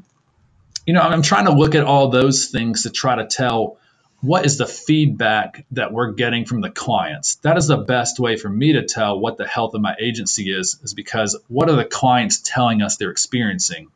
you 0.85 0.93
know, 0.93 1.01
I'm 1.01 1.21
trying 1.21 1.45
to 1.45 1.53
look 1.53 1.75
at 1.75 1.83
all 1.85 2.09
those 2.09 2.47
things 2.47 2.83
to 2.83 2.89
try 2.91 3.15
to 3.15 3.25
tell 3.27 3.77
what 4.25 4.45
is 4.45 4.57
the 4.57 4.65
feedback 4.65 5.65
that 5.71 5.91
we're 5.91 6.11
getting 6.11 6.45
from 6.45 6.61
the 6.61 6.71
clients. 6.71 7.35
That 7.37 7.57
is 7.57 7.67
the 7.67 7.77
best 7.77 8.19
way 8.19 8.37
for 8.37 8.49
me 8.49 8.73
to 8.73 8.85
tell 8.85 9.19
what 9.19 9.37
the 9.37 9.45
health 9.45 9.75
of 9.75 9.81
my 9.81 9.95
agency 9.99 10.51
is, 10.51 10.79
is 10.83 10.93
because 10.93 11.37
what 11.47 11.69
are 11.69 11.75
the 11.75 11.85
clients 11.85 12.39
telling 12.39 12.81
us 12.81 12.97
they're 12.97 13.11
experiencing 13.11 13.89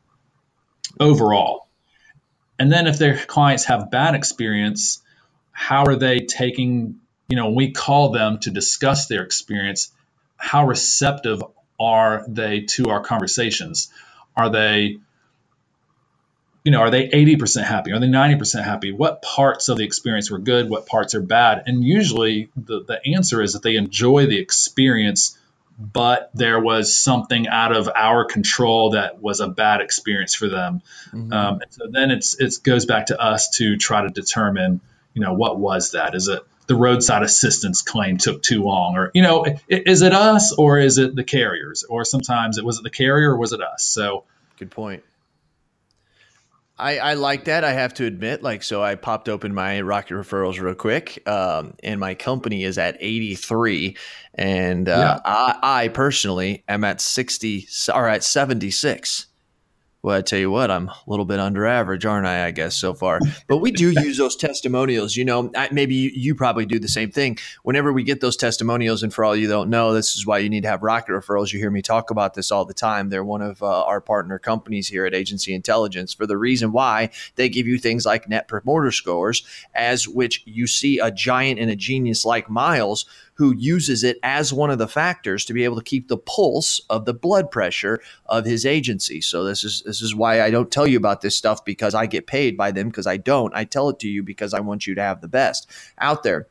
overall? 1.00 1.66
And 2.58 2.70
then 2.70 2.86
if 2.86 2.98
their 2.98 3.16
clients 3.16 3.64
have 3.64 3.90
bad 3.90 4.14
experience, 4.14 5.02
how 5.50 5.84
are 5.84 5.96
they 5.96 6.20
taking, 6.20 7.00
you 7.28 7.36
know, 7.36 7.50
we 7.50 7.72
call 7.72 8.10
them 8.10 8.38
to 8.40 8.50
discuss 8.50 9.06
their 9.06 9.24
experience, 9.24 9.90
how 10.36 10.66
receptive 10.66 11.42
are 11.80 12.24
they 12.28 12.60
to 12.60 12.90
our 12.90 13.00
conversations? 13.02 13.90
Are 14.36 14.50
they 14.50 14.98
you 16.64 16.72
know, 16.72 16.80
are 16.80 16.90
they 16.90 17.08
80% 17.08 17.64
happy? 17.64 17.92
Are 17.92 18.00
they 18.00 18.06
90% 18.06 18.62
happy? 18.62 18.92
What 18.92 19.22
parts 19.22 19.68
of 19.68 19.78
the 19.78 19.84
experience 19.84 20.30
were 20.30 20.38
good? 20.38 20.68
What 20.68 20.86
parts 20.86 21.14
are 21.14 21.22
bad? 21.22 21.64
And 21.66 21.82
usually 21.82 22.50
the, 22.54 22.84
the 22.84 23.00
answer 23.14 23.40
is 23.40 23.54
that 23.54 23.62
they 23.62 23.76
enjoy 23.76 24.26
the 24.26 24.38
experience, 24.38 25.38
but 25.78 26.30
there 26.34 26.60
was 26.60 26.94
something 26.94 27.48
out 27.48 27.74
of 27.74 27.88
our 27.94 28.26
control 28.26 28.90
that 28.90 29.22
was 29.22 29.40
a 29.40 29.48
bad 29.48 29.80
experience 29.80 30.34
for 30.34 30.48
them. 30.48 30.82
Mm-hmm. 31.12 31.32
Um, 31.32 31.60
so 31.70 31.86
then 31.90 32.10
it's 32.10 32.38
it 32.38 32.54
goes 32.62 32.84
back 32.84 33.06
to 33.06 33.18
us 33.18 33.50
to 33.56 33.78
try 33.78 34.02
to 34.02 34.10
determine, 34.10 34.82
you 35.14 35.22
know, 35.22 35.32
what 35.32 35.58
was 35.58 35.92
that? 35.92 36.14
Is 36.14 36.28
it 36.28 36.42
the 36.66 36.74
roadside 36.76 37.22
assistance 37.22 37.80
claim 37.80 38.18
took 38.18 38.42
too 38.42 38.62
long, 38.62 38.96
or 38.96 39.10
you 39.14 39.22
know, 39.22 39.46
is 39.66 40.02
it 40.02 40.12
us 40.12 40.52
or 40.52 40.78
is 40.78 40.98
it 40.98 41.16
the 41.16 41.24
carriers? 41.24 41.84
Or 41.84 42.04
sometimes 42.04 42.58
it 42.58 42.64
was 42.64 42.78
it 42.78 42.82
the 42.82 42.90
carrier 42.90 43.30
or 43.30 43.38
was 43.38 43.52
it 43.52 43.62
us? 43.62 43.82
So 43.82 44.24
good 44.58 44.70
point. 44.70 45.02
I, 46.80 46.96
I 46.96 47.14
like 47.14 47.44
that. 47.44 47.62
I 47.62 47.72
have 47.72 47.94
to 47.94 48.06
admit, 48.06 48.42
like, 48.42 48.62
so 48.62 48.82
I 48.82 48.94
popped 48.94 49.28
open 49.28 49.54
my 49.54 49.80
Rocket 49.82 50.14
referrals 50.14 50.60
real 50.60 50.74
quick, 50.74 51.22
um, 51.28 51.74
and 51.82 52.00
my 52.00 52.14
company 52.14 52.64
is 52.64 52.78
at 52.78 52.96
83, 53.00 53.96
and 54.34 54.88
uh, 54.88 54.92
yeah. 54.92 55.18
I, 55.24 55.84
I 55.84 55.88
personally 55.88 56.64
am 56.68 56.82
at 56.84 57.00
60 57.00 57.68
or 57.94 58.08
at 58.08 58.24
76. 58.24 59.26
Well, 60.02 60.16
I 60.16 60.22
tell 60.22 60.38
you 60.38 60.50
what, 60.50 60.70
I'm 60.70 60.88
a 60.88 60.94
little 61.06 61.26
bit 61.26 61.40
under 61.40 61.66
average, 61.66 62.06
aren't 62.06 62.26
I? 62.26 62.46
I 62.46 62.52
guess 62.52 62.74
so 62.74 62.94
far. 62.94 63.20
But 63.48 63.58
we 63.58 63.70
do 63.70 63.90
use 63.90 64.16
those 64.16 64.34
testimonials. 64.34 65.14
You 65.14 65.26
know, 65.26 65.52
maybe 65.72 65.94
you, 65.94 66.10
you, 66.14 66.34
probably 66.34 66.64
do 66.64 66.78
the 66.78 66.88
same 66.88 67.10
thing. 67.10 67.36
Whenever 67.64 67.92
we 67.92 68.02
get 68.02 68.22
those 68.22 68.36
testimonials, 68.36 69.02
and 69.02 69.12
for 69.12 69.26
all 69.26 69.36
you 69.36 69.46
don't 69.46 69.68
know, 69.68 69.92
this 69.92 70.16
is 70.16 70.26
why 70.26 70.38
you 70.38 70.48
need 70.48 70.62
to 70.62 70.70
have 70.70 70.82
Rocket 70.82 71.12
referrals. 71.12 71.52
You 71.52 71.58
hear 71.58 71.70
me 71.70 71.82
talk 71.82 72.10
about 72.10 72.32
this 72.32 72.50
all 72.50 72.64
the 72.64 72.72
time. 72.72 73.10
They're 73.10 73.22
one 73.22 73.42
of 73.42 73.62
uh, 73.62 73.84
our 73.84 74.00
partner 74.00 74.38
companies 74.38 74.88
here 74.88 75.04
at 75.04 75.12
Agency 75.12 75.52
Intelligence 75.52 76.14
for 76.14 76.26
the 76.26 76.38
reason 76.38 76.72
why 76.72 77.10
they 77.34 77.50
give 77.50 77.66
you 77.66 77.76
things 77.76 78.06
like 78.06 78.26
Net 78.26 78.48
Promoter 78.48 78.92
Scores, 78.92 79.44
as 79.74 80.08
which 80.08 80.42
you 80.46 80.66
see 80.66 80.98
a 80.98 81.10
giant 81.10 81.60
and 81.60 81.70
a 81.70 81.76
genius 81.76 82.24
like 82.24 82.48
Miles 82.48 83.04
who 83.40 83.54
uses 83.56 84.04
it 84.04 84.18
as 84.22 84.52
one 84.52 84.68
of 84.68 84.76
the 84.76 84.86
factors 84.86 85.46
to 85.46 85.54
be 85.54 85.64
able 85.64 85.76
to 85.76 85.82
keep 85.82 86.08
the 86.08 86.18
pulse 86.18 86.78
of 86.90 87.06
the 87.06 87.14
blood 87.14 87.50
pressure 87.50 87.98
of 88.26 88.44
his 88.44 88.66
agency. 88.66 89.18
So 89.22 89.44
this 89.44 89.64
is 89.64 89.82
this 89.86 90.02
is 90.02 90.14
why 90.14 90.42
I 90.42 90.50
don't 90.50 90.70
tell 90.70 90.86
you 90.86 90.98
about 90.98 91.22
this 91.22 91.38
stuff 91.38 91.64
because 91.64 91.94
I 91.94 92.04
get 92.04 92.26
paid 92.26 92.54
by 92.54 92.70
them 92.70 92.88
because 92.88 93.06
I 93.06 93.16
don't. 93.16 93.54
I 93.56 93.64
tell 93.64 93.88
it 93.88 93.98
to 94.00 94.08
you 94.10 94.22
because 94.22 94.52
I 94.52 94.60
want 94.60 94.86
you 94.86 94.94
to 94.94 95.00
have 95.00 95.22
the 95.22 95.26
best 95.26 95.70
out 95.96 96.22
there. 96.22 96.48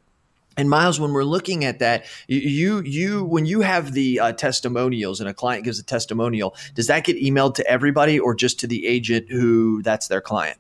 And 0.58 0.68
Miles, 0.68 1.00
when 1.00 1.14
we're 1.14 1.24
looking 1.24 1.64
at 1.64 1.78
that, 1.78 2.06
you 2.26 2.80
you 2.80 3.24
when 3.24 3.46
you 3.46 3.62
have 3.62 3.94
the 3.94 4.20
uh, 4.20 4.32
testimonials 4.32 5.20
and 5.20 5.30
a 5.30 5.34
client 5.36 5.66
gives 5.66 5.78
a 5.78 5.84
testimonial, 5.84 6.56
does 6.74 6.88
that 6.88 7.04
get 7.04 7.18
emailed 7.18 7.54
to 7.54 7.68
everybody 7.70 8.20
or 8.20 8.34
just 8.34 8.60
to 8.62 8.68
the 8.68 8.88
agent 8.88 9.30
who 9.30 9.84
that's 9.84 10.08
their 10.08 10.22
client? 10.22 10.58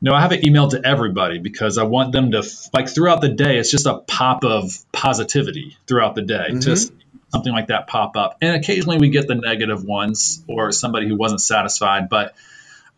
No, 0.00 0.12
I 0.12 0.20
have 0.20 0.32
it 0.32 0.42
emailed 0.42 0.70
to 0.70 0.82
everybody 0.84 1.38
because 1.38 1.78
I 1.78 1.84
want 1.84 2.12
them 2.12 2.32
to 2.32 2.42
like 2.74 2.88
throughout 2.88 3.20
the 3.20 3.30
day. 3.30 3.58
It's 3.58 3.70
just 3.70 3.86
a 3.86 3.98
pop 3.98 4.44
of 4.44 4.72
positivity 4.92 5.76
throughout 5.86 6.14
the 6.14 6.22
day. 6.22 6.48
Mm-hmm. 6.50 6.60
Just 6.60 6.92
something 7.30 7.52
like 7.52 7.68
that 7.68 7.86
pop 7.86 8.16
up, 8.16 8.36
and 8.40 8.56
occasionally 8.56 8.98
we 8.98 9.08
get 9.08 9.26
the 9.26 9.34
negative 9.34 9.84
ones 9.84 10.44
or 10.48 10.70
somebody 10.72 11.08
who 11.08 11.16
wasn't 11.16 11.40
satisfied. 11.40 12.08
But 12.08 12.34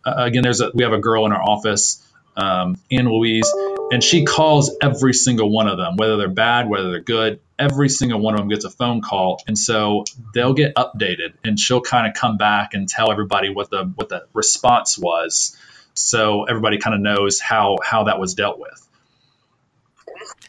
uh, 0.05 0.15
again, 0.17 0.43
there's 0.43 0.61
a 0.61 0.71
we 0.75 0.83
have 0.83 0.93
a 0.93 0.99
girl 0.99 1.25
in 1.25 1.33
our 1.33 1.43
office, 1.43 2.05
um, 2.37 2.77
Anne 2.91 3.09
Louise, 3.09 3.53
and 3.93 4.03
she 4.03 4.25
calls 4.25 4.77
every 4.83 5.15
single 5.15 5.51
one 5.51 5.69
of 5.69 5.79
them, 5.79 5.97
whether 5.97 6.17
they're 6.17 6.29
bad, 6.29 6.69
whether 6.69 6.91
they're 6.91 7.01
good. 7.01 7.41
Every 7.61 7.89
single 7.89 8.21
one 8.21 8.35
of 8.35 8.41
them 8.41 8.49
gets 8.49 8.65
a 8.65 8.71
phone 8.71 9.03
call, 9.03 9.41
and 9.47 9.57
so 9.57 10.05
they'll 10.35 10.55
get 10.55 10.75
updated, 10.75 11.35
and 11.45 11.59
she'll 11.59 11.81
kind 11.81 12.09
of 12.09 12.15
come 12.15 12.39
back 12.39 12.75
and 12.75 12.89
tell 12.89 13.13
everybody 13.13 13.51
what 13.51 13.71
the 13.71 13.85
what 13.95 14.09
the 14.09 14.27
response 14.35 14.99
was 14.99 15.57
so 15.99 16.45
everybody 16.45 16.79
kind 16.79 16.95
of 16.95 17.01
knows 17.01 17.41
how 17.41 17.79
how 17.83 18.05
that 18.05 18.19
was 18.19 18.35
dealt 18.35 18.59
with. 18.59 18.89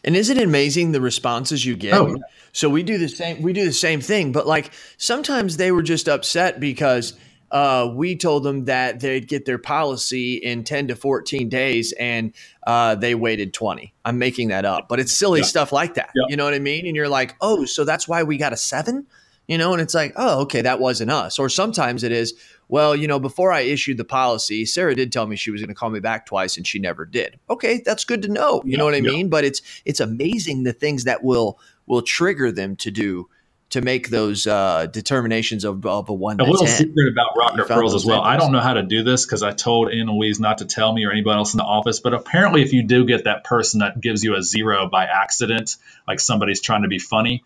And 0.04 0.16
isn't 0.16 0.38
it 0.38 0.44
amazing 0.44 0.92
the 0.92 1.00
responses 1.00 1.64
you 1.64 1.76
get? 1.76 1.94
Oh. 1.94 2.16
So 2.52 2.68
we 2.68 2.82
do 2.82 2.98
the 2.98 3.08
same 3.08 3.42
we 3.42 3.52
do 3.52 3.64
the 3.64 3.72
same 3.72 4.00
thing, 4.00 4.32
but 4.32 4.46
like 4.46 4.72
sometimes 4.96 5.56
they 5.56 5.72
were 5.72 5.82
just 5.82 6.08
upset 6.08 6.60
because 6.60 7.14
uh, 7.50 7.90
we 7.92 8.16
told 8.16 8.44
them 8.44 8.66
that 8.66 9.00
they'd 9.00 9.26
get 9.26 9.44
their 9.44 9.58
policy 9.58 10.34
in 10.34 10.62
10 10.62 10.88
to 10.88 10.96
14 10.96 11.48
days 11.48 11.92
and 11.92 12.32
uh, 12.66 12.94
they 12.94 13.14
waited 13.14 13.52
20. 13.52 13.92
I'm 14.04 14.18
making 14.18 14.48
that 14.48 14.64
up, 14.64 14.88
but 14.88 15.00
it's 15.00 15.12
silly 15.12 15.40
yeah. 15.40 15.46
stuff 15.46 15.72
like 15.72 15.94
that. 15.94 16.10
Yeah. 16.14 16.26
You 16.28 16.36
know 16.36 16.44
what 16.44 16.54
I 16.54 16.60
mean? 16.60 16.86
And 16.86 16.94
you're 16.94 17.08
like, 17.08 17.34
oh, 17.40 17.64
so 17.64 17.84
that's 17.84 18.06
why 18.06 18.22
we 18.22 18.36
got 18.36 18.52
a 18.52 18.56
seven? 18.56 19.06
You 19.48 19.58
know, 19.58 19.72
and 19.72 19.82
it's 19.82 19.94
like, 19.94 20.12
oh, 20.14 20.42
okay, 20.42 20.62
that 20.62 20.78
wasn't 20.78 21.10
us. 21.10 21.40
Or 21.40 21.48
sometimes 21.48 22.04
it 22.04 22.12
is, 22.12 22.34
well, 22.70 22.94
you 22.94 23.08
know, 23.08 23.18
before 23.18 23.52
I 23.52 23.62
issued 23.62 23.96
the 23.96 24.04
policy, 24.04 24.64
Sarah 24.64 24.94
did 24.94 25.12
tell 25.12 25.26
me 25.26 25.34
she 25.34 25.50
was 25.50 25.60
going 25.60 25.68
to 25.68 25.74
call 25.74 25.90
me 25.90 25.98
back 25.98 26.24
twice 26.24 26.56
and 26.56 26.64
she 26.64 26.78
never 26.78 27.04
did. 27.04 27.38
Okay, 27.50 27.82
that's 27.84 28.04
good 28.04 28.22
to 28.22 28.28
know. 28.28 28.62
You 28.64 28.72
yeah, 28.72 28.78
know 28.78 28.84
what 28.84 28.94
I 28.94 28.98
yeah. 28.98 29.10
mean? 29.10 29.28
But 29.28 29.44
it's 29.44 29.60
it's 29.84 29.98
amazing 29.98 30.62
the 30.62 30.72
things 30.72 31.04
that 31.04 31.24
will 31.24 31.58
will 31.86 32.02
trigger 32.02 32.52
them 32.52 32.76
to 32.76 32.92
do 32.92 33.28
to 33.70 33.80
make 33.80 34.08
those 34.08 34.46
uh, 34.46 34.86
determinations 34.86 35.64
of, 35.64 35.84
of 35.86 36.08
a 36.08 36.12
one. 36.12 36.40
A 36.40 36.44
little 36.44 36.66
10. 36.66 36.76
secret 36.76 37.12
about 37.12 37.36
Rocket 37.36 37.66
Referrals 37.66 37.94
as 37.94 38.04
well. 38.04 38.20
I 38.20 38.36
don't 38.36 38.52
know 38.52 38.60
how 38.60 38.74
to 38.74 38.82
do 38.82 39.02
this 39.02 39.24
because 39.24 39.42
I 39.42 39.52
told 39.52 39.90
Ann 39.90 40.06
Louise 40.06 40.40
not 40.40 40.58
to 40.58 40.64
tell 40.64 40.92
me 40.92 41.04
or 41.06 41.12
anybody 41.12 41.36
else 41.36 41.54
in 41.54 41.58
the 41.58 41.64
office. 41.64 42.00
But 42.00 42.14
apparently, 42.14 42.62
if 42.62 42.72
you 42.72 42.84
do 42.84 43.04
get 43.04 43.24
that 43.24 43.44
person 43.44 43.80
that 43.80 44.00
gives 44.00 44.24
you 44.24 44.36
a 44.36 44.42
zero 44.42 44.88
by 44.88 45.04
accident, 45.04 45.76
like 46.06 46.20
somebody's 46.20 46.60
trying 46.60 46.82
to 46.82 46.88
be 46.88 46.98
funny, 46.98 47.44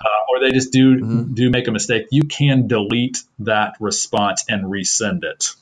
uh, 0.00 0.08
or 0.28 0.40
they 0.40 0.52
just 0.52 0.72
do 0.72 0.96
mm-hmm. 0.96 1.34
do 1.34 1.50
make 1.50 1.68
a 1.68 1.72
mistake, 1.72 2.06
you 2.10 2.22
can 2.24 2.66
delete 2.66 3.18
that 3.40 3.76
response 3.80 4.44
and 4.48 4.64
resend 4.64 5.24
it. 5.24 5.54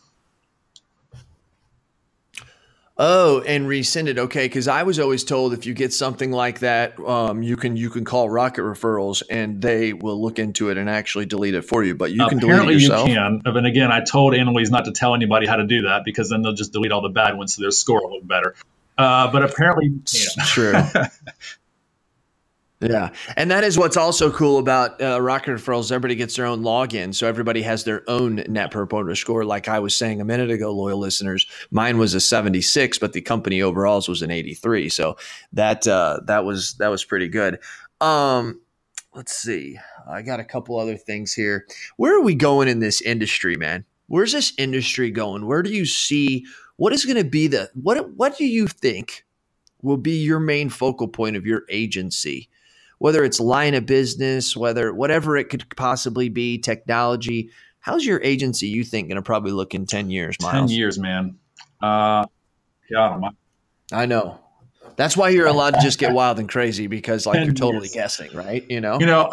Oh, 2.99 3.41
and 3.41 3.67
resend 3.67 4.07
it. 4.07 4.19
Okay, 4.19 4.45
because 4.45 4.69
I 4.69 4.83
was 4.83 5.01
always 5.01 5.25
told 5.25 5.55
if 5.55 5.65
you 5.65 5.73
get 5.73 5.93
something 5.93 6.31
like 6.31 6.61
that, 6.61 7.01
um, 7.01 7.43
you 7.43 7.57
can 7.57 7.77
you 7.77 7.89
can 7.89 8.05
call 8.05 8.29
Rocket 8.29 8.63
Referrals 8.63 9.23
and 9.29 9.63
they 9.63 9.93
will 9.93 10.21
look 10.21 10.39
into 10.39 10.69
it 10.69 10.77
and 10.77 10.91
actually 10.91 11.27
delete 11.27 11.55
it 11.55 11.63
for 11.63 11.83
you. 11.83 11.95
But 11.95 12.13
you 12.13 12.27
can 12.29 12.39
Apparently 12.39 12.75
delete 12.75 12.77
it 12.77 12.83
yourself. 12.83 13.09
Apparently 13.09 13.39
you 13.39 13.43
can. 13.43 13.57
And 13.57 13.67
again, 13.67 13.91
I 13.91 14.05
told 14.05 14.35
Annalise 14.35 14.71
not 14.71 14.85
to 14.85 14.93
tell 14.93 15.15
anybody 15.15 15.47
how 15.47 15.57
to 15.57 15.67
do 15.67 15.83
that 15.83 16.05
because 16.05 16.29
then 16.29 16.43
they'll 16.43 16.53
just 16.53 16.73
delete 16.73 16.93
all 16.93 17.01
the 17.01 17.09
bad 17.09 17.37
ones 17.37 17.55
so 17.55 17.63
their 17.63 17.71
score 17.71 18.03
will 18.03 18.17
look 18.17 18.27
better. 18.27 18.55
Uh, 18.99 19.33
but 19.33 19.43
apparently, 19.43 19.87
you 19.87 20.03
can. 20.07 20.47
True. 20.47 20.75
Yeah, 22.83 23.11
and 23.37 23.49
that 23.53 23.63
is 23.63 23.79
what's 23.79 23.97
also 23.97 24.33
cool 24.33 24.59
about 24.59 25.01
uh, 25.01 25.23
Rocket 25.23 25.53
Referrals. 25.53 25.93
Everybody 25.93 26.17
gets 26.17 26.35
their 26.35 26.47
own 26.47 26.63
login, 26.63 27.15
so 27.15 27.29
everybody 27.29 27.63
has 27.63 27.85
their 27.85 28.03
own 28.09 28.43
Net 28.49 28.73
Promoter 28.73 29.15
Score. 29.15 29.45
Like 29.45 29.69
I 29.69 29.79
was 29.79 29.95
saying 29.95 30.21
a 30.21 30.25
minute 30.25 30.51
ago, 30.51 30.73
loyal 30.73 30.99
listeners, 30.99 31.47
mine 31.71 31.99
was 31.99 32.13
a 32.13 32.21
seventy-six, 32.21 32.99
but 32.99 33.13
the 33.13 33.21
company 33.21 33.63
overalls 33.63 34.09
was 34.09 34.21
an 34.21 34.33
eighty-three. 34.33 34.89
So 34.89 35.17
that 35.53 35.87
uh, 35.87 36.21
that 36.27 36.45
was 36.45 36.75
that 36.75 36.89
was 36.89 37.05
pretty 37.05 37.29
good. 37.29 37.61
Um, 38.01 38.61
let's 39.15 39.37
see, 39.37 39.79
I 40.11 40.23
got 40.23 40.41
a 40.41 40.45
couple 40.45 40.77
other 40.77 40.97
things 40.97 41.33
here. 41.33 41.67
Where 41.99 42.19
are 42.19 42.23
we 42.23 42.35
going 42.35 42.67
in 42.67 42.81
this 42.81 43.01
industry, 43.01 43.55
man? 43.55 43.85
Where's 44.09 44.33
this 44.33 44.55
industry 44.59 45.13
going? 45.13 45.47
Where 45.47 45.63
do 45.63 45.71
you 45.71 45.87
see 45.87 46.47
what 46.79 46.93
is 46.93 47.05
going 47.05 47.17
to 47.17 47.31
be 47.31 47.47
the 47.47 47.71
what? 47.75 48.11
What 48.17 48.37
do 48.37 48.45
you 48.45 48.67
think 48.67 49.25
will 49.83 49.99
be 49.99 50.19
your 50.19 50.41
main 50.41 50.69
focal 50.69 51.07
point 51.07 51.37
of 51.37 51.47
your 51.47 51.63
agency? 51.69 52.49
Whether 53.03 53.25
it's 53.25 53.41
line 53.41 53.75
of 53.75 53.85
business, 53.85 54.57
whether 54.57 54.95
whatever 54.95 55.37
it 55.37 55.49
could 55.49 55.65
possibly 55.75 56.29
be, 56.29 56.57
technology. 56.57 57.51
How's 57.81 58.07
your 58.07 58.23
agency, 58.23 58.69
you 58.69 58.85
think, 58.85 59.09
going 59.09 59.17
to 59.17 59.23
probably 59.23 59.51
look 59.51 59.75
in 59.75 59.87
10 59.87 60.09
years, 60.09 60.37
Miles? 60.41 60.71
10 60.71 60.79
years, 60.79 61.01
man. 61.01 61.37
Uh, 61.83 62.25
yeah, 62.89 63.19
I 63.93 64.07
know. 64.07 64.39
That's 64.95 65.17
why 65.17 65.31
you're 65.31 65.49
allowed 65.49 65.75
to 65.75 65.81
just 65.81 65.99
get 65.99 66.13
wild 66.15 66.39
and 66.39 66.49
crazy 66.49 66.87
because, 66.87 67.27
like, 67.27 67.45
you're 67.45 67.53
totally 67.53 67.89
years. 67.89 67.95
guessing, 67.95 68.37
right? 68.37 68.65
You 68.71 68.81
know? 68.81 69.01
You 69.01 69.07
know, 69.07 69.29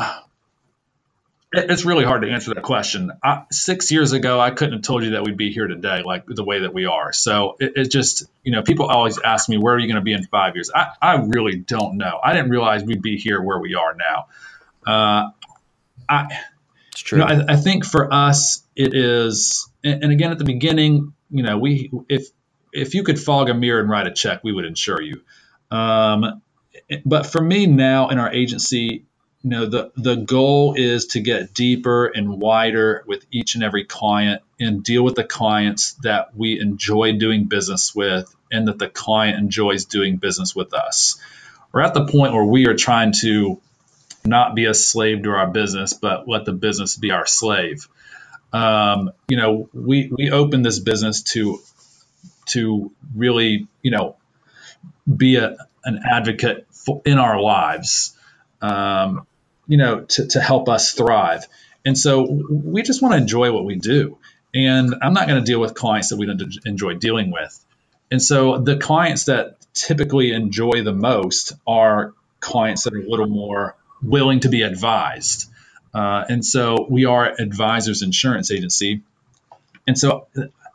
it's 1.52 1.86
really 1.86 2.06
hard 2.06 2.22
to 2.22 2.30
answer 2.30 2.54
that 2.54 2.62
question. 2.64 3.12
I, 3.24 3.44
six 3.52 3.92
years 3.92 4.14
ago, 4.14 4.40
I 4.40 4.52
couldn't 4.52 4.74
have 4.74 4.82
told 4.84 5.04
you 5.04 5.12
that 5.12 5.24
we'd 5.24 5.38
be 5.38 5.52
here 5.52 5.68
today, 5.68 6.04
like 6.06 6.26
the 6.28 6.44
way 6.44 6.60
that 6.62 6.74
we 6.74 6.86
are. 6.86 7.12
So 7.12 7.56
it, 7.60 7.74
it 7.76 7.92
just, 7.92 8.24
you 8.44 8.52
know, 8.52 8.62
people 8.62 8.86
always 8.86 9.20
ask 9.20 9.50
me, 9.50 9.58
where 9.58 9.74
are 9.74 9.80
you 9.80 9.88
going 9.88 9.96
to 9.96 10.04
be 10.04 10.14
in 10.14 10.24
five 10.26 10.56
years? 10.56 10.70
I, 10.74 10.90
I 11.02 11.16
really 11.16 11.56
don't 11.58 11.98
know. 11.98 12.20
I 12.24 12.34
didn't 12.34 12.52
realize 12.52 12.84
we'd 12.84 13.02
be 13.02 13.18
here 13.18 13.42
where 13.42 13.60
we 13.60 13.76
are 13.76 13.96
now. 13.96 14.28
Uh, 14.86 15.30
I, 16.08 16.28
it's 16.92 17.02
true. 17.02 17.20
You 17.20 17.26
know, 17.26 17.46
I, 17.48 17.54
I 17.54 17.56
think 17.56 17.86
for 17.86 18.14
us, 18.14 18.64
it 18.76 18.96
is 18.96 19.70
and, 19.84 20.04
and 20.04 20.12
again, 20.12 20.32
at 20.32 20.38
the 20.38 20.46
beginning, 20.46 21.14
you 21.30 21.44
know, 21.44 21.58
we 21.58 21.92
if 22.08 22.28
if 22.72 22.94
you 22.94 23.04
could 23.04 23.20
fog 23.20 23.50
a 23.50 23.54
mirror 23.54 23.80
and 23.80 23.90
write 23.90 24.08
a 24.08 24.12
check, 24.12 24.44
we 24.44 24.52
would 24.52 24.66
insure 24.66 25.02
you. 25.02 25.22
Um, 25.72 26.42
but 27.06 27.26
for 27.26 27.42
me 27.42 27.66
now 27.66 28.10
in 28.10 28.20
our 28.20 28.32
agency, 28.32 29.06
you 29.44 29.50
know, 29.52 29.66
the 29.66 29.92
the 29.96 30.16
goal 30.16 30.74
is 30.76 31.08
to 31.08 31.22
get 31.22 31.54
deeper 31.54 32.06
and 32.08 32.40
wider 32.40 33.04
with 33.08 33.26
each 33.32 33.56
and 33.56 33.64
every 33.64 33.86
client 33.86 34.42
and 34.60 34.84
deal 34.84 35.04
with 35.04 35.16
the 35.16 35.24
clients 35.24 35.94
that 36.04 36.36
we 36.36 36.60
enjoy 36.60 37.14
doing 37.18 37.46
business 37.46 37.96
with 37.96 38.34
and 38.52 38.68
that 38.68 38.80
the 38.80 38.90
client 38.90 39.38
enjoys 39.38 39.86
doing 39.86 40.18
business 40.18 40.56
with 40.56 40.74
us. 40.74 41.22
We're 41.72 41.82
at 41.82 41.94
the 41.94 42.06
point 42.06 42.34
where 42.34 42.44
we 42.44 42.68
are 42.68 42.76
trying 42.76 43.14
to 43.22 43.62
not 44.26 44.56
be 44.56 44.66
a 44.66 44.74
slave 44.74 45.24
to 45.24 45.30
our 45.30 45.48
business, 45.48 45.94
but 45.94 46.28
let 46.28 46.46
the 46.46 46.52
business 46.52 46.98
be 46.98 47.12
our 47.12 47.26
slave. 47.26 47.88
Um, 48.52 49.12
you 49.30 49.38
know, 49.38 49.70
we 49.74 50.12
we 50.12 50.32
opened 50.32 50.66
this 50.66 50.80
business 50.80 51.24
to 51.34 51.60
to 52.48 52.92
really, 53.16 53.68
you 53.82 53.92
know, 53.92 54.18
be 55.16 55.38
a, 55.38 55.56
an 55.86 56.02
advocate 56.04 56.68
for, 56.72 57.02
in 57.06 57.20
our 57.20 57.40
lives, 57.40 58.18
um, 58.62 59.26
you 59.68 59.78
know, 59.78 60.02
to, 60.02 60.28
to 60.28 60.42
help 60.42 60.70
us 60.70 60.92
thrive. 60.92 61.48
And 61.86 61.98
so 61.98 62.24
we 62.50 62.82
just 62.82 63.02
want 63.02 63.14
to 63.14 63.18
enjoy 63.18 63.52
what 63.52 63.66
we 63.66 63.76
do. 63.76 64.18
And 64.54 64.96
I'm 65.02 65.14
not 65.14 65.28
going 65.28 65.40
to 65.40 65.46
deal 65.46 65.60
with 65.60 65.76
clients 65.76 66.10
that 66.10 66.18
we 66.18 66.26
don't 66.26 66.42
enjoy 66.66 66.96
dealing 66.96 67.32
with. 67.32 67.58
And 68.12 68.22
so 68.22 68.58
the 68.58 68.78
clients 68.78 69.26
that 69.26 69.58
typically 69.74 70.32
enjoy 70.32 70.84
the 70.84 70.94
most 70.94 71.54
are 71.68 72.14
clients 72.40 72.84
that 72.84 72.94
are 72.94 73.00
a 73.00 73.08
little 73.08 73.28
more 73.28 73.76
willing 74.02 74.40
to 74.42 74.50
be 74.50 74.64
advised. 74.64 75.50
Uh, 75.94 76.26
and 76.28 76.46
so 76.46 76.88
we 76.90 77.06
are 77.06 77.28
advisors 77.40 78.02
insurance 78.02 78.52
agency. 78.52 79.02
And 79.88 79.98
so, 79.98 80.28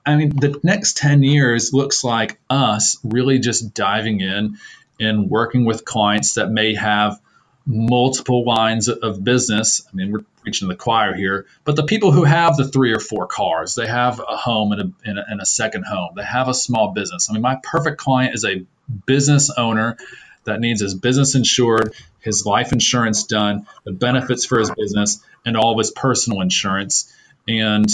I 0.06 0.16
mean, 0.16 0.30
the 0.30 0.60
next 0.62 0.96
10 0.96 1.22
years 1.22 1.72
looks 1.72 2.04
like 2.04 2.38
us 2.50 2.98
really 3.04 3.38
just 3.38 3.74
diving 3.74 4.20
in 4.20 4.58
and 5.00 5.28
working 5.28 5.64
with 5.64 5.84
clients 5.84 6.34
that 6.34 6.50
may 6.50 6.74
have 6.74 7.20
multiple 7.66 8.44
lines 8.44 8.88
of 8.88 9.24
business. 9.24 9.86
I 9.90 9.96
mean, 9.96 10.12
we're 10.12 10.24
preaching 10.42 10.68
the 10.68 10.76
choir 10.76 11.14
here, 11.14 11.46
but 11.64 11.76
the 11.76 11.84
people 11.84 12.12
who 12.12 12.24
have 12.24 12.56
the 12.56 12.68
three 12.68 12.92
or 12.92 13.00
four 13.00 13.26
cars, 13.26 13.74
they 13.74 13.86
have 13.86 14.20
a 14.20 14.36
home 14.36 14.72
and 14.72 14.80
a, 14.80 15.08
and 15.08 15.18
a, 15.18 15.24
and 15.26 15.40
a 15.40 15.46
second 15.46 15.84
home, 15.84 16.12
they 16.16 16.24
have 16.24 16.48
a 16.48 16.54
small 16.54 16.92
business. 16.92 17.30
I 17.30 17.32
mean, 17.32 17.42
my 17.42 17.58
perfect 17.62 17.98
client 17.98 18.34
is 18.34 18.44
a 18.44 18.66
business 19.06 19.50
owner 19.56 19.96
that 20.44 20.60
needs 20.60 20.82
his 20.82 20.94
business 20.94 21.34
insured, 21.34 21.94
his 22.20 22.44
life 22.44 22.72
insurance 22.72 23.24
done, 23.24 23.66
the 23.84 23.92
benefits 23.92 24.44
for 24.44 24.58
his 24.58 24.70
business, 24.70 25.22
and 25.46 25.56
all 25.56 25.72
of 25.72 25.78
his 25.78 25.90
personal 25.90 26.42
insurance. 26.42 27.10
And, 27.48 27.88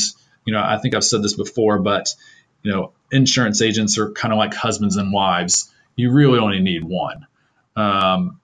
you 0.44 0.52
know, 0.52 0.60
I 0.60 0.78
think 0.78 0.96
I've 0.96 1.04
said 1.04 1.22
this 1.22 1.34
before, 1.34 1.78
but, 1.78 2.12
you 2.64 2.72
know, 2.72 2.92
insurance 3.12 3.62
agents 3.62 3.98
are 3.98 4.10
kind 4.10 4.32
of 4.32 4.38
like 4.38 4.52
husbands 4.52 4.96
and 4.96 5.12
wives. 5.12 5.72
You 5.94 6.10
really 6.10 6.40
only 6.40 6.58
need 6.58 6.82
one. 6.82 7.28
Um, 7.76 8.39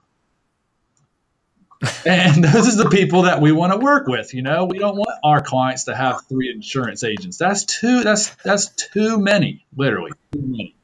and 2.05 2.43
those 2.43 2.73
are 2.73 2.83
the 2.83 2.89
people 2.89 3.23
that 3.23 3.41
we 3.41 3.51
want 3.51 3.73
to 3.73 3.79
work 3.79 4.07
with. 4.07 4.33
You 4.33 4.41
know, 4.41 4.65
we 4.65 4.79
don't 4.79 4.95
want 4.95 5.19
our 5.23 5.41
clients 5.41 5.85
to 5.85 5.95
have 5.95 6.25
three 6.27 6.51
insurance 6.51 7.03
agents. 7.03 7.37
That's 7.37 7.65
too. 7.65 8.03
That's 8.03 8.33
that's 8.43 8.69
too 8.69 9.19
many. 9.19 9.65
Literally, 9.75 10.11
too 10.31 10.41
many. 10.41 10.76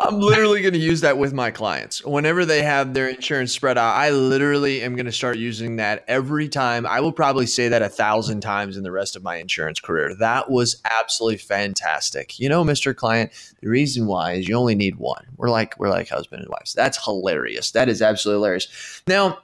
I'm 0.00 0.18
literally 0.18 0.60
going 0.60 0.74
to 0.74 0.80
use 0.80 1.02
that 1.02 1.18
with 1.18 1.32
my 1.32 1.50
clients. 1.50 2.04
Whenever 2.04 2.44
they 2.44 2.62
have 2.62 2.94
their 2.94 3.08
insurance 3.08 3.52
spread 3.52 3.78
out, 3.78 3.94
I 3.94 4.10
literally 4.10 4.82
am 4.82 4.96
going 4.96 5.06
to 5.06 5.12
start 5.12 5.38
using 5.38 5.76
that 5.76 6.04
every 6.08 6.48
time. 6.48 6.84
I 6.84 7.00
will 7.00 7.12
probably 7.12 7.46
say 7.46 7.68
that 7.68 7.82
a 7.82 7.88
thousand 7.88 8.40
times 8.40 8.76
in 8.76 8.82
the 8.82 8.90
rest 8.90 9.14
of 9.14 9.22
my 9.22 9.36
insurance 9.36 9.78
career. 9.78 10.14
That 10.16 10.50
was 10.50 10.82
absolutely 10.84 11.38
fantastic. 11.38 12.40
You 12.40 12.48
know, 12.48 12.64
Mr. 12.64 12.94
Client, 12.94 13.30
the 13.60 13.68
reason 13.68 14.06
why 14.06 14.32
is 14.32 14.48
you 14.48 14.56
only 14.56 14.74
need 14.74 14.96
one. 14.96 15.26
We're 15.36 15.50
like 15.50 15.78
we're 15.78 15.90
like 15.90 16.08
husband 16.08 16.42
and 16.42 16.50
wives. 16.50 16.72
That's 16.72 17.02
hilarious. 17.02 17.70
That 17.70 17.88
is 17.88 18.02
absolutely 18.02 18.38
hilarious. 18.38 19.02
Now, 19.06 19.38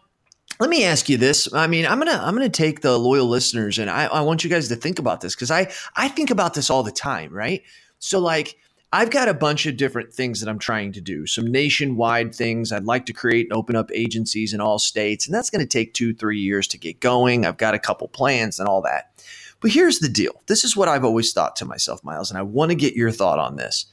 let 0.58 0.68
me 0.68 0.84
ask 0.84 1.08
you 1.08 1.16
this. 1.16 1.52
I 1.54 1.68
mean, 1.68 1.86
I'm 1.86 1.98
gonna 1.98 2.20
I'm 2.22 2.34
gonna 2.34 2.48
take 2.48 2.80
the 2.80 2.98
loyal 2.98 3.26
listeners 3.26 3.78
and 3.78 3.88
I, 3.88 4.06
I 4.06 4.20
want 4.22 4.42
you 4.42 4.50
guys 4.50 4.68
to 4.68 4.76
think 4.76 4.98
about 4.98 5.20
this 5.20 5.34
because 5.34 5.50
I 5.50 5.70
I 5.96 6.08
think 6.08 6.30
about 6.30 6.54
this 6.54 6.70
all 6.70 6.82
the 6.82 6.90
time, 6.90 7.32
right? 7.32 7.62
So 7.98 8.18
like 8.18 8.56
I've 8.92 9.10
got 9.10 9.28
a 9.28 9.34
bunch 9.34 9.66
of 9.66 9.76
different 9.76 10.12
things 10.12 10.40
that 10.40 10.48
I'm 10.48 10.58
trying 10.58 10.92
to 10.92 11.00
do, 11.00 11.24
some 11.24 11.46
nationwide 11.46 12.34
things. 12.34 12.72
I'd 12.72 12.84
like 12.84 13.06
to 13.06 13.12
create 13.12 13.46
and 13.46 13.52
open 13.52 13.76
up 13.76 13.90
agencies 13.94 14.52
in 14.52 14.60
all 14.60 14.80
states, 14.80 15.26
and 15.26 15.34
that's 15.34 15.50
going 15.50 15.60
to 15.60 15.68
take 15.68 15.94
two, 15.94 16.12
three 16.12 16.40
years 16.40 16.66
to 16.68 16.78
get 16.78 16.98
going. 16.98 17.46
I've 17.46 17.56
got 17.56 17.74
a 17.74 17.78
couple 17.78 18.08
plans 18.08 18.58
and 18.58 18.68
all 18.68 18.82
that. 18.82 19.12
But 19.60 19.70
here's 19.70 20.00
the 20.00 20.08
deal 20.08 20.42
this 20.46 20.64
is 20.64 20.76
what 20.76 20.88
I've 20.88 21.04
always 21.04 21.32
thought 21.32 21.54
to 21.56 21.64
myself, 21.64 22.02
Miles, 22.02 22.30
and 22.30 22.38
I 22.38 22.42
want 22.42 22.70
to 22.70 22.76
get 22.76 22.94
your 22.94 23.12
thought 23.12 23.38
on 23.38 23.56
this. 23.56 23.86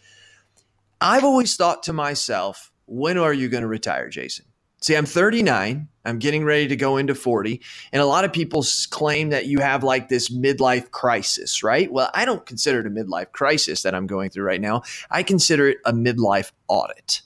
I've 1.00 1.24
always 1.24 1.56
thought 1.56 1.84
to 1.84 1.93
myself, 1.93 2.72
when 2.88 3.20
are 3.20 3.34
you 3.34 3.50
going 3.50 3.62
to 3.62 3.68
retire, 3.68 4.10
Jason? 4.10 4.45
See, 4.82 4.95
I'm 4.95 5.06
39. 5.06 5.88
I'm 6.08 6.20
getting 6.20 6.43
ready 6.43 6.68
to 6.68 6.76
go 6.76 6.97
into 6.97 7.14
40. 7.14 7.62
And 7.91 8.01
a 8.01 8.05
lot 8.05 8.26
of 8.26 8.34
people 8.34 8.66
claim 8.89 9.30
that 9.30 9.45
you 9.45 9.60
have 9.60 9.84
like 9.84 10.10
this 10.10 10.30
midlife 10.30 10.91
crisis, 10.91 11.64
right? 11.64 11.91
Well, 11.91 12.10
I 12.14 12.26
don't 12.26 12.45
consider 12.45 12.80
it 12.80 12.88
a 12.88 12.89
midlife 12.89 13.32
crisis 13.32 13.84
that 13.84 13.93
I'm 13.93 14.08
going 14.08 14.30
through 14.30 14.45
right 14.45 14.62
now. 14.62 14.84
I 15.12 15.24
consider 15.24 15.70
it 15.70 15.78
a 15.86 15.93
midlife 15.93 16.51
audit. 16.68 17.22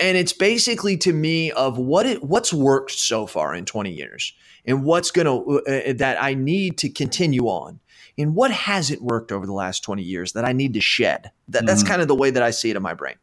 And 0.00 0.16
it's 0.16 0.32
basically 0.32 0.96
to 0.98 1.12
me 1.12 1.50
of 1.52 1.76
what 1.76 2.06
it 2.06 2.22
what's 2.22 2.52
worked 2.52 2.92
so 2.92 3.26
far 3.26 3.54
in 3.54 3.64
20 3.64 3.92
years 3.92 4.32
and 4.64 4.84
what's 4.84 5.10
going 5.10 5.26
to 5.26 5.60
uh, 5.66 5.90
uh, 5.90 5.92
that 5.94 6.22
I 6.22 6.34
need 6.34 6.78
to 6.78 6.88
continue 6.88 7.46
on. 7.46 7.80
And 8.16 8.34
what 8.34 8.50
hasn't 8.50 9.02
worked 9.02 9.30
over 9.30 9.46
the 9.46 9.52
last 9.52 9.84
20 9.84 10.02
years 10.02 10.32
that 10.32 10.44
I 10.44 10.52
need 10.52 10.74
to 10.74 10.80
shed. 10.80 11.30
That, 11.48 11.58
mm-hmm. 11.58 11.66
That's 11.66 11.84
kind 11.84 12.02
of 12.02 12.08
the 12.08 12.16
way 12.16 12.30
that 12.30 12.42
I 12.42 12.50
see 12.50 12.70
it 12.70 12.76
in 12.76 12.82
my 12.82 12.94
brain. 12.94 13.14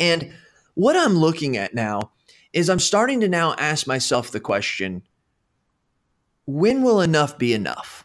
And 0.00 0.32
what 0.74 0.96
I'm 0.96 1.14
looking 1.14 1.56
at 1.56 1.74
now 1.74 2.10
is 2.52 2.68
I'm 2.68 2.78
starting 2.78 3.20
to 3.20 3.28
now 3.28 3.54
ask 3.58 3.86
myself 3.86 4.30
the 4.30 4.40
question 4.40 5.02
when 6.46 6.82
will 6.82 7.00
enough 7.00 7.38
be 7.38 7.54
enough? 7.54 8.04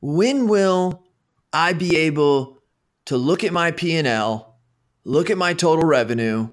When 0.00 0.46
will 0.46 1.04
I 1.52 1.72
be 1.72 1.96
able 1.96 2.58
to 3.06 3.16
look 3.16 3.44
at 3.44 3.52
my 3.52 3.70
P&L, 3.70 4.56
look 5.04 5.30
at 5.30 5.38
my 5.38 5.54
total 5.54 5.84
revenue, 5.84 6.50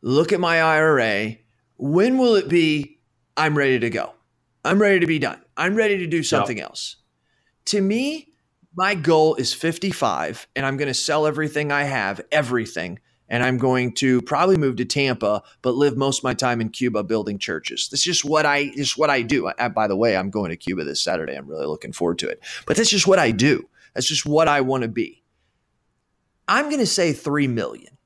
look 0.00 0.32
at 0.32 0.40
my 0.40 0.60
IRA? 0.60 1.36
When 1.76 2.16
will 2.16 2.34
it 2.36 2.48
be 2.48 2.98
I'm 3.36 3.56
ready 3.56 3.78
to 3.78 3.90
go? 3.90 4.14
I'm 4.64 4.80
ready 4.80 5.00
to 5.00 5.06
be 5.06 5.18
done. 5.18 5.40
I'm 5.56 5.74
ready 5.74 5.98
to 5.98 6.06
do 6.06 6.22
something 6.22 6.60
else. 6.60 6.96
To 7.66 7.80
me, 7.80 8.28
my 8.74 8.94
goal 8.94 9.34
is 9.34 9.52
55 9.52 10.46
and 10.56 10.64
I'm 10.64 10.76
going 10.76 10.88
to 10.88 10.94
sell 10.94 11.26
everything 11.26 11.70
I 11.70 11.84
have, 11.84 12.20
everything 12.32 13.00
and 13.30 13.42
I'm 13.42 13.56
going 13.56 13.92
to 13.94 14.20
probably 14.22 14.56
move 14.56 14.76
to 14.76 14.84
Tampa, 14.84 15.42
but 15.62 15.74
live 15.74 15.96
most 15.96 16.18
of 16.18 16.24
my 16.24 16.34
time 16.34 16.60
in 16.60 16.68
Cuba 16.68 17.02
building 17.04 17.38
churches. 17.38 17.88
That's 17.88 18.02
just 18.02 18.24
what 18.24 18.44
I 18.44 18.70
just 18.70 18.98
what 18.98 19.08
I 19.08 19.22
do. 19.22 19.50
I, 19.58 19.68
by 19.68 19.86
the 19.86 19.96
way, 19.96 20.16
I'm 20.16 20.30
going 20.30 20.50
to 20.50 20.56
Cuba 20.56 20.84
this 20.84 21.00
Saturday. 21.00 21.34
I'm 21.34 21.46
really 21.46 21.66
looking 21.66 21.92
forward 21.92 22.18
to 22.18 22.28
it. 22.28 22.42
But 22.66 22.76
that's 22.76 22.90
just 22.90 23.06
what 23.06 23.18
I 23.18 23.30
do. 23.30 23.68
That's 23.94 24.08
just 24.08 24.26
what 24.26 24.48
I 24.48 24.60
want 24.60 24.82
to 24.82 24.88
be. 24.88 25.22
I'm 26.48 26.66
going 26.66 26.80
to 26.80 26.86
say 26.86 27.12
3 27.12 27.46
million. 27.46 27.96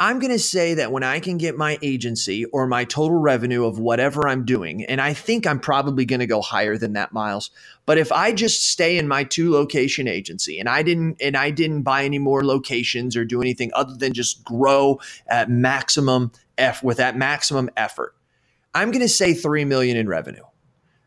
I'm 0.00 0.20
going 0.20 0.32
to 0.32 0.38
say 0.38 0.74
that 0.74 0.92
when 0.92 1.02
I 1.02 1.18
can 1.18 1.38
get 1.38 1.56
my 1.56 1.76
agency 1.82 2.44
or 2.44 2.68
my 2.68 2.84
total 2.84 3.18
revenue 3.18 3.64
of 3.64 3.80
whatever 3.80 4.28
I'm 4.28 4.44
doing, 4.44 4.84
and 4.84 5.00
I 5.00 5.12
think 5.12 5.44
I'm 5.44 5.58
probably 5.58 6.04
going 6.04 6.20
to 6.20 6.26
go 6.26 6.40
higher 6.40 6.78
than 6.78 6.92
that, 6.92 7.12
Miles. 7.12 7.50
But 7.84 7.98
if 7.98 8.12
I 8.12 8.32
just 8.32 8.68
stay 8.68 8.96
in 8.96 9.08
my 9.08 9.24
two 9.24 9.50
location 9.50 10.06
agency 10.06 10.60
and 10.60 10.68
I 10.68 10.84
didn't 10.84 11.16
and 11.20 11.36
I 11.36 11.50
didn't 11.50 11.82
buy 11.82 12.04
any 12.04 12.20
more 12.20 12.44
locations 12.44 13.16
or 13.16 13.24
do 13.24 13.40
anything 13.42 13.72
other 13.74 13.94
than 13.94 14.12
just 14.12 14.44
grow 14.44 15.00
at 15.26 15.50
maximum 15.50 16.30
F 16.56 16.80
with 16.84 16.98
that 16.98 17.16
maximum 17.16 17.68
effort, 17.76 18.14
I'm 18.76 18.92
going 18.92 19.02
to 19.02 19.08
say 19.08 19.34
three 19.34 19.64
million 19.64 19.96
in 19.96 20.08
revenue. 20.08 20.44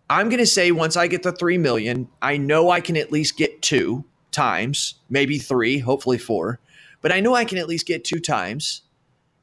I'm 0.09 0.27
going 0.27 0.39
to 0.39 0.45
say 0.45 0.73
once 0.73 0.97
I 0.97 1.07
get 1.07 1.23
to 1.23 1.31
three 1.31 1.57
million, 1.57 2.09
I 2.21 2.35
know 2.35 2.69
I 2.69 2.81
can 2.81 2.97
at 2.97 3.09
least 3.09 3.37
get 3.37 3.61
two 3.61 4.03
times, 4.33 4.95
maybe 5.09 5.37
three, 5.37 5.79
hopefully 5.79 6.17
four 6.17 6.59
but 7.01 7.11
I 7.11 7.19
know 7.19 7.35
I 7.35 7.45
can 7.45 7.57
at 7.57 7.67
least 7.67 7.85
get 7.85 8.03
two 8.03 8.19
times. 8.19 8.83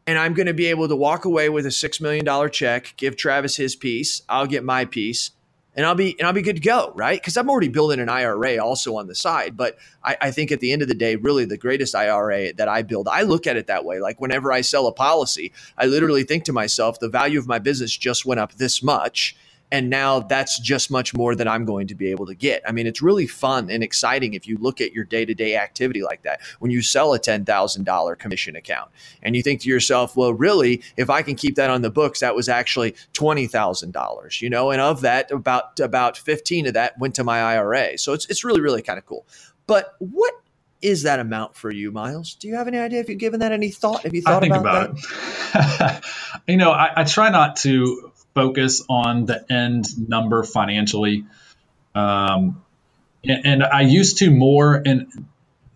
And 0.06 0.18
I'm 0.18 0.32
going 0.32 0.46
to 0.46 0.54
be 0.54 0.66
able 0.66 0.88
to 0.88 0.96
walk 0.96 1.26
away 1.26 1.50
with 1.50 1.66
a 1.66 1.68
$6 1.68 2.00
million 2.00 2.50
check, 2.50 2.94
give 2.96 3.14
Travis 3.14 3.56
his 3.56 3.76
piece. 3.76 4.22
I'll 4.26 4.46
get 4.46 4.64
my 4.64 4.86
piece 4.86 5.32
and 5.78 5.86
I'll 5.86 5.94
be 5.94 6.16
and 6.18 6.26
I'll 6.26 6.34
be 6.34 6.42
good 6.42 6.56
to 6.56 6.62
go, 6.62 6.92
right? 6.96 7.20
Because 7.20 7.36
I'm 7.36 7.48
already 7.48 7.68
building 7.68 8.00
an 8.00 8.08
IRA 8.08 8.58
also 8.58 8.96
on 8.96 9.06
the 9.06 9.14
side. 9.14 9.56
But 9.56 9.78
I, 10.02 10.16
I, 10.20 10.30
think 10.32 10.50
at 10.50 10.58
the 10.58 10.72
end 10.72 10.82
of 10.82 10.88
the 10.88 10.94
day, 10.94 11.14
really 11.14 11.44
the 11.44 11.56
greatest 11.56 11.94
IRA 11.94 12.52
that 12.54 12.68
I 12.68 12.82
build, 12.82 13.06
I 13.06 13.22
look 13.22 13.46
at 13.46 13.56
it 13.56 13.68
that 13.68 13.84
way. 13.84 14.00
Like 14.00 14.20
whenever 14.20 14.50
I 14.50 14.62
sell 14.62 14.88
a 14.88 14.92
policy, 14.92 15.52
I 15.78 15.86
literally 15.86 16.24
think 16.24 16.42
to 16.44 16.52
myself, 16.52 16.98
the 16.98 17.08
value 17.08 17.38
of 17.38 17.46
my 17.46 17.60
business 17.60 17.96
just 17.96 18.26
went 18.26 18.40
up 18.40 18.54
this 18.54 18.82
much. 18.82 19.36
And 19.70 19.90
now 19.90 20.20
that's 20.20 20.58
just 20.58 20.90
much 20.90 21.14
more 21.14 21.34
than 21.34 21.46
I'm 21.46 21.64
going 21.64 21.88
to 21.88 21.94
be 21.94 22.10
able 22.10 22.26
to 22.26 22.34
get. 22.34 22.62
I 22.66 22.72
mean, 22.72 22.86
it's 22.86 23.02
really 23.02 23.26
fun 23.26 23.70
and 23.70 23.82
exciting 23.82 24.34
if 24.34 24.46
you 24.46 24.56
look 24.58 24.80
at 24.80 24.92
your 24.92 25.04
day 25.04 25.24
to 25.24 25.34
day 25.34 25.56
activity 25.56 26.02
like 26.02 26.22
that. 26.22 26.40
When 26.58 26.70
you 26.70 26.80
sell 26.82 27.12
a 27.14 27.18
$10,000 27.18 28.18
commission 28.18 28.56
account 28.56 28.90
and 29.22 29.36
you 29.36 29.42
think 29.42 29.60
to 29.62 29.68
yourself, 29.68 30.16
well, 30.16 30.32
really, 30.32 30.82
if 30.96 31.10
I 31.10 31.22
can 31.22 31.34
keep 31.34 31.56
that 31.56 31.70
on 31.70 31.82
the 31.82 31.90
books, 31.90 32.20
that 32.20 32.34
was 32.34 32.48
actually 32.48 32.94
$20,000, 33.14 34.40
you 34.40 34.50
know, 34.50 34.70
and 34.70 34.80
of 34.80 35.02
that, 35.02 35.30
about, 35.30 35.78
about 35.80 36.16
15 36.16 36.66
of 36.66 36.74
that 36.74 36.98
went 36.98 37.14
to 37.16 37.24
my 37.24 37.40
IRA. 37.40 37.98
So 37.98 38.12
it's, 38.12 38.26
it's 38.26 38.44
really, 38.44 38.60
really 38.60 38.82
kind 38.82 38.98
of 38.98 39.04
cool. 39.04 39.26
But 39.66 39.94
what 39.98 40.34
is 40.80 41.02
that 41.02 41.18
amount 41.18 41.56
for 41.56 41.70
you, 41.70 41.90
Miles? 41.90 42.34
Do 42.34 42.48
you 42.48 42.54
have 42.54 42.68
any 42.68 42.78
idea 42.78 43.00
if 43.00 43.08
you've 43.08 43.18
given 43.18 43.40
that 43.40 43.52
any 43.52 43.70
thought? 43.70 44.02
Have 44.02 44.14
you 44.14 44.22
thought 44.22 44.36
I 44.36 44.40
think 44.40 44.54
about, 44.54 44.98
about 45.54 45.98
it? 45.98 46.04
you 46.46 46.56
know, 46.56 46.70
I, 46.70 47.00
I, 47.00 47.04
try 47.04 47.30
not 47.30 47.56
to 47.56 48.12
focus 48.38 48.84
on 48.88 49.26
the 49.26 49.44
end 49.52 50.08
number 50.08 50.44
financially. 50.44 51.24
Um, 51.94 52.62
and, 53.24 53.46
and, 53.46 53.62
I 53.64 53.80
used 53.80 54.18
to 54.18 54.30
more 54.30 54.76
in 54.76 55.26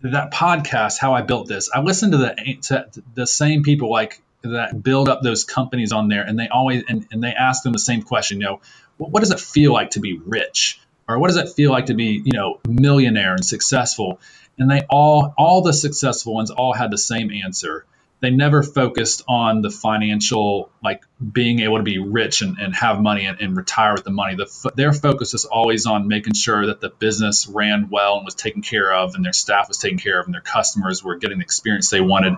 that 0.01 0.31
podcast, 0.31 0.97
how 0.97 1.13
I 1.13 1.21
built 1.21 1.47
this. 1.47 1.69
I 1.73 1.81
listened 1.81 2.13
to 2.13 2.17
the 2.19 2.57
to 2.63 3.01
the 3.15 3.27
same 3.27 3.63
people 3.63 3.91
like 3.91 4.21
that 4.43 4.81
build 4.81 5.09
up 5.09 5.21
those 5.21 5.43
companies 5.43 5.91
on 5.91 6.07
there, 6.07 6.23
and 6.23 6.39
they 6.39 6.47
always 6.47 6.83
and, 6.87 7.05
and 7.11 7.21
they 7.21 7.33
ask 7.33 7.63
them 7.63 7.73
the 7.73 7.79
same 7.79 8.01
question. 8.01 8.39
You 8.39 8.47
know, 8.47 8.61
what, 8.97 9.11
what 9.11 9.19
does 9.19 9.31
it 9.31 9.39
feel 9.39 9.73
like 9.73 9.91
to 9.91 9.99
be 9.99 10.17
rich, 10.17 10.79
or 11.07 11.19
what 11.19 11.27
does 11.27 11.37
it 11.37 11.49
feel 11.49 11.71
like 11.71 11.87
to 11.87 11.93
be 11.93 12.21
you 12.23 12.33
know 12.33 12.61
millionaire 12.67 13.33
and 13.33 13.45
successful? 13.45 14.19
and 14.57 14.69
they 14.69 14.81
all 14.89 15.33
all 15.37 15.61
the 15.61 15.73
successful 15.73 16.33
ones 16.33 16.51
all 16.51 16.73
had 16.73 16.91
the 16.91 16.97
same 16.97 17.31
answer 17.31 17.85
they 18.23 18.29
never 18.29 18.63
focused 18.63 19.21
on 19.27 19.61
the 19.61 19.69
financial 19.69 20.71
like 20.81 21.03
being 21.19 21.59
able 21.59 21.75
to 21.75 21.83
be 21.83 21.99
rich 21.99 22.41
and, 22.41 22.57
and 22.57 22.73
have 22.73 23.01
money 23.01 23.25
and, 23.25 23.41
and, 23.41 23.57
retire 23.57 23.93
with 23.93 24.05
the 24.05 24.11
money 24.11 24.35
the, 24.35 24.71
their 24.75 24.93
focus 24.93 25.33
is 25.33 25.43
always 25.43 25.85
on 25.85 26.07
making 26.07 26.33
sure 26.33 26.67
that 26.67 26.79
the 26.79 26.89
business 26.89 27.47
ran 27.47 27.89
well 27.89 28.15
and 28.15 28.23
was 28.25 28.33
taken 28.33 28.61
care 28.61 28.93
of 28.93 29.15
and 29.15 29.25
their 29.25 29.33
staff 29.33 29.67
was 29.67 29.77
taken 29.77 29.99
care 29.99 30.21
of 30.21 30.25
and 30.25 30.33
their 30.33 30.41
customers 30.41 31.03
were 31.03 31.17
getting 31.17 31.39
the 31.39 31.43
experience 31.43 31.89
they 31.89 31.99
wanted 31.99 32.33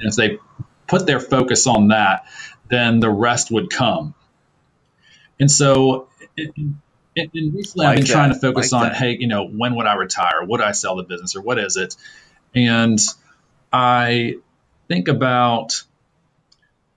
and 0.00 0.08
if 0.08 0.16
they 0.16 0.38
put 0.88 1.06
their 1.06 1.20
focus 1.20 1.68
on 1.68 1.88
that 1.88 2.26
then 2.68 2.98
the 2.98 3.10
rest 3.10 3.48
would 3.52 3.70
come 3.70 4.14
and 5.38 5.48
so 5.48 6.08
it, 6.36 6.52
and, 6.56 7.30
and 7.32 7.54
recently 7.54 7.86
like 7.86 7.92
I've 7.92 7.96
been 7.98 8.04
that. 8.06 8.12
trying 8.12 8.32
to 8.32 8.40
focus 8.40 8.72
like 8.72 8.82
on, 8.82 8.88
that. 8.88 8.96
hey, 8.96 9.16
you 9.18 9.28
know, 9.28 9.48
when 9.48 9.74
would 9.74 9.86
I 9.86 9.94
retire? 9.94 10.44
Would 10.44 10.60
I 10.60 10.72
sell 10.72 10.96
the 10.96 11.02
business 11.02 11.34
or 11.34 11.42
what 11.42 11.58
is 11.58 11.76
it? 11.76 11.96
And 12.54 12.98
I 13.72 14.36
think 14.88 15.08
about, 15.08 15.82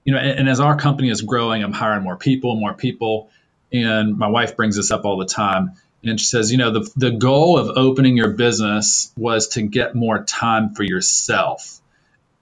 you 0.03 0.13
know, 0.13 0.19
and, 0.19 0.39
and 0.39 0.49
as 0.49 0.59
our 0.59 0.77
company 0.77 1.09
is 1.09 1.21
growing, 1.21 1.63
I'm 1.63 1.73
hiring 1.73 2.03
more 2.03 2.17
people, 2.17 2.55
more 2.55 2.73
people. 2.73 3.29
And 3.71 4.17
my 4.17 4.27
wife 4.27 4.55
brings 4.55 4.75
this 4.75 4.91
up 4.91 5.05
all 5.05 5.17
the 5.17 5.25
time. 5.25 5.73
And 6.03 6.19
she 6.19 6.25
says, 6.25 6.51
you 6.51 6.57
know, 6.57 6.71
the, 6.71 6.91
the 6.95 7.11
goal 7.11 7.59
of 7.59 7.77
opening 7.77 8.17
your 8.17 8.31
business 8.31 9.11
was 9.15 9.49
to 9.49 9.61
get 9.61 9.93
more 9.95 10.23
time 10.23 10.73
for 10.73 10.83
yourself 10.83 11.79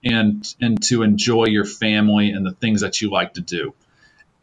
and 0.01 0.47
and 0.61 0.81
to 0.81 1.03
enjoy 1.03 1.45
your 1.45 1.65
family 1.65 2.29
and 2.31 2.45
the 2.45 2.53
things 2.53 2.81
that 2.81 3.01
you 3.01 3.11
like 3.11 3.33
to 3.33 3.41
do. 3.41 3.73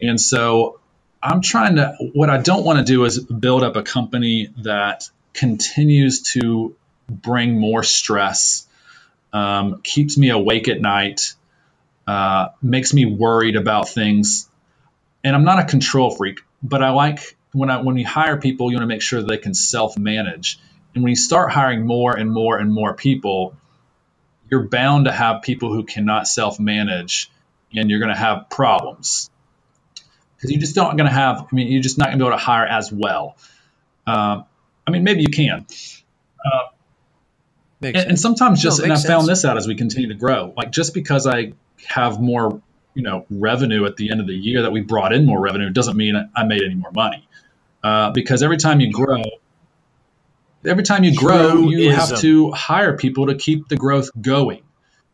And 0.03 0.21
so 0.21 0.81
I'm 1.23 1.41
trying 1.41 1.77
to, 1.77 1.97
what 2.13 2.31
I 2.31 2.39
don't 2.39 2.65
want 2.65 2.79
to 2.79 2.85
do 2.85 3.05
is 3.05 3.19
build 3.19 3.63
up 3.63 3.77
a 3.77 3.83
company 3.83 4.51
that 4.59 5.09
continues 5.33 6.23
to 6.35 6.77
bring 7.09 7.59
more 7.59 7.83
stress, 7.83 8.66
um, 9.33 9.81
keeps 9.83 10.17
me 10.19 10.31
awake 10.31 10.69
at 10.69 10.81
night, 10.81 11.35
uh, 12.07 12.49
makes 12.63 12.95
me 12.95 13.07
worried 13.07 13.57
about 13.57 13.89
things. 13.89 14.49
And 15.25 15.35
I'm 15.35 15.45
not 15.45 15.59
a 15.59 15.65
control 15.65 16.11
freak, 16.11 16.41
but 16.63 16.83
I 16.83 16.91
like 16.91 17.37
when 17.53 17.71
I 17.71 17.81
when 17.83 17.97
you 17.97 18.07
hire 18.07 18.37
people, 18.39 18.71
you 18.71 18.77
want 18.77 18.85
to 18.85 18.95
make 18.95 19.03
sure 19.03 19.23
they 19.23 19.39
can 19.39 19.55
self 19.55 19.99
manage. 19.99 20.59
And 20.95 21.03
when 21.03 21.11
you 21.11 21.17
start 21.17 21.53
hiring 21.53 21.87
more 21.87 22.17
and 22.17 22.33
more 22.33 22.59
and 22.59 22.73
more 22.73 22.95
people, 22.95 23.57
you're 24.51 24.69
bound 24.69 25.07
to 25.07 25.13
have 25.13 25.43
people 25.43 25.73
who 25.73 25.85
cannot 25.85 26.29
self 26.29 26.61
manage, 26.61 27.31
and 27.75 27.91
you're 27.91 28.01
going 28.01 28.13
to 28.15 28.19
have 28.19 28.49
problems 28.51 29.31
because 30.37 30.51
you 30.51 30.59
just 30.59 30.75
don't 30.75 30.97
going 30.97 31.09
to 31.09 31.15
have. 31.15 31.47
I 31.51 31.55
mean, 31.55 31.73
you're 31.73 31.83
just 31.83 31.99
not 31.99 32.07
going 32.07 32.19
to 32.19 32.25
be 32.25 32.29
able 32.29 32.39
to 32.39 32.45
hire 32.45 32.67
as 32.67 32.93
well. 32.93 33.37
Um, 34.07 34.45
I 34.87 34.91
mean, 34.91 35.03
maybe 35.05 35.23
you 35.23 35.29
can. 35.29 35.67
Uh, 36.45 36.69
and, 37.95 38.11
and, 38.11 38.21
sometimes 38.21 38.63
just, 38.63 38.79
no, 38.79 38.85
and 38.85 38.93
I 38.93 38.97
sense. 38.97 39.07
found 39.07 39.29
this 39.29 39.45
out 39.45 39.57
as 39.57 39.67
we 39.67 39.75
continue 39.75 40.09
to 40.09 40.15
grow. 40.15 40.53
Like 40.57 40.71
just 40.71 40.95
because 40.95 41.27
I 41.27 41.53
have 41.87 42.21
more, 42.21 42.61
you 42.95 43.03
know, 43.03 43.27
revenue 43.31 43.85
at 43.85 43.97
the 43.97 44.11
end 44.11 44.21
of 44.21 44.27
the 44.27 44.35
year 44.35 44.63
that 44.63 44.73
we 44.73 44.81
brought 44.81 45.13
in 45.13 45.27
more 45.27 45.41
revenue 45.41 45.71
doesn't 45.71 45.97
mean 45.97 46.31
I 46.35 46.45
made 46.45 46.63
any 46.63 46.75
more 46.75 46.93
money. 46.93 47.29
Uh, 47.83 48.11
because 48.11 48.43
every 48.43 48.57
time 48.57 48.81
you 48.81 48.91
grow, 48.93 49.23
every 50.65 50.83
time 50.83 51.05
you 51.05 51.15
grow, 51.15 51.69
you 51.69 51.93
have 51.93 52.19
to 52.21 52.51
hire 52.51 52.97
people 52.97 53.27
to 53.27 53.37
keep 53.37 53.69
the 53.69 53.77
growth 53.77 54.11
going. 54.21 54.63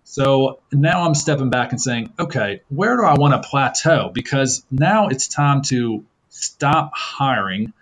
So 0.05 0.61
now 0.73 1.07
I'm 1.07 1.14
stepping 1.14 1.51
back 1.51 1.73
and 1.73 1.81
saying, 1.81 2.12
okay, 2.18 2.62
where 2.68 2.97
do 2.97 3.05
I 3.05 3.14
want 3.14 3.41
to 3.41 3.49
plateau? 3.49 4.11
Because 4.12 4.64
now 4.70 5.09
it's 5.09 5.29
time 5.29 5.62
to 5.62 6.05
stop 6.29 6.93
hiring, 6.95 7.73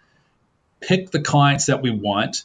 pick 0.80 1.10
the 1.10 1.20
clients 1.20 1.66
that 1.66 1.82
we 1.82 1.90
want, 1.90 2.44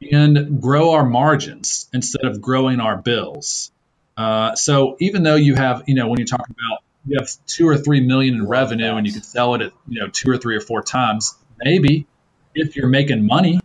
and 0.00 0.60
grow 0.60 0.92
our 0.92 1.04
margins 1.04 1.88
instead 1.92 2.24
of 2.24 2.40
growing 2.40 2.80
our 2.80 2.96
bills. 2.96 3.70
Uh, 4.16 4.54
so 4.54 4.96
even 5.00 5.22
though 5.22 5.36
you 5.36 5.54
have, 5.54 5.84
you 5.86 5.94
know, 5.94 6.08
when 6.08 6.18
you're 6.18 6.26
talking 6.26 6.54
about 6.54 6.82
you 7.06 7.16
have 7.18 7.30
two 7.46 7.66
or 7.68 7.76
three 7.76 8.00
million 8.00 8.34
in 8.34 8.46
revenue 8.46 8.96
and 8.96 9.06
you 9.06 9.12
can 9.12 9.22
sell 9.22 9.54
it 9.54 9.62
at, 9.62 9.72
you 9.88 10.00
know, 10.00 10.08
two 10.08 10.30
or 10.30 10.36
three 10.36 10.56
or 10.56 10.60
four 10.60 10.82
times, 10.82 11.36
maybe 11.58 12.06
if 12.54 12.76
you're 12.76 12.88
making 12.88 13.24
money, 13.24 13.60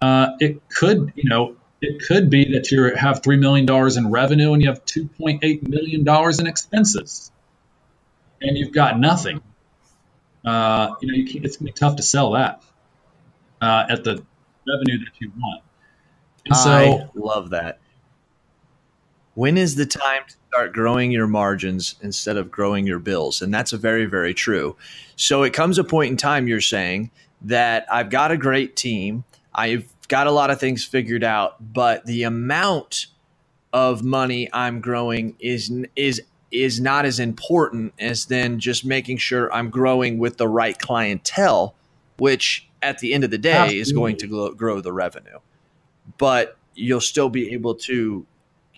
uh, 0.00 0.30
it 0.40 0.68
could, 0.68 1.12
you 1.14 1.28
know, 1.28 1.56
it 1.80 2.06
could 2.06 2.30
be 2.30 2.52
that 2.52 2.70
you 2.70 2.94
have 2.94 3.22
$3 3.22 3.38
million 3.38 3.68
in 3.98 4.10
revenue 4.10 4.52
and 4.52 4.62
you 4.62 4.68
have 4.68 4.84
$2.8 4.84 5.68
million 5.68 6.08
in 6.40 6.46
expenses 6.46 7.30
and 8.40 8.56
you've 8.56 8.72
got 8.72 8.98
nothing. 8.98 9.40
Uh, 10.44 10.94
you 11.00 11.08
know, 11.08 11.14
you 11.14 11.40
it's 11.42 11.56
to 11.56 11.64
be 11.64 11.72
tough 11.72 11.96
to 11.96 12.02
sell 12.02 12.32
that 12.32 12.62
uh, 13.60 13.84
at 13.88 14.04
the 14.04 14.24
revenue 14.66 14.98
that 15.04 15.12
you 15.20 15.32
want. 15.38 15.62
And 16.46 16.56
so, 16.56 16.70
I 16.70 17.08
love 17.14 17.50
that. 17.50 17.78
When 19.34 19.56
is 19.56 19.76
the 19.76 19.86
time 19.86 20.22
to 20.28 20.34
start 20.48 20.72
growing 20.72 21.10
your 21.10 21.26
margins 21.26 21.94
instead 22.02 22.36
of 22.36 22.50
growing 22.50 22.86
your 22.86 22.98
bills? 22.98 23.40
And 23.40 23.52
that's 23.52 23.72
a 23.72 23.78
very, 23.78 24.04
very 24.04 24.34
true. 24.34 24.76
So 25.16 25.42
it 25.42 25.52
comes 25.52 25.78
a 25.78 25.84
point 25.84 26.10
in 26.10 26.16
time 26.16 26.48
you're 26.48 26.60
saying 26.60 27.10
that 27.42 27.86
I've 27.90 28.10
got 28.10 28.30
a 28.30 28.36
great 28.36 28.76
team. 28.76 29.24
I've 29.54 29.88
got 30.08 30.26
a 30.26 30.30
lot 30.30 30.50
of 30.50 30.60
things 30.60 30.84
figured 30.84 31.24
out, 31.24 31.72
but 31.72 32.04
the 32.04 32.24
amount 32.24 33.06
of 33.72 34.02
money 34.02 34.50
I'm 34.52 34.80
growing 34.80 35.34
is 35.40 35.72
is 35.96 36.22
is 36.50 36.78
not 36.80 37.06
as 37.06 37.18
important 37.18 37.94
as 37.98 38.26
then 38.26 38.58
just 38.60 38.84
making 38.84 39.16
sure 39.16 39.52
I'm 39.54 39.70
growing 39.70 40.18
with 40.18 40.36
the 40.36 40.46
right 40.46 40.78
clientele, 40.78 41.74
which 42.18 42.68
at 42.82 42.98
the 42.98 43.14
end 43.14 43.24
of 43.24 43.30
the 43.30 43.38
day 43.38 43.76
is 43.78 43.92
going 43.92 44.16
to 44.18 44.26
grow, 44.26 44.50
grow 44.50 44.80
the 44.80 44.92
revenue. 44.92 45.38
But 46.18 46.56
you'll 46.74 47.00
still 47.00 47.28
be 47.28 47.52
able 47.54 47.76
to 47.76 48.26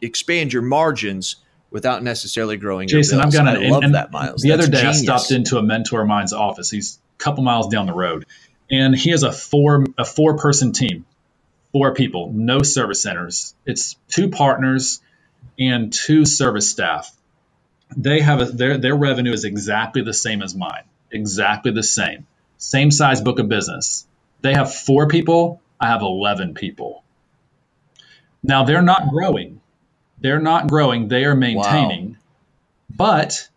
expand 0.03 0.53
your 0.53 0.63
margins 0.63 1.37
without 1.71 2.03
necessarily 2.03 2.57
growing. 2.57 2.87
Jason, 2.87 3.21
I've 3.21 3.33
got 3.33 3.49
an, 3.49 3.65
I 3.65 3.69
love 3.69 3.83
and, 3.83 3.95
that, 3.95 4.13
Miles. 4.13 4.43
The 4.43 4.51
That's 4.51 4.65
other 4.65 4.71
day, 4.71 4.81
genius. 4.83 5.01
I 5.01 5.17
stopped 5.17 5.31
into 5.31 5.59
a 5.59 5.63
mentor 5.63 6.03
of 6.03 6.09
mine's 6.09 6.33
office. 6.33 6.71
He's 6.71 6.99
a 7.19 7.23
couple 7.23 7.43
miles 7.43 7.69
down 7.69 7.87
the 7.87 7.95
road, 7.95 8.27
and 8.71 8.95
he 8.95 9.11
has 9.11 9.23
a 9.23 9.33
four 9.33 9.85
a 9.99 10.05
four 10.05 10.37
person 10.37 10.73
team 10.73 11.07
four 11.75 11.93
people, 11.93 12.33
no 12.33 12.63
service 12.63 13.03
centers. 13.03 13.55
It's 13.67 13.97
two 14.09 14.31
partners 14.31 15.03
and 15.59 15.93
two 15.93 16.25
service 16.25 16.71
staff. 16.71 17.11
They 17.97 18.21
have 18.21 18.41
a, 18.41 18.45
their 18.47 18.79
their 18.79 18.95
revenue 18.95 19.33
is 19.33 19.45
exactly 19.45 20.03
the 20.03 20.15
same 20.15 20.41
as 20.41 20.55
mine, 20.55 20.85
exactly 21.11 21.73
the 21.73 21.83
same, 21.83 22.27
same 22.65 22.91
size 22.91 23.21
book 23.21 23.39
of 23.39 23.49
business. 23.49 24.07
They 24.43 24.55
have 24.55 24.75
four 24.75 25.09
people. 25.09 25.61
I 25.81 25.89
have 25.89 26.03
eleven 26.03 26.55
people. 26.55 27.05
Now 28.43 28.65
they're 28.65 28.83
not 28.83 29.09
growing. 29.09 29.61
They're 30.19 30.41
not 30.41 30.69
growing. 30.69 31.09
They 31.09 31.25
are 31.25 31.35
maintaining. 31.35 32.11
Wow. 32.11 32.17
But 32.97 33.49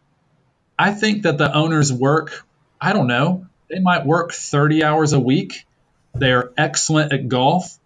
I 0.77 0.91
think 0.91 1.23
that 1.23 1.37
the 1.37 1.53
owners 1.53 1.91
work. 1.91 2.45
I 2.79 2.93
don't 2.93 3.07
know. 3.07 3.47
They 3.69 3.79
might 3.79 4.05
work 4.05 4.31
30 4.31 4.83
hours 4.83 5.13
a 5.13 5.19
week. 5.19 5.65
They're 6.13 6.51
excellent 6.57 7.11
at 7.11 7.27
golf 7.27 7.77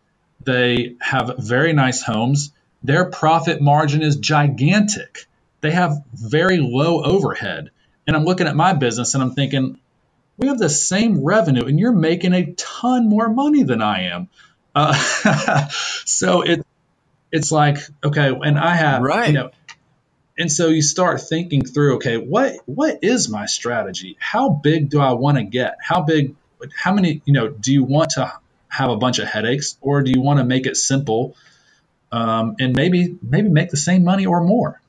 they 0.43 0.95
have 0.99 1.35
very 1.37 1.73
nice 1.73 2.01
homes. 2.01 2.51
Their 2.83 3.05
profit 3.05 3.61
margin 3.61 4.01
is 4.01 4.15
gigantic. 4.15 5.25
They 5.61 5.71
have 5.71 6.03
very 6.13 6.57
low 6.57 7.03
overhead. 7.03 7.69
And 8.07 8.15
I'm 8.15 8.23
looking 8.23 8.47
at 8.47 8.55
my 8.55 8.73
business 8.73 9.13
and 9.13 9.21
I'm 9.23 9.33
thinking, 9.33 9.79
we 10.37 10.47
have 10.47 10.57
the 10.57 10.69
same 10.69 11.23
revenue 11.23 11.65
and 11.65 11.79
you're 11.79 11.91
making 11.91 12.33
a 12.33 12.53
ton 12.53 13.07
more 13.07 13.29
money 13.29 13.63
than 13.63 13.81
I 13.81 14.09
am. 14.09 14.29
Uh, 14.73 14.93
so 16.05 16.41
it, 16.41 16.65
it's 17.31 17.51
like, 17.51 17.77
okay, 18.03 18.29
and 18.29 18.57
I 18.57 18.75
have, 18.75 19.01
right. 19.01 19.27
you 19.27 19.33
know, 19.33 19.51
and 20.37 20.51
so 20.51 20.67
you 20.69 20.81
start 20.81 21.21
thinking 21.21 21.63
through, 21.63 21.95
okay, 21.95 22.17
what 22.17 22.55
what 22.65 22.99
is 23.03 23.29
my 23.29 23.45
strategy? 23.45 24.17
How 24.19 24.49
big 24.49 24.89
do 24.89 24.99
I 24.99 25.13
want 25.13 25.37
to 25.37 25.43
get? 25.43 25.75
How 25.81 26.01
big 26.01 26.35
how 26.75 26.93
many, 26.93 27.21
you 27.25 27.33
know, 27.33 27.47
do 27.49 27.73
you 27.73 27.83
want 27.83 28.11
to 28.11 28.33
have 28.67 28.89
a 28.89 28.95
bunch 28.95 29.19
of 29.19 29.27
headaches 29.27 29.77
or 29.81 30.01
do 30.01 30.11
you 30.11 30.21
want 30.21 30.39
to 30.39 30.45
make 30.45 30.65
it 30.65 30.77
simple 30.77 31.35
um, 32.11 32.55
and 32.59 32.75
maybe 32.75 33.17
maybe 33.21 33.49
make 33.49 33.69
the 33.69 33.77
same 33.77 34.03
money 34.03 34.25
or 34.25 34.41
more? 34.41 34.81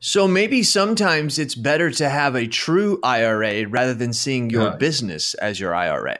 So 0.00 0.28
maybe 0.28 0.62
sometimes 0.62 1.38
it's 1.40 1.56
better 1.56 1.90
to 1.90 2.08
have 2.08 2.36
a 2.36 2.46
true 2.46 3.00
IRA 3.02 3.66
rather 3.66 3.94
than 3.94 4.12
seeing 4.12 4.48
your 4.48 4.76
business 4.76 5.34
as 5.34 5.58
your 5.58 5.74
IRA. 5.74 6.18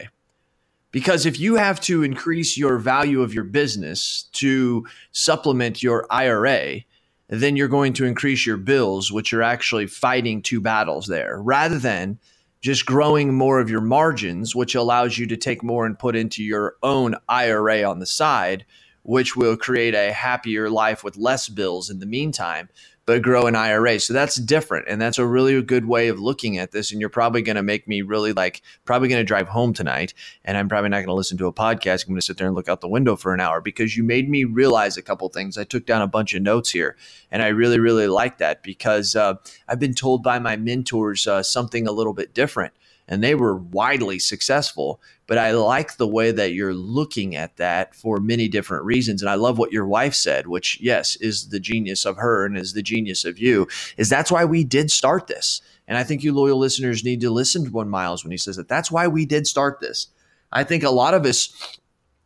Because 0.90 1.26
if 1.26 1.38
you 1.38 1.56
have 1.56 1.80
to 1.82 2.02
increase 2.02 2.58
your 2.58 2.78
value 2.78 3.22
of 3.22 3.32
your 3.32 3.44
business 3.44 4.28
to 4.32 4.86
supplement 5.12 5.82
your 5.82 6.06
IRA, 6.10 6.80
then 7.28 7.54
you're 7.56 7.68
going 7.68 7.92
to 7.92 8.04
increase 8.04 8.46
your 8.46 8.56
bills, 8.56 9.12
which 9.12 9.32
are 9.32 9.42
actually 9.42 9.86
fighting 9.86 10.42
two 10.42 10.60
battles 10.60 11.06
there, 11.06 11.40
rather 11.40 11.78
than 11.78 12.18
just 12.60 12.86
growing 12.86 13.34
more 13.34 13.60
of 13.60 13.70
your 13.70 13.82
margins, 13.82 14.56
which 14.56 14.74
allows 14.74 15.18
you 15.18 15.26
to 15.26 15.36
take 15.36 15.62
more 15.62 15.86
and 15.86 15.98
put 15.98 16.16
into 16.16 16.42
your 16.42 16.74
own 16.82 17.14
IRA 17.28 17.84
on 17.84 18.00
the 18.00 18.06
side, 18.06 18.64
which 19.02 19.36
will 19.36 19.56
create 19.56 19.94
a 19.94 20.12
happier 20.12 20.68
life 20.68 21.04
with 21.04 21.16
less 21.16 21.48
bills 21.48 21.90
in 21.90 22.00
the 22.00 22.06
meantime 22.06 22.68
but 23.08 23.22
grow 23.22 23.46
an 23.46 23.56
IRA. 23.56 23.98
So 23.98 24.12
that's 24.12 24.36
different. 24.36 24.86
And 24.86 25.00
that's 25.00 25.16
a 25.16 25.24
really 25.24 25.62
good 25.62 25.86
way 25.86 26.08
of 26.08 26.20
looking 26.20 26.58
at 26.58 26.72
this. 26.72 26.92
And 26.92 27.00
you're 27.00 27.08
probably 27.08 27.40
going 27.40 27.56
to 27.56 27.62
make 27.62 27.88
me 27.88 28.02
really 28.02 28.34
like, 28.34 28.60
probably 28.84 29.08
going 29.08 29.18
to 29.18 29.24
drive 29.24 29.48
home 29.48 29.72
tonight. 29.72 30.12
And 30.44 30.58
I'm 30.58 30.68
probably 30.68 30.90
not 30.90 30.98
going 30.98 31.06
to 31.06 31.14
listen 31.14 31.38
to 31.38 31.46
a 31.46 31.52
podcast. 31.52 32.04
I'm 32.04 32.10
going 32.10 32.20
to 32.20 32.26
sit 32.26 32.36
there 32.36 32.48
and 32.48 32.54
look 32.54 32.68
out 32.68 32.82
the 32.82 32.86
window 32.86 33.16
for 33.16 33.32
an 33.32 33.40
hour 33.40 33.62
because 33.62 33.96
you 33.96 34.04
made 34.04 34.28
me 34.28 34.44
realize 34.44 34.98
a 34.98 35.02
couple 35.02 35.26
things. 35.30 35.56
I 35.56 35.64
took 35.64 35.86
down 35.86 36.02
a 36.02 36.06
bunch 36.06 36.34
of 36.34 36.42
notes 36.42 36.68
here. 36.68 36.98
And 37.30 37.42
I 37.42 37.46
really, 37.46 37.80
really 37.80 38.08
like 38.08 38.36
that 38.38 38.62
because 38.62 39.16
uh, 39.16 39.36
I've 39.66 39.80
been 39.80 39.94
told 39.94 40.22
by 40.22 40.38
my 40.38 40.56
mentors 40.56 41.26
uh, 41.26 41.42
something 41.42 41.88
a 41.88 41.92
little 41.92 42.12
bit 42.12 42.34
different 42.34 42.74
and 43.08 43.24
they 43.24 43.34
were 43.34 43.56
widely 43.56 44.18
successful. 44.18 45.00
But 45.26 45.38
I 45.38 45.52
like 45.52 45.96
the 45.96 46.06
way 46.06 46.30
that 46.30 46.52
you're 46.52 46.74
looking 46.74 47.34
at 47.34 47.56
that 47.56 47.94
for 47.94 48.20
many 48.20 48.48
different 48.48 48.84
reasons. 48.84 49.22
And 49.22 49.30
I 49.30 49.34
love 49.34 49.58
what 49.58 49.72
your 49.72 49.86
wife 49.86 50.14
said, 50.14 50.46
which, 50.46 50.78
yes, 50.80 51.16
is 51.16 51.48
the 51.48 51.60
genius 51.60 52.04
of 52.04 52.16
her 52.16 52.44
and 52.44 52.56
is 52.56 52.74
the 52.74 52.82
genius 52.82 53.24
of 53.24 53.38
you, 53.38 53.66
is 53.96 54.08
that's 54.08 54.30
why 54.30 54.44
we 54.44 54.62
did 54.62 54.90
start 54.90 55.26
this. 55.26 55.62
And 55.86 55.96
I 55.96 56.04
think 56.04 56.22
you 56.22 56.34
loyal 56.34 56.58
listeners 56.58 57.02
need 57.02 57.22
to 57.22 57.30
listen 57.30 57.64
to 57.64 57.70
one 57.70 57.88
Miles 57.88 58.22
when 58.22 58.30
he 58.30 58.36
says 58.36 58.56
that. 58.56 58.68
That's 58.68 58.90
why 58.90 59.08
we 59.08 59.24
did 59.24 59.46
start 59.46 59.80
this. 59.80 60.08
I 60.52 60.64
think 60.64 60.82
a 60.82 60.90
lot 60.90 61.14
of 61.14 61.24
us, 61.24 61.78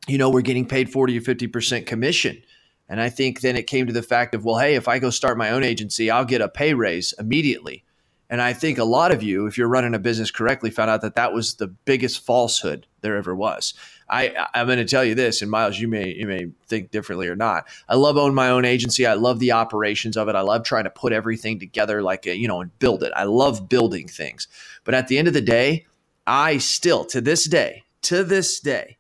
you 0.08 0.18
know, 0.18 0.30
we're 0.30 0.42
getting 0.42 0.66
paid 0.66 0.90
40 0.90 1.16
or 1.16 1.20
50% 1.20 1.86
commission. 1.86 2.42
And 2.88 3.00
I 3.00 3.08
think 3.08 3.40
then 3.40 3.56
it 3.56 3.68
came 3.68 3.86
to 3.86 3.92
the 3.92 4.02
fact 4.02 4.34
of, 4.34 4.44
well, 4.44 4.58
hey, 4.58 4.74
if 4.74 4.88
I 4.88 4.98
go 4.98 5.10
start 5.10 5.38
my 5.38 5.50
own 5.50 5.62
agency, 5.62 6.10
I'll 6.10 6.24
get 6.24 6.40
a 6.40 6.48
pay 6.48 6.74
raise 6.74 7.14
immediately. 7.18 7.84
And 8.32 8.40
I 8.40 8.54
think 8.54 8.78
a 8.78 8.84
lot 8.84 9.12
of 9.12 9.22
you, 9.22 9.44
if 9.44 9.58
you're 9.58 9.68
running 9.68 9.92
a 9.92 9.98
business 9.98 10.30
correctly, 10.30 10.70
found 10.70 10.88
out 10.88 11.02
that 11.02 11.16
that 11.16 11.34
was 11.34 11.56
the 11.56 11.66
biggest 11.66 12.24
falsehood 12.24 12.86
there 13.02 13.14
ever 13.14 13.34
was. 13.34 13.74
I, 14.08 14.48
I'm 14.54 14.64
going 14.64 14.78
to 14.78 14.86
tell 14.86 15.04
you 15.04 15.14
this, 15.14 15.42
and 15.42 15.50
Miles, 15.50 15.78
you 15.78 15.86
may 15.86 16.14
you 16.14 16.26
may 16.26 16.46
think 16.66 16.90
differently 16.90 17.28
or 17.28 17.36
not. 17.36 17.66
I 17.90 17.96
love 17.96 18.16
owning 18.16 18.34
my 18.34 18.48
own 18.48 18.64
agency. 18.64 19.04
I 19.04 19.12
love 19.12 19.38
the 19.38 19.52
operations 19.52 20.16
of 20.16 20.30
it. 20.30 20.34
I 20.34 20.40
love 20.40 20.64
trying 20.64 20.84
to 20.84 20.90
put 20.90 21.12
everything 21.12 21.58
together, 21.58 22.00
like 22.00 22.26
a, 22.26 22.34
you 22.34 22.48
know, 22.48 22.62
and 22.62 22.78
build 22.78 23.02
it. 23.02 23.12
I 23.14 23.24
love 23.24 23.68
building 23.68 24.08
things. 24.08 24.48
But 24.84 24.94
at 24.94 25.08
the 25.08 25.18
end 25.18 25.28
of 25.28 25.34
the 25.34 25.42
day, 25.42 25.84
I 26.26 26.56
still, 26.56 27.04
to 27.06 27.20
this 27.20 27.44
day, 27.44 27.84
to 28.00 28.24
this 28.24 28.60
day, 28.60 28.96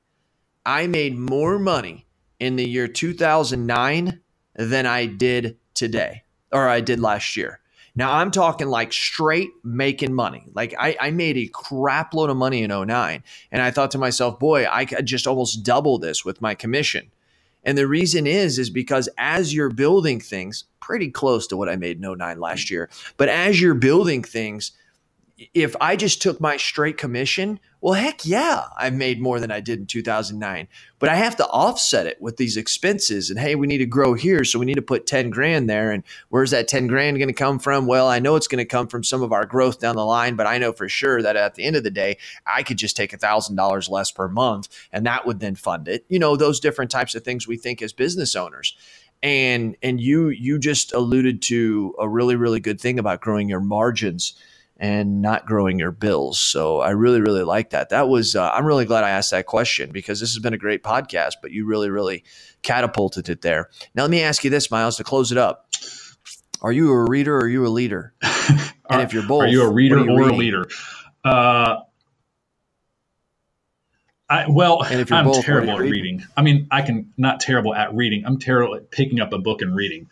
I 0.66 0.86
made 0.86 1.16
more 1.16 1.58
money 1.58 2.04
in 2.38 2.56
the 2.56 2.68
year 2.68 2.86
2009 2.86 4.20
than 4.56 4.84
I 4.84 5.06
did 5.06 5.56
today, 5.72 6.24
or 6.52 6.68
I 6.68 6.82
did 6.82 7.00
last 7.00 7.34
year. 7.34 7.61
Now 7.94 8.12
I'm 8.12 8.30
talking 8.30 8.68
like 8.68 8.92
straight 8.92 9.50
making 9.62 10.14
money. 10.14 10.44
Like 10.54 10.74
I, 10.78 10.96
I 11.00 11.10
made 11.10 11.36
a 11.36 11.48
crap 11.48 12.14
load 12.14 12.30
of 12.30 12.36
money 12.36 12.62
in 12.62 12.70
09. 12.70 13.22
And 13.50 13.62
I 13.62 13.70
thought 13.70 13.90
to 13.92 13.98
myself, 13.98 14.38
boy, 14.38 14.66
I 14.70 14.84
could 14.84 15.04
just 15.04 15.26
almost 15.26 15.62
double 15.62 15.98
this 15.98 16.24
with 16.24 16.40
my 16.40 16.54
commission. 16.54 17.10
And 17.64 17.78
the 17.78 17.86
reason 17.86 18.26
is, 18.26 18.58
is 18.58 18.70
because 18.70 19.08
as 19.18 19.54
you're 19.54 19.70
building 19.70 20.20
things, 20.20 20.64
pretty 20.80 21.10
close 21.10 21.46
to 21.46 21.56
what 21.56 21.68
I 21.68 21.76
made 21.76 22.02
in 22.02 22.18
09 22.18 22.40
last 22.40 22.70
year, 22.70 22.90
but 23.16 23.28
as 23.28 23.60
you're 23.60 23.74
building 23.74 24.22
things, 24.22 24.72
if 25.54 25.74
I 25.80 25.96
just 25.96 26.22
took 26.22 26.40
my 26.40 26.56
straight 26.56 26.98
commission, 26.98 27.60
well, 27.80 27.94
heck 27.94 28.24
yeah, 28.24 28.66
I've 28.76 28.94
made 28.94 29.20
more 29.20 29.40
than 29.40 29.50
I 29.50 29.60
did 29.60 29.80
in 29.80 29.86
2009. 29.86 30.68
But 30.98 31.08
I 31.08 31.16
have 31.16 31.34
to 31.36 31.46
offset 31.48 32.06
it 32.06 32.20
with 32.20 32.36
these 32.36 32.56
expenses. 32.56 33.28
And 33.28 33.38
hey, 33.38 33.56
we 33.56 33.66
need 33.66 33.78
to 33.78 33.86
grow 33.86 34.14
here. 34.14 34.44
So 34.44 34.58
we 34.58 34.66
need 34.66 34.76
to 34.76 34.82
put 34.82 35.06
10 35.06 35.30
grand 35.30 35.68
there. 35.68 35.90
And 35.90 36.04
where's 36.28 36.52
that 36.52 36.68
10 36.68 36.86
grand 36.86 37.18
going 37.18 37.28
to 37.28 37.34
come 37.34 37.58
from? 37.58 37.86
Well, 37.86 38.08
I 38.08 38.20
know 38.20 38.36
it's 38.36 38.46
going 38.46 38.58
to 38.58 38.64
come 38.64 38.86
from 38.86 39.02
some 39.02 39.22
of 39.22 39.32
our 39.32 39.44
growth 39.44 39.80
down 39.80 39.96
the 39.96 40.04
line, 40.04 40.36
but 40.36 40.46
I 40.46 40.58
know 40.58 40.72
for 40.72 40.88
sure 40.88 41.22
that 41.22 41.34
at 41.34 41.56
the 41.56 41.64
end 41.64 41.74
of 41.74 41.82
the 41.82 41.90
day, 41.90 42.18
I 42.46 42.62
could 42.62 42.76
just 42.76 42.96
take 42.96 43.10
$1,000 43.10 43.90
less 43.90 44.10
per 44.12 44.28
month 44.28 44.68
and 44.92 45.04
that 45.06 45.26
would 45.26 45.40
then 45.40 45.56
fund 45.56 45.88
it. 45.88 46.04
You 46.08 46.20
know, 46.20 46.36
those 46.36 46.60
different 46.60 46.90
types 46.90 47.14
of 47.16 47.24
things 47.24 47.48
we 47.48 47.56
think 47.56 47.82
as 47.82 47.92
business 47.92 48.36
owners 48.36 48.76
and 49.24 49.76
and 49.82 50.00
you 50.00 50.30
you 50.30 50.58
just 50.58 50.92
alluded 50.92 51.40
to 51.42 51.94
a 52.00 52.08
really 52.08 52.34
really 52.34 52.58
good 52.58 52.80
thing 52.80 52.98
about 52.98 53.20
growing 53.20 53.48
your 53.48 53.60
margins 53.60 54.34
and 54.82 55.22
not 55.22 55.46
growing 55.46 55.78
your 55.78 55.92
bills. 55.92 56.40
So 56.40 56.80
I 56.80 56.90
really, 56.90 57.20
really 57.20 57.44
like 57.44 57.70
that. 57.70 57.90
That 57.90 58.08
was, 58.08 58.34
uh, 58.34 58.50
I'm 58.50 58.66
really 58.66 58.84
glad 58.84 59.04
I 59.04 59.10
asked 59.10 59.30
that 59.30 59.46
question 59.46 59.92
because 59.92 60.18
this 60.18 60.34
has 60.34 60.42
been 60.42 60.54
a 60.54 60.58
great 60.58 60.82
podcast, 60.82 61.34
but 61.40 61.52
you 61.52 61.66
really, 61.66 61.88
really 61.88 62.24
catapulted 62.62 63.28
it 63.28 63.42
there. 63.42 63.70
Now, 63.94 64.02
let 64.02 64.10
me 64.10 64.22
ask 64.22 64.42
you 64.42 64.50
this, 64.50 64.72
Miles, 64.72 64.96
to 64.96 65.04
close 65.04 65.30
it 65.30 65.38
up. 65.38 65.68
Are 66.62 66.72
you 66.72 66.90
a 66.90 67.08
reader 67.08 67.36
or 67.36 67.42
are 67.42 67.48
you 67.48 67.64
a 67.64 67.68
leader? 67.68 68.12
and 68.90 69.02
if 69.02 69.12
you're 69.12 69.26
both, 69.26 69.44
are 69.44 69.46
you 69.46 69.62
a 69.62 69.72
reader 69.72 69.98
you 69.98 70.10
or 70.10 70.18
reading? 70.18 70.34
a 70.34 70.36
leader? 70.36 70.68
Uh, 71.24 71.76
I, 74.28 74.46
well, 74.48 74.82
I'm 74.82 75.26
both, 75.26 75.44
terrible 75.44 75.74
at 75.74 75.78
reading? 75.78 76.02
reading? 76.02 76.26
I 76.36 76.42
mean, 76.42 76.66
I 76.72 76.82
can 76.82 77.12
not 77.16 77.38
terrible 77.38 77.72
at 77.72 77.94
reading. 77.94 78.24
I'm 78.26 78.40
terrible 78.40 78.74
at 78.74 78.90
picking 78.90 79.20
up 79.20 79.32
a 79.32 79.38
book 79.38 79.62
and 79.62 79.76
reading. 79.76 80.08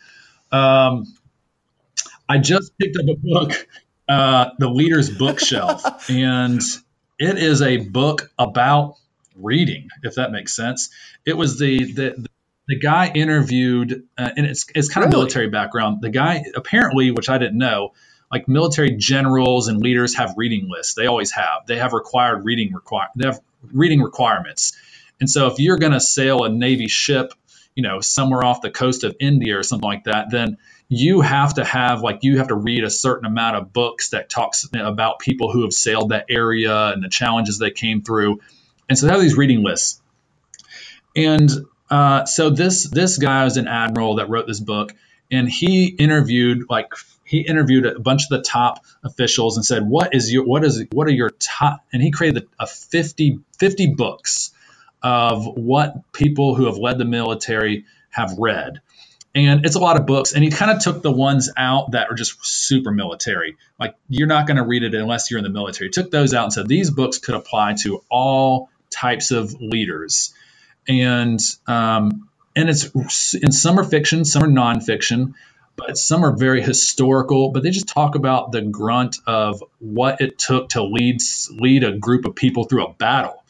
Um, 0.49 1.13
I 2.29 2.37
just 2.37 2.77
picked 2.77 2.95
up 2.95 3.09
a 3.09 3.15
book 3.15 3.67
uh, 4.07 4.49
the 4.57 4.69
Leader's 4.69 5.09
Bookshelf, 5.09 5.83
and 6.09 6.61
it 7.19 7.37
is 7.37 7.61
a 7.61 7.77
book 7.77 8.31
about 8.37 8.95
reading, 9.35 9.89
if 10.03 10.15
that 10.15 10.31
makes 10.31 10.55
sense. 10.55 10.89
It 11.25 11.37
was 11.37 11.59
the 11.59 11.91
the, 11.91 12.27
the 12.67 12.79
guy 12.79 13.11
interviewed, 13.13 14.07
uh, 14.17 14.29
and 14.35 14.45
it's 14.45 14.65
it's 14.75 14.89
kind 14.89 15.05
of 15.05 15.11
military 15.11 15.49
background. 15.49 16.01
The 16.01 16.09
guy 16.09 16.43
apparently, 16.55 17.11
which 17.11 17.29
I 17.29 17.37
didn't 17.37 17.57
know, 17.57 17.93
like 18.31 18.47
military 18.47 18.95
generals 18.97 19.67
and 19.67 19.81
leaders 19.81 20.15
have 20.15 20.35
reading 20.37 20.69
lists. 20.69 20.93
They 20.93 21.07
always 21.07 21.31
have. 21.31 21.65
They 21.67 21.77
have 21.77 21.93
required 21.93 22.45
reading 22.45 22.73
require. 22.73 23.07
They 23.15 23.27
have 23.27 23.41
reading 23.71 24.01
requirements. 24.01 24.73
And 25.19 25.29
so 25.29 25.47
if 25.47 25.59
you're 25.59 25.77
going 25.77 25.91
to 25.91 25.99
sail 25.99 26.43
a 26.43 26.49
Navy 26.49 26.87
ship, 26.87 27.33
you 27.75 27.83
know, 27.83 27.99
somewhere 27.99 28.43
off 28.43 28.61
the 28.61 28.71
coast 28.71 29.03
of 29.03 29.15
India 29.19 29.57
or 29.57 29.63
something 29.63 29.87
like 29.87 30.05
that, 30.05 30.31
then 30.31 30.57
you 30.93 31.21
have 31.21 31.53
to 31.53 31.63
have 31.63 32.01
like 32.01 32.19
you 32.23 32.39
have 32.39 32.49
to 32.49 32.55
read 32.55 32.83
a 32.83 32.89
certain 32.89 33.25
amount 33.25 33.55
of 33.55 33.71
books 33.71 34.09
that 34.09 34.29
talks 34.29 34.67
about 34.73 35.19
people 35.19 35.49
who 35.49 35.61
have 35.61 35.71
sailed 35.71 36.09
that 36.09 36.25
area 36.27 36.87
and 36.87 37.01
the 37.01 37.07
challenges 37.07 37.57
they 37.57 37.71
came 37.71 38.01
through. 38.01 38.41
And 38.89 38.99
so 38.99 39.05
they 39.05 39.13
have 39.13 39.21
these 39.21 39.37
reading 39.37 39.63
lists. 39.63 40.01
And 41.15 41.49
uh, 41.89 42.25
so 42.25 42.49
this 42.49 42.83
this 42.89 43.17
guy 43.17 43.45
was 43.45 43.55
an 43.55 43.69
admiral 43.69 44.15
that 44.15 44.29
wrote 44.29 44.47
this 44.47 44.59
book 44.59 44.93
and 45.31 45.49
he 45.49 45.85
interviewed 45.85 46.65
like 46.69 46.91
he 47.23 47.39
interviewed 47.39 47.85
a 47.85 47.97
bunch 47.97 48.23
of 48.23 48.29
the 48.29 48.41
top 48.41 48.83
officials 49.01 49.55
and 49.55 49.65
said 49.65 49.87
what 49.87 50.13
is 50.13 50.29
your 50.29 50.43
what 50.43 50.65
is 50.65 50.83
what 50.91 51.07
are 51.07 51.13
your 51.13 51.29
top 51.29 51.85
and 51.93 52.01
he 52.01 52.11
created 52.11 52.49
a 52.59 52.67
50 52.67 53.39
50 53.57 53.93
books 53.95 54.51
of 55.01 55.45
what 55.45 56.11
people 56.11 56.53
who 56.53 56.65
have 56.65 56.75
led 56.75 56.97
the 56.97 57.05
military 57.05 57.85
have 58.09 58.37
read 58.37 58.81
and 59.33 59.65
it's 59.65 59.75
a 59.75 59.79
lot 59.79 59.97
of 59.97 60.05
books 60.05 60.33
and 60.33 60.43
he 60.43 60.49
kind 60.49 60.71
of 60.71 60.79
took 60.79 61.01
the 61.01 61.11
ones 61.11 61.49
out 61.55 61.91
that 61.91 62.09
are 62.09 62.15
just 62.15 62.43
super 62.45 62.91
military. 62.91 63.57
Like 63.79 63.95
you're 64.09 64.27
not 64.27 64.47
going 64.47 64.57
to 64.57 64.63
read 64.63 64.83
it 64.83 64.93
unless 64.93 65.31
you're 65.31 65.37
in 65.37 65.43
the 65.43 65.49
military. 65.49 65.89
Took 65.89 66.11
those 66.11 66.33
out 66.33 66.43
and 66.43 66.53
said 66.53 66.67
these 66.67 66.89
books 66.89 67.17
could 67.17 67.35
apply 67.35 67.75
to 67.83 68.03
all 68.09 68.69
types 68.89 69.31
of 69.31 69.53
leaders. 69.61 70.33
And 70.87 71.39
um, 71.67 72.29
and 72.55 72.69
it's 72.69 73.33
in 73.33 73.51
some 73.51 73.79
are 73.79 73.83
fiction 73.83 74.25
some 74.25 74.43
are 74.43 74.47
nonfiction 74.47 75.33
but 75.75 75.97
some 75.97 76.25
are 76.25 76.35
very 76.35 76.61
historical 76.61 77.51
but 77.51 77.63
they 77.63 77.71
just 77.71 77.87
talk 77.87 78.15
about 78.15 78.51
the 78.51 78.61
grunt 78.61 79.17
of 79.25 79.63
what 79.79 80.21
it 80.21 80.37
took 80.37 80.69
to 80.69 80.83
lead 80.83 81.21
lead 81.51 81.83
a 81.83 81.97
group 81.97 82.25
of 82.25 82.35
people 82.35 82.65
through 82.65 82.85
a 82.85 82.93
battle 82.93 83.40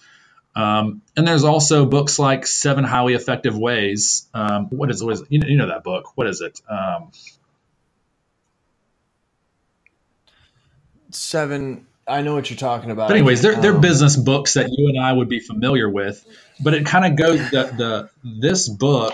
um, 0.56 1.02
and 1.16 1.28
there's 1.28 1.44
also 1.44 1.86
books 1.86 2.20
like 2.20 2.46
Seven 2.46 2.84
Highly 2.84 3.14
Effective 3.14 3.58
Ways. 3.58 4.28
Um, 4.34 4.68
what 4.70 4.92
is 4.92 5.04
what 5.04 5.14
is 5.14 5.24
you 5.30 5.40
know, 5.40 5.48
you 5.48 5.58
know, 5.58 5.68
that 5.68 5.84
book? 5.84 6.16
What 6.16 6.28
is 6.28 6.42
it? 6.42 6.62
Um, 6.70 7.12
Seven. 11.12 11.88
I 12.08 12.24
know 12.24 12.34
what 12.34 12.50
you're 12.50 12.58
talking 12.58 12.92
about. 12.92 13.08
But 13.08 13.18
anyways, 13.18 13.42
they're, 13.42 13.56
they're 13.56 13.76
um, 13.76 13.82
business 13.82 14.18
books 14.18 14.56
that 14.56 14.70
you 14.70 14.90
and 14.90 15.00
I 15.00 15.14
would 15.14 15.30
be 15.30 15.40
familiar 15.40 15.90
with. 15.90 16.26
But 16.60 16.74
it 16.74 16.86
kind 16.86 17.06
of 17.06 17.16
goes 17.16 17.40
the, 17.52 18.10
the 18.24 18.40
this 18.42 18.68
book 18.68 19.14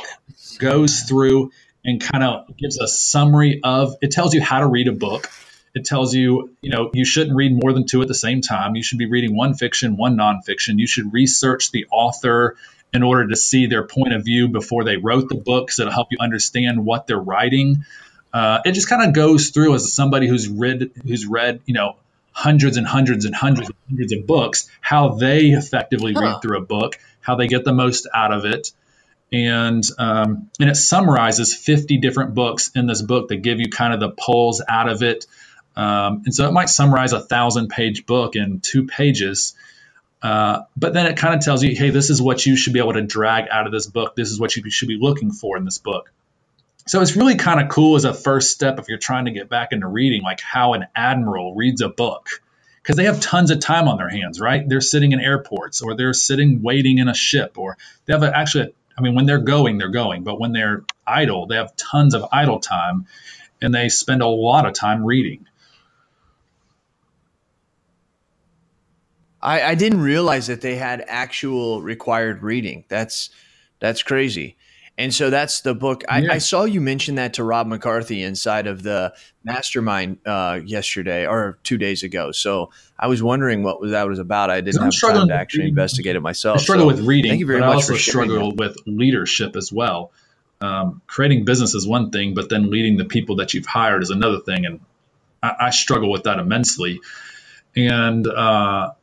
goes 0.57 1.01
through 1.01 1.51
and 1.85 2.01
kind 2.01 2.23
of 2.23 2.57
gives 2.57 2.79
a 2.79 2.87
summary 2.87 3.59
of. 3.63 3.95
It 4.01 4.11
tells 4.11 4.33
you 4.33 4.41
how 4.41 4.59
to 4.59 4.67
read 4.67 4.87
a 4.87 4.93
book. 4.93 5.29
It 5.77 5.85
tells 5.85 6.13
you, 6.13 6.55
you 6.61 6.71
know, 6.71 6.89
you 6.93 7.05
shouldn't 7.05 7.35
read 7.35 7.51
more 7.53 7.71
than 7.71 7.85
two 7.85 8.01
at 8.01 8.07
the 8.07 8.15
same 8.15 8.41
time. 8.41 8.75
You 8.75 8.81
should 8.83 8.97
be 8.97 9.05
reading 9.05 9.35
one 9.35 9.53
fiction, 9.53 9.95
one 9.95 10.17
nonfiction. 10.17 10.79
You 10.79 10.87
should 10.87 11.13
research 11.13 11.71
the 11.71 11.85
author 11.91 12.57
in 12.93 13.03
order 13.03 13.27
to 13.27 13.35
see 13.35 13.67
their 13.67 13.83
point 13.83 14.13
of 14.13 14.25
view 14.25 14.47
before 14.47 14.83
they 14.83 14.97
wrote 14.97 15.29
the 15.29 15.35
books. 15.35 15.79
It'll 15.79 15.93
help 15.93 16.07
you 16.09 16.17
understand 16.19 16.83
what 16.83 17.05
they're 17.05 17.17
writing. 17.19 17.85
Uh, 18.33 18.61
it 18.65 18.71
just 18.71 18.89
kind 18.89 19.07
of 19.07 19.13
goes 19.13 19.49
through 19.49 19.75
as 19.75 19.93
somebody 19.93 20.27
who's 20.27 20.47
read 20.47 20.91
who's 21.05 21.25
read 21.25 21.61
you 21.65 21.73
know 21.73 21.95
hundreds 22.31 22.77
and 22.77 22.85
hundreds 22.85 23.25
and 23.25 23.33
hundreds 23.33 23.69
and 23.69 23.77
hundreds 23.87 24.13
of 24.13 24.27
books 24.27 24.69
how 24.81 25.09
they 25.09 25.47
effectively 25.47 26.13
huh. 26.13 26.21
read 26.21 26.41
through 26.41 26.57
a 26.57 26.61
book 26.61 26.99
how 27.21 27.35
they 27.35 27.47
get 27.47 27.63
the 27.63 27.73
most 27.73 28.07
out 28.13 28.33
of 28.33 28.45
it 28.45 28.71
and 29.31 29.83
um, 29.97 30.49
and 30.59 30.69
it 30.69 30.75
summarizes 30.75 31.55
50 31.55 31.97
different 31.97 32.33
books 32.33 32.71
in 32.75 32.85
this 32.85 33.01
book 33.01 33.29
that 33.29 33.37
give 33.37 33.59
you 33.59 33.69
kind 33.69 33.93
of 33.93 33.99
the 33.99 34.09
pulls 34.09 34.61
out 34.67 34.89
of 34.89 35.03
it 35.03 35.25
um, 35.77 36.23
and 36.25 36.33
so 36.33 36.47
it 36.47 36.51
might 36.51 36.69
summarize 36.69 37.13
a 37.13 37.21
thousand 37.21 37.69
page 37.69 38.05
book 38.05 38.35
in 38.35 38.59
two 38.59 38.85
pages 38.87 39.55
uh, 40.21 40.63
but 40.75 40.93
then 40.93 41.05
it 41.05 41.17
kind 41.17 41.35
of 41.35 41.41
tells 41.41 41.63
you 41.63 41.75
hey 41.75 41.91
this 41.91 42.09
is 42.09 42.21
what 42.21 42.45
you 42.45 42.57
should 42.57 42.73
be 42.73 42.79
able 42.79 42.93
to 42.93 43.03
drag 43.03 43.45
out 43.49 43.65
of 43.65 43.71
this 43.71 43.87
book 43.87 44.15
this 44.15 44.31
is 44.31 44.39
what 44.39 44.55
you 44.55 44.69
should 44.69 44.87
be 44.87 44.97
looking 44.99 45.31
for 45.31 45.57
in 45.57 45.65
this 45.65 45.77
book 45.77 46.11
so 46.87 47.01
it's 47.01 47.17
really 47.17 47.35
kind 47.35 47.59
of 47.59 47.67
cool 47.67 47.97
as 47.97 48.05
a 48.05 48.13
first 48.13 48.51
step 48.51 48.79
if 48.79 48.87
you're 48.87 48.97
trying 48.97 49.25
to 49.25 49.31
get 49.31 49.49
back 49.49 49.73
into 49.73 49.87
reading, 49.87 50.23
like 50.23 50.39
how 50.39 50.73
an 50.73 50.87
admiral 50.95 51.53
reads 51.53 51.81
a 51.81 51.89
book. 51.89 52.29
Because 52.81 52.95
they 52.95 53.03
have 53.03 53.19
tons 53.19 53.51
of 53.51 53.59
time 53.59 53.89
on 53.89 53.97
their 53.97 54.07
hands, 54.07 54.39
right? 54.39 54.63
They're 54.67 54.79
sitting 54.79 55.11
in 55.11 55.19
airports 55.19 55.81
or 55.81 55.95
they're 55.95 56.13
sitting 56.13 56.61
waiting 56.61 56.99
in 56.99 57.09
a 57.09 57.13
ship 57.13 57.57
or 57.57 57.77
they 58.05 58.13
have 58.13 58.23
a, 58.23 58.33
actually, 58.33 58.73
I 58.97 59.01
mean, 59.01 59.15
when 59.15 59.25
they're 59.25 59.39
going, 59.39 59.77
they're 59.77 59.89
going. 59.89 60.23
But 60.23 60.39
when 60.39 60.53
they're 60.53 60.85
idle, 61.05 61.47
they 61.47 61.57
have 61.57 61.75
tons 61.75 62.13
of 62.13 62.25
idle 62.31 62.61
time 62.61 63.07
and 63.61 63.75
they 63.75 63.89
spend 63.89 64.21
a 64.21 64.27
lot 64.27 64.65
of 64.65 64.71
time 64.73 65.03
reading. 65.03 65.45
I, 69.41 69.61
I 69.61 69.75
didn't 69.75 70.01
realize 70.01 70.47
that 70.47 70.61
they 70.61 70.75
had 70.75 71.03
actual 71.07 71.81
required 71.81 72.43
reading. 72.43 72.85
That's 72.87 73.29
that's 73.79 74.03
crazy. 74.03 74.57
And 74.99 75.13
so 75.13 75.29
that's 75.29 75.61
the 75.61 75.75
book. 75.75 76.03
I, 76.09 76.19
yeah. 76.19 76.33
I, 76.33 76.37
saw 76.39 76.63
you 76.63 76.81
mention 76.81 77.15
that 77.15 77.35
to 77.35 77.43
Rob 77.43 77.67
McCarthy 77.67 78.23
inside 78.23 78.65
of 78.65 78.81
the 78.81 79.13
mastermind 79.43 80.17
uh, 80.25 80.59
yesterday 80.65 81.27
or 81.27 81.59
two 81.61 81.77
days 81.77 82.01
ago. 82.01 82.31
So 82.31 82.71
I 82.97 83.05
was 83.05 83.21
wondering 83.21 83.61
what 83.61 83.77
that 83.91 84.07
was 84.07 84.17
about. 84.17 84.49
I 84.49 84.61
didn't 84.61 84.81
have 84.81 84.99
time 84.99 85.27
to 85.27 85.35
actually 85.35 85.67
investigate 85.67 86.15
it 86.15 86.21
myself. 86.21 86.57
I 86.57 86.63
struggle 86.63 86.89
so 86.89 86.95
with 86.95 87.05
reading. 87.05 87.29
Thank 87.29 87.41
you 87.41 87.45
very 87.45 87.59
much. 87.59 87.69
I 87.69 87.73
also 87.73 87.95
struggle 87.95 88.55
with 88.55 88.75
leadership 88.87 89.55
as 89.55 89.71
well. 89.71 90.11
Um, 90.61 91.03
creating 91.05 91.45
business 91.45 91.75
is 91.75 91.87
one 91.87 92.09
thing, 92.09 92.33
but 92.33 92.49
then 92.49 92.71
leading 92.71 92.97
the 92.97 93.05
people 93.05 93.35
that 93.35 93.53
you've 93.53 93.67
hired 93.67 94.01
is 94.01 94.09
another 94.09 94.39
thing. 94.39 94.65
And 94.65 94.79
I, 95.43 95.55
I 95.59 95.69
struggle 95.69 96.09
with 96.09 96.23
that 96.23 96.39
immensely. 96.39 97.01
And 97.75 98.25
uh, 98.25 98.93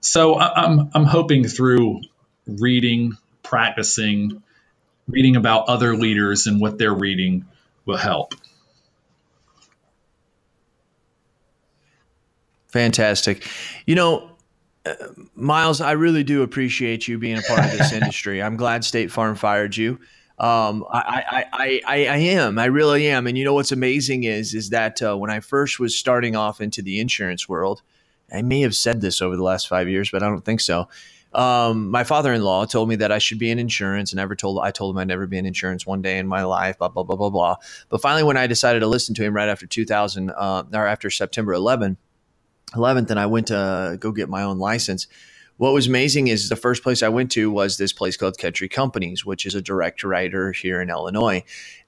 so 0.00 0.34
I, 0.34 0.64
I'm, 0.64 0.90
I'm 0.94 1.04
hoping 1.04 1.44
through 1.46 2.00
reading, 2.46 3.16
practicing, 3.42 4.42
reading 5.08 5.36
about 5.36 5.68
other 5.68 5.96
leaders 5.96 6.46
and 6.46 6.60
what 6.60 6.78
they're 6.78 6.94
reading 6.94 7.46
will 7.84 7.96
help. 7.96 8.34
Fantastic. 12.68 13.46
You 13.86 13.96
know, 13.96 14.30
uh, 14.86 14.94
Miles, 15.34 15.80
I 15.80 15.92
really 15.92 16.22
do 16.22 16.42
appreciate 16.42 17.08
you 17.08 17.18
being 17.18 17.38
a 17.38 17.42
part 17.42 17.64
of 17.64 17.72
this 17.72 17.92
industry. 18.00 18.42
I'm 18.42 18.56
glad 18.56 18.84
State 18.84 19.10
Farm 19.10 19.34
fired 19.34 19.76
you. 19.76 19.98
Um, 20.38 20.86
I, 20.90 21.44
I, 21.52 21.80
I, 21.86 22.06
I 22.06 22.16
am. 22.16 22.58
I 22.58 22.64
really 22.66 23.08
am. 23.08 23.26
And 23.26 23.36
you 23.36 23.44
know 23.44 23.52
what's 23.52 23.72
amazing 23.72 24.24
is 24.24 24.54
is 24.54 24.70
that 24.70 25.02
uh, 25.02 25.14
when 25.16 25.30
I 25.30 25.40
first 25.40 25.78
was 25.78 25.94
starting 25.94 26.34
off 26.34 26.62
into 26.62 26.80
the 26.80 26.98
insurance 26.98 27.46
world, 27.46 27.82
I 28.32 28.42
may 28.42 28.60
have 28.60 28.74
said 28.74 29.00
this 29.00 29.20
over 29.20 29.36
the 29.36 29.42
last 29.42 29.68
five 29.68 29.88
years, 29.88 30.10
but 30.10 30.22
I 30.22 30.28
don't 30.28 30.44
think 30.44 30.60
so 30.60 30.88
um, 31.32 31.90
my 31.90 32.02
father-in-law 32.02 32.66
told 32.66 32.88
me 32.88 32.96
that 32.96 33.12
I 33.12 33.18
should 33.18 33.38
be 33.38 33.50
in 33.50 33.58
insurance. 33.58 34.12
and 34.12 34.16
Never 34.16 34.34
told 34.34 34.60
I 34.62 34.70
told 34.70 34.94
him 34.94 34.98
I'd 34.98 35.08
never 35.08 35.26
be 35.26 35.38
in 35.38 35.46
insurance 35.46 35.86
one 35.86 36.02
day 36.02 36.18
in 36.18 36.26
my 36.26 36.42
life. 36.42 36.78
Blah 36.78 36.88
blah 36.88 37.04
blah 37.04 37.16
blah 37.16 37.30
blah. 37.30 37.56
But 37.88 38.00
finally, 38.00 38.24
when 38.24 38.36
I 38.36 38.46
decided 38.46 38.80
to 38.80 38.86
listen 38.86 39.14
to 39.16 39.24
him 39.24 39.34
right 39.34 39.48
after 39.48 39.66
2000 39.66 40.30
uh, 40.30 40.64
or 40.72 40.86
after 40.86 41.08
September 41.08 41.52
11, 41.52 41.96
11th, 42.72 43.10
and 43.10 43.20
I 43.20 43.26
went 43.26 43.48
to 43.48 43.96
go 44.00 44.10
get 44.12 44.28
my 44.28 44.42
own 44.42 44.58
license. 44.58 45.06
What 45.60 45.74
was 45.74 45.88
amazing 45.88 46.28
is 46.28 46.48
the 46.48 46.56
first 46.56 46.82
place 46.82 47.02
I 47.02 47.10
went 47.10 47.30
to 47.32 47.50
was 47.50 47.76
this 47.76 47.92
place 47.92 48.16
called 48.16 48.38
Country 48.38 48.66
Companies, 48.66 49.26
which 49.26 49.44
is 49.44 49.54
a 49.54 49.60
direct 49.60 50.02
writer 50.02 50.52
here 50.52 50.80
in 50.80 50.88
Illinois. 50.88 51.44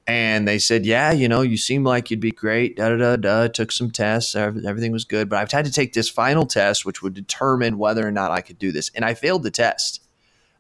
And 0.07 0.47
they 0.47 0.59
said, 0.59 0.85
yeah, 0.85 1.11
you 1.11 1.27
know, 1.27 1.41
you 1.41 1.57
seem 1.57 1.83
like 1.83 2.11
you'd 2.11 2.21
be 2.21 2.33
great. 2.33 2.77
Da 2.77 2.91
da 2.91 2.97
da 2.97 3.17
da. 3.17 3.49
Took 3.49 3.73
some 3.73 3.91
tests. 3.91 4.37
Everything 4.37 4.93
was 4.93 5.07
good, 5.07 5.31
but 5.31 5.39
I've 5.39 5.51
had 5.51 5.65
to 5.65 5.73
take 5.73 5.95
this 5.95 6.11
final 6.11 6.45
test, 6.45 6.85
which 6.85 7.01
would 7.01 7.15
determine 7.15 7.79
whether 7.79 8.07
or 8.07 8.11
not 8.11 8.31
I 8.31 8.43
could 8.43 8.59
do 8.59 8.73
this. 8.73 8.91
And 8.95 9.07
I 9.07 9.15
failed 9.15 9.43
the 9.43 9.51
test. 9.51 10.03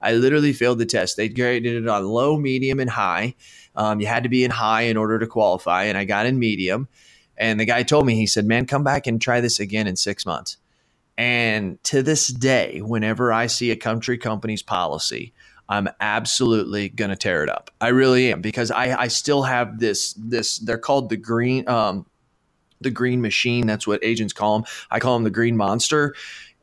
I 0.00 0.14
literally 0.14 0.54
failed 0.54 0.78
the 0.78 0.86
test. 0.86 1.18
They 1.18 1.28
graded 1.28 1.82
it 1.82 1.88
on 1.90 2.06
low, 2.06 2.38
medium, 2.38 2.80
and 2.80 2.88
high. 2.88 3.34
Um, 3.76 4.00
you 4.00 4.06
had 4.06 4.22
to 4.22 4.30
be 4.30 4.42
in 4.42 4.52
high 4.52 4.84
in 4.84 4.96
order 4.96 5.18
to 5.18 5.26
qualify, 5.26 5.84
and 5.84 5.98
I 5.98 6.06
got 6.06 6.24
in 6.24 6.38
medium. 6.38 6.88
And 7.36 7.60
the 7.60 7.66
guy 7.66 7.82
told 7.82 8.06
me, 8.06 8.14
he 8.14 8.26
said, 8.26 8.46
"Man, 8.46 8.64
come 8.64 8.84
back 8.84 9.06
and 9.06 9.20
try 9.20 9.42
this 9.42 9.60
again 9.60 9.86
in 9.86 9.96
six 9.96 10.24
months." 10.24 10.56
And 11.18 11.82
to 11.84 12.02
this 12.02 12.28
day, 12.28 12.80
whenever 12.80 13.32
I 13.32 13.46
see 13.46 13.70
a 13.70 13.76
country 13.76 14.18
company's 14.18 14.62
policy 14.62 15.32
I'm 15.72 15.88
absolutely 16.00 16.90
gonna 16.90 17.16
tear 17.16 17.42
it 17.42 17.48
up. 17.48 17.70
I 17.80 17.88
really 17.88 18.30
am 18.30 18.42
because 18.42 18.70
I, 18.70 18.94
I 19.04 19.08
still 19.08 19.42
have 19.42 19.78
this 19.78 20.12
this 20.18 20.58
they're 20.58 20.76
called 20.76 21.08
the 21.08 21.16
green 21.16 21.66
um 21.66 22.04
the 22.82 22.90
green 22.90 23.22
machine. 23.22 23.66
That's 23.66 23.86
what 23.86 24.04
agents 24.04 24.34
call 24.34 24.58
them. 24.58 24.68
I 24.90 24.98
call 24.98 25.14
them 25.14 25.24
the 25.24 25.30
green 25.30 25.56
monster. 25.56 26.14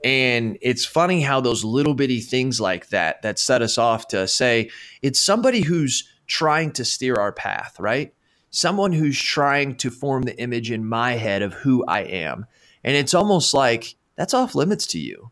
And 0.04 0.58
it's 0.62 0.86
funny 0.86 1.22
how 1.22 1.42
those 1.42 1.64
little 1.64 1.96
bitty 1.96 2.22
things 2.22 2.62
like 2.62 2.90
that 2.90 3.22
that 3.24 3.40
set 3.40 3.62
us 3.64 3.78
off 3.78 4.08
to 4.10 4.28
say 4.28 4.70
it's 5.02 5.20
somebody 5.20 5.62
who's 5.62 6.08
trying 6.28 6.72
to 6.74 6.86
steer 6.86 7.16
our 7.16 7.32
path, 7.32 7.78
right? 7.80 8.14
Someone 8.52 8.94
who's 8.94 9.20
trying 9.20 9.76
to 9.78 9.90
form 9.90 10.24
the 10.24 10.40
image 10.40 10.70
in 10.70 10.86
my 10.86 11.14
head 11.14 11.42
of 11.42 11.54
who 11.54 11.84
I 11.86 12.02
am. 12.02 12.46
And 12.84 12.96
it's 12.96 13.14
almost 13.14 13.54
like 13.54 13.96
that's 14.20 14.34
off 14.34 14.54
limits 14.54 14.86
to 14.88 15.00
you. 15.00 15.32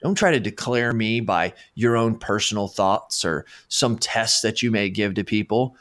Don't 0.00 0.14
try 0.14 0.30
to 0.30 0.38
declare 0.38 0.92
me 0.92 1.18
by 1.18 1.54
your 1.74 1.96
own 1.96 2.16
personal 2.16 2.68
thoughts 2.68 3.24
or 3.24 3.44
some 3.66 3.98
tests 3.98 4.42
that 4.42 4.62
you 4.62 4.70
may 4.70 4.90
give 4.90 5.14
to 5.14 5.24
people. 5.24 5.74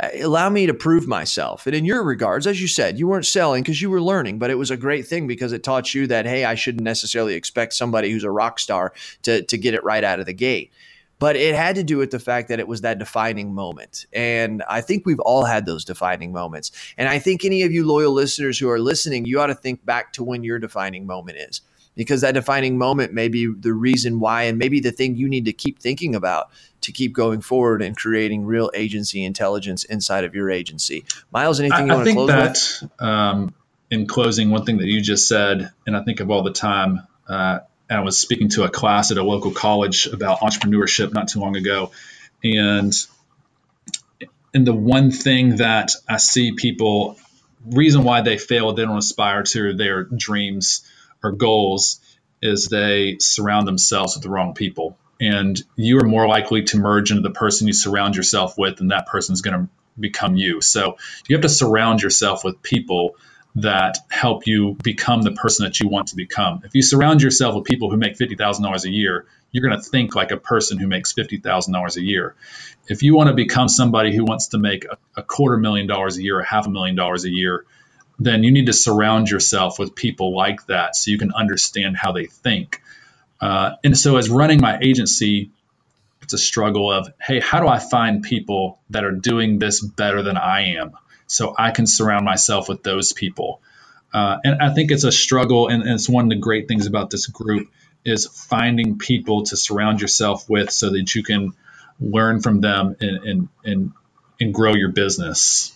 Uh, 0.00 0.10
allow 0.20 0.48
me 0.48 0.64
to 0.66 0.74
prove 0.74 1.08
myself. 1.08 1.66
And 1.66 1.74
in 1.74 1.84
your 1.84 2.04
regards, 2.04 2.46
as 2.46 2.60
you 2.60 2.68
said, 2.68 3.00
you 3.00 3.08
weren't 3.08 3.26
selling 3.26 3.64
because 3.64 3.82
you 3.82 3.90
were 3.90 4.00
learning, 4.00 4.38
but 4.38 4.48
it 4.48 4.54
was 4.54 4.70
a 4.70 4.76
great 4.76 5.08
thing 5.08 5.26
because 5.26 5.52
it 5.52 5.64
taught 5.64 5.92
you 5.92 6.06
that, 6.06 6.24
hey, 6.24 6.44
I 6.44 6.54
shouldn't 6.54 6.84
necessarily 6.84 7.34
expect 7.34 7.72
somebody 7.72 8.12
who's 8.12 8.22
a 8.22 8.30
rock 8.30 8.60
star 8.60 8.92
to, 9.22 9.42
to 9.42 9.58
get 9.58 9.74
it 9.74 9.82
right 9.82 10.04
out 10.04 10.20
of 10.20 10.26
the 10.26 10.32
gate. 10.32 10.70
But 11.18 11.34
it 11.34 11.56
had 11.56 11.74
to 11.74 11.82
do 11.82 11.98
with 11.98 12.12
the 12.12 12.20
fact 12.20 12.48
that 12.48 12.60
it 12.60 12.68
was 12.68 12.82
that 12.82 13.00
defining 13.00 13.56
moment. 13.56 14.06
And 14.12 14.62
I 14.68 14.82
think 14.82 15.04
we've 15.04 15.18
all 15.18 15.44
had 15.44 15.66
those 15.66 15.84
defining 15.84 16.32
moments. 16.32 16.70
And 16.96 17.08
I 17.08 17.18
think 17.18 17.44
any 17.44 17.64
of 17.64 17.72
you 17.72 17.84
loyal 17.84 18.12
listeners 18.12 18.56
who 18.56 18.70
are 18.70 18.78
listening, 18.78 19.24
you 19.24 19.40
ought 19.40 19.48
to 19.48 19.54
think 19.56 19.84
back 19.84 20.12
to 20.12 20.22
when 20.22 20.44
your 20.44 20.60
defining 20.60 21.04
moment 21.04 21.38
is 21.38 21.60
because 21.98 22.20
that 22.20 22.32
defining 22.32 22.78
moment 22.78 23.12
may 23.12 23.26
be 23.26 23.52
the 23.52 23.72
reason 23.72 24.20
why 24.20 24.44
and 24.44 24.56
maybe 24.56 24.78
the 24.78 24.92
thing 24.92 25.16
you 25.16 25.28
need 25.28 25.46
to 25.46 25.52
keep 25.52 25.80
thinking 25.80 26.14
about 26.14 26.48
to 26.80 26.92
keep 26.92 27.12
going 27.12 27.40
forward 27.40 27.82
and 27.82 27.96
creating 27.96 28.46
real 28.46 28.70
agency 28.72 29.24
intelligence 29.24 29.82
inside 29.82 30.22
of 30.22 30.32
your 30.32 30.48
agency. 30.48 31.04
Miles, 31.32 31.58
anything 31.58 31.88
you 31.88 31.92
want 31.92 32.06
to 32.06 32.12
close 32.12 32.28
that, 32.28 32.48
with? 32.82 33.02
Um, 33.02 33.52
in 33.90 34.06
closing, 34.06 34.50
one 34.50 34.64
thing 34.64 34.78
that 34.78 34.86
you 34.86 35.00
just 35.00 35.26
said, 35.26 35.72
and 35.88 35.96
I 35.96 36.04
think 36.04 36.20
of 36.20 36.30
all 36.30 36.44
the 36.44 36.52
time, 36.52 37.04
uh, 37.28 37.58
I 37.90 38.00
was 38.00 38.16
speaking 38.16 38.48
to 38.50 38.62
a 38.62 38.70
class 38.70 39.10
at 39.10 39.18
a 39.18 39.24
local 39.24 39.50
college 39.50 40.06
about 40.06 40.38
entrepreneurship 40.38 41.12
not 41.12 41.26
too 41.26 41.40
long 41.40 41.56
ago, 41.56 41.90
and 42.44 42.94
and 44.54 44.66
the 44.66 44.74
one 44.74 45.10
thing 45.10 45.56
that 45.56 45.92
I 46.08 46.18
see 46.18 46.52
people 46.52 47.18
reason 47.66 48.04
why 48.04 48.20
they 48.20 48.38
fail, 48.38 48.72
they 48.72 48.84
don't 48.84 48.98
aspire 48.98 49.42
to 49.42 49.74
their 49.74 50.04
dreams 50.04 50.88
or 51.22 51.32
goals 51.32 52.00
is 52.40 52.68
they 52.68 53.16
surround 53.20 53.66
themselves 53.66 54.14
with 54.14 54.22
the 54.22 54.30
wrong 54.30 54.54
people. 54.54 54.96
And 55.20 55.60
you 55.74 55.98
are 55.98 56.06
more 56.06 56.28
likely 56.28 56.62
to 56.64 56.78
merge 56.78 57.10
into 57.10 57.22
the 57.22 57.30
person 57.30 57.66
you 57.66 57.72
surround 57.72 58.14
yourself 58.14 58.56
with, 58.56 58.80
and 58.80 58.92
that 58.92 59.06
person 59.06 59.32
is 59.32 59.42
going 59.42 59.58
to 59.58 59.68
become 59.98 60.36
you. 60.36 60.60
So 60.60 60.96
you 61.26 61.34
have 61.34 61.42
to 61.42 61.48
surround 61.48 62.02
yourself 62.02 62.44
with 62.44 62.62
people 62.62 63.16
that 63.56 63.98
help 64.08 64.46
you 64.46 64.76
become 64.82 65.22
the 65.22 65.32
person 65.32 65.64
that 65.64 65.80
you 65.80 65.88
want 65.88 66.08
to 66.08 66.16
become. 66.16 66.62
If 66.64 66.74
you 66.74 66.82
surround 66.82 67.22
yourself 67.22 67.56
with 67.56 67.64
people 67.64 67.90
who 67.90 67.96
make 67.96 68.16
$50,000 68.16 68.84
a 68.84 68.90
year, 68.90 69.26
you're 69.50 69.66
going 69.66 69.80
to 69.80 69.82
think 69.82 70.14
like 70.14 70.30
a 70.30 70.36
person 70.36 70.78
who 70.78 70.86
makes 70.86 71.12
$50,000 71.14 71.96
a 71.96 72.02
year. 72.02 72.36
If 72.86 73.02
you 73.02 73.16
want 73.16 73.28
to 73.28 73.34
become 73.34 73.68
somebody 73.68 74.14
who 74.14 74.24
wants 74.24 74.48
to 74.48 74.58
make 74.58 74.84
a, 74.84 74.98
a 75.16 75.22
quarter 75.22 75.56
million 75.56 75.86
dollars 75.86 76.18
a 76.18 76.22
year 76.22 76.38
or 76.38 76.42
half 76.42 76.66
a 76.66 76.70
million 76.70 76.94
dollars 76.94 77.24
a 77.24 77.30
year, 77.30 77.64
then 78.18 78.42
you 78.42 78.50
need 78.50 78.66
to 78.66 78.72
surround 78.72 79.30
yourself 79.30 79.78
with 79.78 79.94
people 79.94 80.34
like 80.34 80.66
that 80.66 80.96
so 80.96 81.10
you 81.10 81.18
can 81.18 81.32
understand 81.32 81.96
how 81.96 82.12
they 82.12 82.26
think. 82.26 82.82
Uh, 83.40 83.76
and 83.84 83.96
so, 83.96 84.16
as 84.16 84.28
running 84.28 84.60
my 84.60 84.78
agency, 84.80 85.50
it's 86.22 86.32
a 86.32 86.38
struggle 86.38 86.92
of, 86.92 87.12
hey, 87.20 87.40
how 87.40 87.60
do 87.60 87.68
I 87.68 87.78
find 87.78 88.22
people 88.22 88.80
that 88.90 89.04
are 89.04 89.12
doing 89.12 89.58
this 89.58 89.80
better 89.80 90.22
than 90.22 90.36
I 90.36 90.74
am 90.76 90.92
so 91.26 91.54
I 91.56 91.70
can 91.70 91.86
surround 91.86 92.24
myself 92.24 92.68
with 92.68 92.82
those 92.82 93.12
people? 93.12 93.62
Uh, 94.12 94.38
and 94.42 94.60
I 94.60 94.74
think 94.74 94.90
it's 94.90 95.04
a 95.04 95.12
struggle, 95.12 95.68
and, 95.68 95.82
and 95.82 95.92
it's 95.92 96.08
one 96.08 96.24
of 96.24 96.30
the 96.30 96.36
great 96.36 96.66
things 96.66 96.86
about 96.86 97.10
this 97.10 97.26
group 97.26 97.68
is 98.04 98.26
finding 98.26 98.98
people 98.98 99.44
to 99.44 99.56
surround 99.56 100.00
yourself 100.00 100.48
with 100.48 100.70
so 100.70 100.90
that 100.90 101.14
you 101.14 101.22
can 101.22 101.52
learn 102.00 102.40
from 102.40 102.60
them 102.60 102.96
and, 103.00 103.24
and, 103.24 103.48
and, 103.64 103.92
and 104.40 104.54
grow 104.54 104.74
your 104.74 104.90
business. 104.90 105.74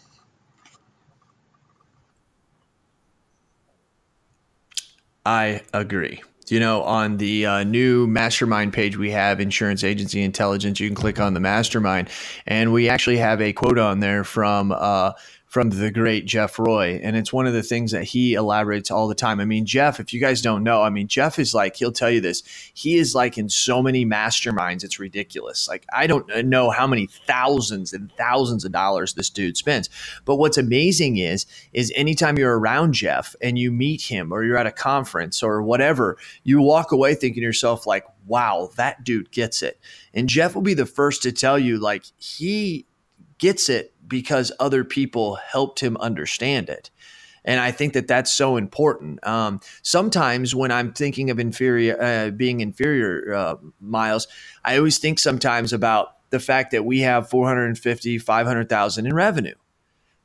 I 5.25 5.63
agree. 5.73 6.23
You 6.49 6.61
know, 6.61 6.83
on 6.83 7.17
the 7.17 7.47
uh, 7.47 7.65
new 7.65 8.07
mastermind 8.07 8.73
page 8.73 8.97
we 8.97 9.13
have, 9.13 9.41
Insurance 9.41 9.85
Agency 9.85 10.23
Intelligence, 10.23 10.81
you 10.81 10.89
can 10.89 10.97
click 10.97 11.21
on 11.21 11.35
the 11.35 11.41
mastermind, 11.41 12.11
and 12.47 12.73
we 12.73 12.89
actually 12.89 13.19
have 13.19 13.41
a 13.41 13.53
quote 13.53 13.79
on 13.79 14.01
there 14.01 14.25
from 14.25 14.73
uh, 14.73 15.13
from 15.53 15.69
the 15.69 15.91
great 15.91 16.25
Jeff 16.25 16.59
Roy. 16.59 16.99
And 17.03 17.15
it's 17.15 17.31
one 17.31 17.47
of 17.47 17.53
the 17.53 17.63
things 17.63 17.93
that 17.93 18.05
he 18.05 18.33
elaborates 18.33 18.91
all 18.91 19.07
the 19.07 19.15
time. 19.15 19.39
I 19.39 19.45
mean, 19.45 19.67
Jeff, 19.67 20.01
if 20.01 20.11
you 20.11 20.19
guys 20.19 20.41
don't 20.41 20.63
know, 20.63 20.81
I 20.81 20.89
mean, 20.89 21.09
Jeff 21.09 21.39
is 21.39 21.53
like, 21.53 21.77
he'll 21.77 21.93
tell 21.93 22.09
you 22.09 22.23
this. 22.23 22.43
He 22.73 22.97
is 22.97 23.15
like 23.15 23.37
in 23.37 23.51
so 23.51 23.83
many 23.83 24.07
masterminds, 24.07 24.83
it's 24.83 24.99
ridiculous. 24.99 25.69
Like, 25.69 25.85
I 25.93 26.07
don't 26.07 26.27
know 26.47 26.71
how 26.71 26.87
many 26.87 27.07
thousands 27.27 27.93
and 27.93 28.11
thousands 28.17 28.65
of 28.65 28.73
dollars 28.73 29.13
this 29.13 29.29
dude 29.29 29.59
spends. 29.59 29.91
But 30.25 30.37
what's 30.37 30.57
amazing 30.57 31.19
is, 31.19 31.45
is 31.75 31.93
anytime 31.95 32.39
you're 32.39 32.59
around 32.59 32.95
Jeff 32.95 33.37
and 33.43 33.59
you 33.59 33.71
meet 33.71 34.01
him 34.01 34.33
or 34.33 34.45
you're 34.45 34.57
at 34.57 34.67
a 34.67 34.73
conference 34.73 35.43
or 35.43 35.61
whatever, 35.61 36.17
you 36.45 36.63
walk 36.63 36.93
away 36.93 37.15
thinking 37.15 37.43
to 37.43 37.45
yourself, 37.45 37.87
like, 37.87 38.07
wow, 38.27 38.71
that 38.77 39.05
dude 39.05 39.31
gets 39.31 39.63
it. 39.63 39.79
And 40.15 40.31
Jeff 40.31 40.55
will 40.55 40.63
be 40.63 40.73
the 40.73 40.87
first 40.87 41.23
to 41.25 41.31
tell 41.31 41.59
you, 41.59 41.79
like, 41.79 42.05
he 42.17 42.87
gets 43.37 43.69
it 43.69 43.92
because 44.13 44.53
other 44.61 44.85
people 44.85 45.37
helped 45.37 45.81
him 45.81 45.97
understand 45.97 46.69
it. 46.69 46.91
And 47.47 47.59
I 47.59 47.73
think 47.73 47.95
that 47.95 48.07
that's 48.07 48.31
so 48.31 48.59
important. 48.59 49.27
Um, 49.27 49.61
sometimes 49.81 50.55
when 50.55 50.71
I'm 50.71 50.93
thinking 50.93 51.31
of 51.31 51.41
inferior, 51.41 52.01
uh, 52.01 52.31
being 52.31 52.61
inferior, 52.61 53.35
uh, 53.35 53.55
Miles, 53.81 54.29
I 54.67 54.77
always 54.77 54.99
think 54.99 55.19
sometimes 55.19 55.73
about 55.73 56.17
the 56.29 56.39
fact 56.39 56.73
that 56.73 56.85
we 56.85 57.01
have 57.01 57.31
450, 57.31 58.19
500,000 58.19 59.07
in 59.07 59.15
revenue 59.15 59.55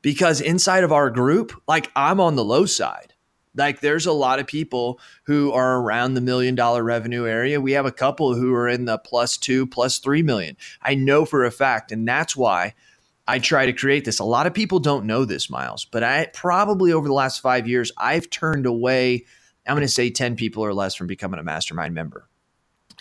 because 0.02 0.42
inside 0.42 0.84
of 0.84 0.92
our 0.92 1.08
group, 1.08 1.52
like 1.66 1.90
I'm 1.96 2.20
on 2.20 2.36
the 2.36 2.44
low 2.44 2.66
side. 2.66 3.14
Like 3.56 3.80
there's 3.80 4.06
a 4.06 4.12
lot 4.12 4.38
of 4.38 4.46
people 4.46 5.00
who 5.24 5.50
are 5.52 5.80
around 5.80 6.12
the 6.12 6.20
million 6.20 6.54
dollar 6.54 6.84
revenue 6.84 7.26
area. 7.26 7.58
We 7.58 7.72
have 7.72 7.86
a 7.86 7.90
couple 7.90 8.34
who 8.34 8.52
are 8.54 8.68
in 8.68 8.84
the 8.84 8.98
plus 8.98 9.38
two, 9.38 9.66
plus 9.66 9.98
three 9.98 10.22
million. 10.22 10.58
I 10.82 10.94
know 10.94 11.24
for 11.24 11.44
a 11.44 11.50
fact. 11.50 11.90
And 11.90 12.06
that's 12.06 12.36
why 12.36 12.74
I 13.28 13.38
try 13.38 13.66
to 13.66 13.74
create 13.74 14.06
this. 14.06 14.20
A 14.20 14.24
lot 14.24 14.46
of 14.46 14.54
people 14.54 14.78
don't 14.78 15.04
know 15.04 15.26
this, 15.26 15.50
Miles, 15.50 15.84
but 15.84 16.02
I 16.02 16.28
probably 16.32 16.94
over 16.94 17.06
the 17.06 17.14
last 17.14 17.40
five 17.40 17.68
years, 17.68 17.92
I've 17.98 18.30
turned 18.30 18.64
away, 18.64 19.26
I'm 19.66 19.74
going 19.74 19.86
to 19.86 19.92
say 19.92 20.08
10 20.08 20.34
people 20.34 20.64
or 20.64 20.72
less 20.72 20.94
from 20.94 21.08
becoming 21.08 21.38
a 21.38 21.42
mastermind 21.42 21.94
member. 21.94 22.26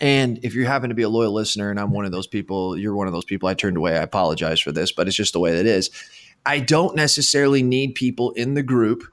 And 0.02 0.40
if 0.44 0.54
you 0.54 0.66
happen 0.66 0.90
to 0.90 0.96
be 0.96 1.04
a 1.04 1.10
loyal 1.10 1.32
listener 1.32 1.72
and 1.72 1.80
I'm 1.80 1.92
one 1.92 2.04
of 2.04 2.12
those 2.12 2.28
people, 2.28 2.78
you're 2.78 2.94
one 2.94 3.08
of 3.08 3.14
those 3.14 3.24
people 3.24 3.48
I 3.48 3.54
turned 3.54 3.78
away. 3.78 3.98
I 3.98 4.04
apologize 4.04 4.60
for 4.60 4.74
this, 4.74 4.92
but 4.92 5.08
it's 5.08 5.16
just 5.16 5.32
the 5.32 5.40
way 5.40 5.56
that 5.56 5.66
is. 5.66 5.90
I 6.46 6.60
don't 6.60 6.96
necessarily 6.96 7.64
need 7.64 7.96
people 7.96 8.32
in 8.32 8.54
the 8.54 8.64
group 8.64 9.04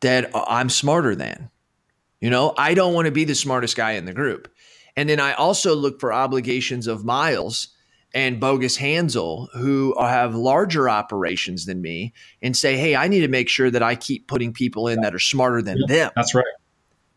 that 0.00 0.30
I'm 0.34 0.70
smarter 0.70 1.14
than. 1.14 1.50
You 2.20 2.30
know, 2.30 2.52
I 2.58 2.74
don't 2.74 2.94
want 2.94 3.06
to 3.06 3.12
be 3.12 3.24
the 3.24 3.34
smartest 3.36 3.76
guy 3.76 3.92
in 3.92 4.06
the 4.06 4.12
group. 4.12 4.52
And 4.96 5.08
then 5.08 5.20
I 5.20 5.34
also 5.34 5.76
look 5.76 6.00
for 6.00 6.12
obligations 6.12 6.88
of 6.88 7.04
Miles 7.04 7.68
and 8.16 8.40
Bogus 8.40 8.78
Hansel, 8.78 9.50
who 9.52 9.94
have 10.00 10.34
larger 10.34 10.88
operations 10.88 11.66
than 11.66 11.82
me, 11.82 12.14
and 12.40 12.56
say, 12.56 12.78
hey, 12.78 12.96
I 12.96 13.08
need 13.08 13.20
to 13.20 13.28
make 13.28 13.46
sure 13.46 13.70
that 13.70 13.82
I 13.82 13.94
keep 13.94 14.26
putting 14.26 14.54
people 14.54 14.88
in 14.88 15.02
that 15.02 15.14
are 15.14 15.18
smarter 15.18 15.60
than 15.60 15.76
yeah, 15.80 15.86
them. 15.86 16.10
That's 16.16 16.34
right. 16.34 16.46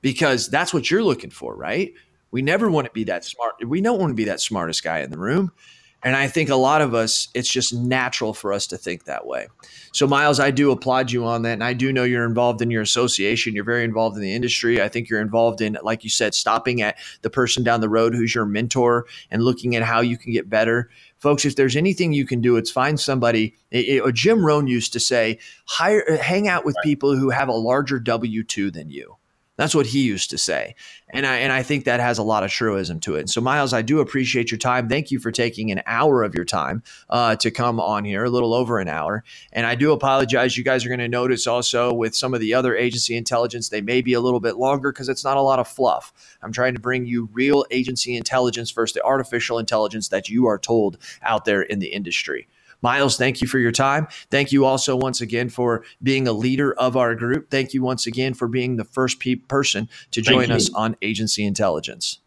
Because 0.01 0.49
that's 0.49 0.73
what 0.73 0.91
you're 0.91 1.01
looking 1.01 1.29
for, 1.29 1.55
right? 1.55 1.93
We 2.31 2.41
never 2.41 2.69
want 2.69 2.85
to 2.87 2.91
be 2.91 3.05
that 3.05 3.23
smart. 3.23 3.65
We 3.65 3.79
don't 3.79 3.97
want 3.97 4.11
to 4.11 4.15
be 4.15 4.25
that 4.25 4.41
smartest 4.41 4.83
guy 4.83 4.99
in 4.99 5.09
the 5.09 5.17
room. 5.17 5.53
And 6.01 6.15
I 6.15 6.27
think 6.27 6.49
a 6.49 6.55
lot 6.55 6.81
of 6.81 6.93
us, 6.93 7.27
it's 7.33 7.51
just 7.51 7.73
natural 7.73 8.33
for 8.33 8.53
us 8.53 8.67
to 8.67 8.77
think 8.77 9.03
that 9.03 9.25
way. 9.25 9.47
So, 9.91 10.07
Miles, 10.07 10.39
I 10.39 10.49
do 10.49 10.71
applaud 10.71 11.11
you 11.11 11.25
on 11.25 11.41
that. 11.41 11.53
And 11.53 11.63
I 11.63 11.73
do 11.73 11.91
know 11.91 12.03
you're 12.03 12.25
involved 12.25 12.61
in 12.61 12.71
your 12.71 12.81
association. 12.81 13.53
You're 13.53 13.65
very 13.65 13.83
involved 13.83 14.15
in 14.15 14.21
the 14.21 14.33
industry. 14.33 14.81
I 14.81 14.87
think 14.87 15.09
you're 15.09 15.21
involved 15.21 15.59
in, 15.59 15.77
like 15.83 16.05
you 16.05 16.09
said, 16.09 16.33
stopping 16.33 16.81
at 16.81 16.97
the 17.21 17.29
person 17.29 17.63
down 17.63 17.81
the 17.81 17.89
road 17.89 18.13
who's 18.13 18.33
your 18.33 18.45
mentor 18.45 19.07
and 19.29 19.43
looking 19.43 19.75
at 19.75 19.83
how 19.83 19.99
you 19.99 20.17
can 20.17 20.31
get 20.31 20.49
better. 20.49 20.89
Folks, 21.17 21.43
if 21.43 21.57
there's 21.57 21.75
anything 21.75 22.13
you 22.13 22.25
can 22.25 22.39
do, 22.39 22.55
it's 22.55 22.71
find 22.71 22.97
somebody. 22.97 23.55
It, 23.71 24.05
it, 24.05 24.15
Jim 24.15 24.45
Rohn 24.45 24.67
used 24.67 24.93
to 24.93 25.01
say, 25.01 25.39
hire, 25.65 26.17
hang 26.17 26.47
out 26.47 26.63
with 26.63 26.77
people 26.81 27.17
who 27.17 27.29
have 27.29 27.49
a 27.49 27.53
larger 27.53 27.99
W 27.99 28.43
2 28.43 28.71
than 28.71 28.89
you. 28.89 29.18
That's 29.59 29.75
what 29.75 29.87
he 29.87 30.03
used 30.03 30.29
to 30.29 30.37
say. 30.37 30.73
And 31.09 31.25
I 31.25 31.35
and 31.39 31.51
I 31.51 31.63
think 31.63 31.83
that 31.83 31.99
has 31.99 32.17
a 32.17 32.23
lot 32.23 32.45
of 32.45 32.49
truism 32.49 33.01
to 33.01 33.15
it. 33.15 33.27
So 33.27 33.41
Miles, 33.41 33.73
I 33.73 33.81
do 33.81 33.99
appreciate 33.99 34.51
your 34.51 34.57
time. 34.57 34.87
Thank 34.87 35.11
you 35.11 35.19
for 35.19 35.33
taking 35.33 35.69
an 35.69 35.81
hour 35.85 36.23
of 36.23 36.33
your 36.33 36.45
time 36.45 36.81
uh, 37.09 37.35
to 37.35 37.51
come 37.51 37.77
on 37.77 38.05
here, 38.05 38.23
a 38.23 38.29
little 38.29 38.53
over 38.53 38.79
an 38.79 38.87
hour. 38.87 39.25
And 39.51 39.65
I 39.65 39.75
do 39.75 39.91
apologize. 39.91 40.57
You 40.57 40.63
guys 40.63 40.85
are 40.85 40.87
going 40.87 41.01
to 41.01 41.09
notice 41.09 41.45
also 41.45 41.91
with 41.91 42.15
some 42.15 42.33
of 42.33 42.39
the 42.39 42.53
other 42.53 42.73
agency 42.73 43.17
intelligence, 43.17 43.67
they 43.67 43.81
may 43.81 43.99
be 43.99 44.13
a 44.13 44.21
little 44.21 44.39
bit 44.39 44.55
longer 44.55 44.93
because 44.93 45.09
it's 45.09 45.25
not 45.25 45.35
a 45.35 45.41
lot 45.41 45.59
of 45.59 45.67
fluff. 45.67 46.13
I'm 46.41 46.53
trying 46.53 46.75
to 46.75 46.79
bring 46.79 47.05
you 47.05 47.27
real 47.33 47.65
agency 47.69 48.15
intelligence 48.15 48.71
versus 48.71 48.93
the 48.93 49.03
artificial 49.03 49.59
intelligence 49.59 50.07
that 50.07 50.29
you 50.29 50.45
are 50.45 50.57
told 50.57 50.97
out 51.21 51.43
there 51.43 51.63
in 51.63 51.79
the 51.79 51.87
industry. 51.87 52.47
Miles, 52.81 53.17
thank 53.17 53.41
you 53.41 53.47
for 53.47 53.59
your 53.59 53.71
time. 53.71 54.07
Thank 54.31 54.51
you 54.51 54.65
also 54.65 54.95
once 54.95 55.21
again 55.21 55.49
for 55.49 55.83
being 56.01 56.27
a 56.27 56.33
leader 56.33 56.73
of 56.73 56.95
our 56.95 57.15
group. 57.15 57.49
Thank 57.49 57.73
you 57.73 57.81
once 57.81 58.07
again 58.07 58.33
for 58.33 58.47
being 58.47 58.77
the 58.77 58.85
first 58.85 59.19
pe- 59.19 59.35
person 59.35 59.89
to 60.11 60.21
join 60.21 60.51
us 60.51 60.73
on 60.73 60.95
Agency 61.01 61.45
Intelligence. 61.45 62.19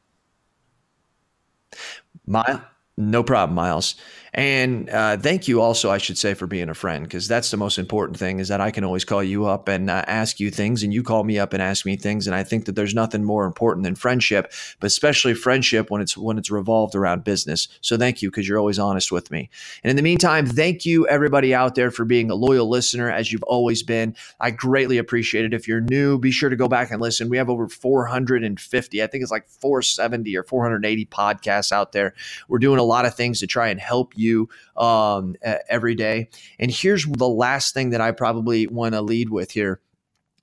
Miles, 2.27 2.61
no 2.97 3.23
problem, 3.23 3.55
Miles. 3.55 3.95
And 4.35 4.89
uh, 4.89 5.19
thank 5.19 5.47
you 5.47 5.61
also, 5.61 5.91
I 5.91 5.99
should 5.99 6.17
say, 6.17 6.33
for 6.33 6.47
being 6.47 6.71
a 6.71 6.75
friend, 6.75 7.05
because 7.05 7.29
that's 7.29 7.51
the 7.51 7.59
most 7.59 7.79
important 7.79 8.19
thing 8.19 8.39
is 8.39 8.49
that 8.49 8.63
I 8.63 8.71
can 8.71 8.83
always 8.83 9.05
call 9.05 9.23
you 9.23 9.45
up 9.45 9.69
and 9.69 9.91
uh, 9.91 10.05
ask 10.07 10.41
you 10.41 10.51
things, 10.51 10.83
and 10.83 10.93
you 10.93 11.03
call 11.03 11.23
me 11.23 11.39
up 11.39 11.53
and 11.53 11.63
ask 11.63 11.85
me 11.85 11.97
things. 11.97 12.27
And 12.27 12.35
I 12.35 12.43
think 12.43 12.65
that 12.65 12.75
there's 12.75 12.95
nothing 12.95 13.25
more 13.25 13.45
important 13.45 13.85
than 13.85 13.95
friendship, 13.95 14.51
but 14.81 14.87
especially 14.87 15.35
friendship 15.35 15.91
when 15.91 16.01
it's 16.01 16.17
when 16.17 16.39
it's 16.39 16.51
revolved 16.51 16.95
around 16.95 17.25
business. 17.25 17.69
So 17.83 17.99
thank 17.99 18.23
you, 18.23 18.31
because 18.31 18.49
you're 18.49 18.59
always 18.59 18.79
honest 18.79 19.13
with 19.13 19.31
me. 19.31 19.51
And 19.85 19.91
in 19.91 19.97
the 19.97 20.03
meantime, 20.03 20.47
thank 20.47 20.87
you 20.87 21.07
everybody 21.09 21.55
out 21.55 21.75
there 21.75 21.91
for 21.91 22.07
being 22.07 22.31
a 22.31 22.35
loyal 22.35 22.71
listener, 22.71 23.11
as 23.11 23.33
you've 23.33 23.43
always 23.43 23.83
been. 23.83 24.17
I 24.41 24.51
greatly 24.51 24.97
appreciate 24.97 25.45
it. 25.45 25.53
If 25.53 25.69
you're 25.69 25.83
new, 25.83 26.19
be 26.19 26.31
sure 26.31 26.49
to 26.49 26.57
go 26.57 26.69
back 26.69 26.91
and 26.91 27.03
listen. 27.03 27.29
We 27.29 27.37
have 27.37 27.51
over 27.51 27.69
450, 27.69 29.03
I 29.03 29.07
think 29.09 29.21
it's 29.21 29.31
like 29.31 29.47
470 29.47 30.35
or 30.39 30.43
480 30.43 31.05
podcasts 31.07 31.71
out 31.71 31.93
there. 31.93 32.15
We're 32.49 32.59
doing 32.59 32.79
a 32.79 32.83
lot 32.83 33.05
of 33.05 33.15
things 33.15 33.39
to 33.41 33.47
try 33.47 33.69
and 33.69 33.79
help 33.79 34.15
you 34.17 34.22
you 34.23 34.49
um, 34.77 35.37
every 35.69 35.95
day. 35.95 36.29
And 36.59 36.71
here's 36.71 37.05
the 37.05 37.29
last 37.29 37.75
thing 37.75 37.91
that 37.91 38.01
I 38.01 38.13
probably 38.13 38.67
want 38.67 38.95
to 38.95 39.03
lead 39.03 39.29
with 39.29 39.51
here, 39.51 39.81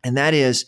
and 0.03 0.17
that 0.17 0.33
is 0.33 0.65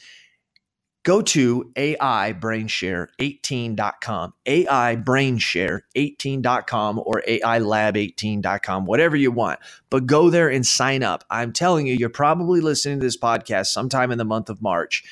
go 1.04 1.22
to 1.22 1.72
AIBrainshare18.com, 1.76 4.34
AIBrainshare18.com, 4.46 7.02
or 7.06 7.24
AILab18.com, 7.28 8.86
whatever 8.86 9.16
you 9.16 9.32
want. 9.32 9.60
But 9.90 10.06
go 10.06 10.30
there 10.30 10.50
and 10.50 10.66
sign 10.66 11.04
up. 11.04 11.24
I'm 11.30 11.54
telling 11.54 11.88
you, 11.88 11.96
you're 11.96 12.10
probably 12.10 12.60
listening 12.62 13.00
to 13.00 13.06
this 13.06 13.18
podcast 13.18 13.68
sometime 13.68 14.12
in 14.12 14.18
the 14.18 14.26
month 14.26 14.50
of 14.50 14.62
March 14.62 15.04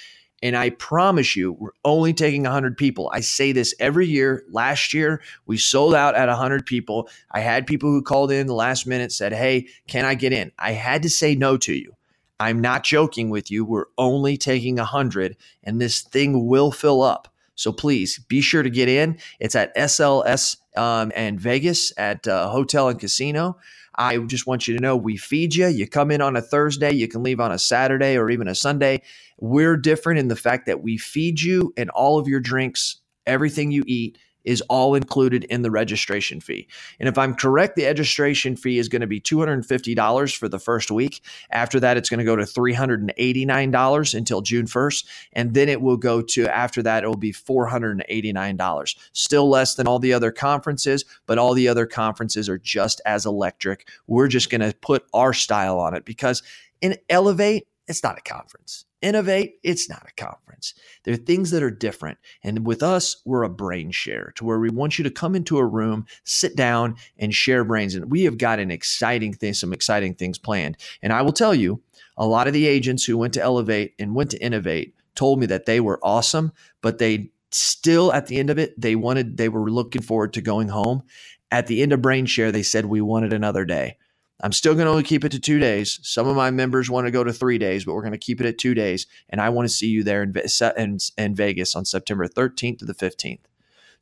and 0.41 0.55
I 0.55 0.69
promise 0.71 1.35
you, 1.35 1.53
we're 1.53 1.71
only 1.83 2.13
taking 2.13 2.43
100 2.43 2.77
people. 2.77 3.09
I 3.13 3.19
say 3.19 3.51
this 3.51 3.73
every 3.79 4.07
year. 4.07 4.43
Last 4.51 4.93
year, 4.93 5.21
we 5.45 5.57
sold 5.57 5.93
out 5.93 6.15
at 6.15 6.27
100 6.27 6.65
people. 6.65 7.09
I 7.31 7.41
had 7.41 7.67
people 7.67 7.89
who 7.89 8.01
called 8.01 8.31
in 8.31 8.47
the 8.47 8.53
last 8.53 8.87
minute, 8.87 9.11
said, 9.11 9.33
Hey, 9.33 9.67
can 9.87 10.05
I 10.05 10.15
get 10.15 10.33
in? 10.33 10.51
I 10.57 10.71
had 10.71 11.03
to 11.03 11.09
say 11.09 11.35
no 11.35 11.57
to 11.57 11.73
you. 11.73 11.95
I'm 12.39 12.61
not 12.61 12.83
joking 12.83 13.29
with 13.29 13.51
you. 13.51 13.65
We're 13.65 13.87
only 13.97 14.37
taking 14.37 14.77
100, 14.77 15.35
and 15.63 15.81
this 15.81 16.01
thing 16.01 16.47
will 16.47 16.71
fill 16.71 17.01
up. 17.01 17.27
So 17.55 17.73
please 17.73 18.19
be 18.19 18.39
sure 18.39 18.63
to 18.63 18.69
get 18.69 18.87
in. 18.87 19.17
It's 19.41 19.55
at 19.55 19.75
SLS 19.75 20.55
um, 20.77 21.11
and 21.13 21.37
Vegas 21.37 21.91
at 21.97 22.25
uh, 22.25 22.49
Hotel 22.49 22.87
and 22.87 22.97
Casino. 22.97 23.57
I 23.99 24.17
just 24.19 24.47
want 24.47 24.65
you 24.65 24.77
to 24.77 24.81
know 24.81 24.95
we 24.95 25.17
feed 25.17 25.55
you. 25.55 25.67
You 25.67 25.85
come 25.85 26.09
in 26.09 26.21
on 26.21 26.37
a 26.37 26.41
Thursday, 26.41 26.93
you 26.93 27.09
can 27.09 27.21
leave 27.21 27.41
on 27.41 27.51
a 27.51 27.59
Saturday 27.59 28.17
or 28.17 28.29
even 28.29 28.47
a 28.47 28.55
Sunday. 28.55 29.01
We're 29.39 29.77
different 29.77 30.19
in 30.19 30.27
the 30.27 30.35
fact 30.35 30.65
that 30.65 30.83
we 30.83 30.97
feed 30.97 31.41
you 31.41 31.73
and 31.77 31.89
all 31.89 32.19
of 32.19 32.27
your 32.27 32.39
drinks, 32.39 32.97
everything 33.25 33.71
you 33.71 33.83
eat 33.87 34.17
is 34.45 34.61
all 34.61 34.95
included 34.95 35.43
in 35.45 35.61
the 35.61 35.71
registration 35.71 36.39
fee. 36.39 36.67
And 36.99 37.09
if 37.09 37.17
I'm 37.17 37.35
correct, 37.35 37.75
the 37.75 37.85
registration 37.85 38.55
fee 38.55 38.79
is 38.79 38.87
going 38.89 39.01
to 39.01 39.07
be 39.07 39.19
$250 39.19 40.37
for 40.37 40.47
the 40.47 40.59
first 40.59 40.91
week. 40.91 41.21
After 41.51 41.79
that, 41.79 41.97
it's 41.97 42.09
going 42.09 42.19
to 42.19 42.23
go 42.25 42.35
to 42.35 42.43
$389 42.43 44.13
until 44.15 44.41
June 44.41 44.65
1st. 44.65 45.05
And 45.33 45.53
then 45.53 45.69
it 45.69 45.81
will 45.81 45.97
go 45.97 46.21
to, 46.21 46.47
after 46.47 46.81
that, 46.83 47.03
it 47.03 47.07
will 47.07 47.15
be 47.15 47.33
$489. 47.33 48.95
Still 49.11 49.49
less 49.49 49.75
than 49.75 49.87
all 49.87 49.99
the 49.99 50.13
other 50.13 50.31
conferences, 50.31 51.05
but 51.25 51.37
all 51.37 51.53
the 51.53 51.67
other 51.67 51.85
conferences 51.85 52.49
are 52.49 52.57
just 52.57 53.01
as 53.05 53.25
electric. 53.25 53.87
We're 54.07 54.29
just 54.29 54.49
going 54.49 54.61
to 54.61 54.75
put 54.81 55.05
our 55.13 55.33
style 55.33 55.79
on 55.79 55.93
it 55.93 56.05
because 56.05 56.41
in 56.81 56.97
Elevate, 57.09 57.67
it's 57.89 58.03
not 58.03 58.19
a 58.19 58.21
conference. 58.21 58.85
Innovate, 59.01 59.55
it's 59.63 59.89
not 59.89 60.05
a 60.07 60.13
conference. 60.21 60.75
There 61.03 61.13
are 61.13 61.17
things 61.17 61.49
that 61.51 61.63
are 61.63 61.71
different. 61.71 62.19
And 62.43 62.65
with 62.65 62.83
us, 62.83 63.21
we're 63.25 63.43
a 63.43 63.49
brain 63.49 63.89
share 63.89 64.31
to 64.35 64.45
where 64.45 64.59
we 64.59 64.69
want 64.69 64.99
you 64.99 65.03
to 65.03 65.09
come 65.09 65.35
into 65.35 65.57
a 65.57 65.65
room, 65.65 66.05
sit 66.23 66.55
down, 66.55 66.95
and 67.17 67.33
share 67.33 67.63
brains. 67.63 67.95
And 67.95 68.11
we 68.11 68.23
have 68.25 68.37
got 68.37 68.59
an 68.59 68.69
exciting 68.69 69.33
thing, 69.33 69.53
some 69.55 69.73
exciting 69.73 70.13
things 70.13 70.37
planned. 70.37 70.77
And 71.01 71.11
I 71.11 71.23
will 71.23 71.33
tell 71.33 71.55
you, 71.55 71.81
a 72.15 72.27
lot 72.27 72.47
of 72.47 72.53
the 72.53 72.67
agents 72.67 73.05
who 73.05 73.17
went 73.17 73.33
to 73.33 73.41
Elevate 73.41 73.95
and 73.97 74.13
went 74.13 74.29
to 74.31 74.43
Innovate 74.43 74.93
told 75.15 75.39
me 75.39 75.47
that 75.47 75.65
they 75.65 75.79
were 75.79 75.99
awesome, 76.03 76.51
but 76.81 76.99
they 76.99 77.31
still 77.51 78.13
at 78.13 78.27
the 78.27 78.37
end 78.37 78.51
of 78.51 78.59
it, 78.59 78.79
they 78.79 78.95
wanted, 78.95 79.37
they 79.37 79.49
were 79.49 79.71
looking 79.71 80.03
forward 80.03 80.33
to 80.33 80.41
going 80.41 80.67
home. 80.67 81.01
At 81.49 81.65
the 81.65 81.81
end 81.81 81.91
of 81.91 82.03
Brain 82.03 82.27
Share, 82.27 82.51
they 82.51 82.61
said 82.61 82.85
we 82.85 83.01
wanted 83.01 83.33
another 83.33 83.65
day. 83.65 83.97
I'm 84.41 84.51
still 84.53 84.73
going 84.73 84.85
to 84.85 84.91
only 84.91 85.03
keep 85.03 85.25
it 85.25 85.31
to 85.33 85.39
two 85.39 85.59
days. 85.59 85.99
Some 86.01 86.27
of 86.27 86.35
my 86.35 86.49
members 86.49 86.89
want 86.89 87.07
to 87.07 87.11
go 87.11 87.23
to 87.23 87.33
three 87.33 87.57
days, 87.57 87.83
but 87.83 87.93
we're 87.93 88.01
going 88.01 88.13
to 88.13 88.17
keep 88.17 88.39
it 88.39 88.47
at 88.47 88.57
two 88.57 88.73
days. 88.73 89.05
And 89.29 89.41
I 89.41 89.49
want 89.49 89.67
to 89.67 89.73
see 89.73 89.87
you 89.87 90.03
there 90.03 90.23
in, 90.23 90.33
in, 90.77 90.97
in 91.17 91.35
Vegas 91.35 91.75
on 91.75 91.85
September 91.85 92.27
13th 92.27 92.79
to 92.79 92.85
the 92.85 92.93
15th. 92.93 93.39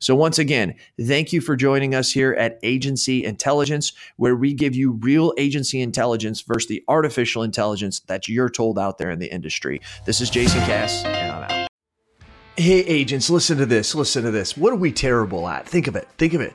So, 0.00 0.14
once 0.14 0.38
again, 0.38 0.76
thank 1.00 1.32
you 1.32 1.40
for 1.40 1.56
joining 1.56 1.92
us 1.92 2.12
here 2.12 2.32
at 2.34 2.60
Agency 2.62 3.24
Intelligence, 3.24 3.92
where 4.14 4.36
we 4.36 4.54
give 4.54 4.76
you 4.76 4.92
real 4.92 5.34
agency 5.36 5.80
intelligence 5.80 6.40
versus 6.40 6.68
the 6.68 6.84
artificial 6.86 7.42
intelligence 7.42 7.98
that 8.06 8.28
you're 8.28 8.48
told 8.48 8.78
out 8.78 8.98
there 8.98 9.10
in 9.10 9.18
the 9.18 9.26
industry. 9.26 9.80
This 10.06 10.20
is 10.20 10.30
Jason 10.30 10.60
Cass, 10.60 11.04
and 11.04 11.32
I'm 11.32 11.62
out. 11.62 11.68
Hey, 12.56 12.78
agents, 12.84 13.28
listen 13.28 13.58
to 13.58 13.66
this. 13.66 13.92
Listen 13.96 14.22
to 14.22 14.30
this. 14.30 14.56
What 14.56 14.72
are 14.72 14.76
we 14.76 14.92
terrible 14.92 15.48
at? 15.48 15.66
Think 15.66 15.88
of 15.88 15.96
it. 15.96 16.06
Think 16.16 16.32
of 16.34 16.42
it 16.42 16.54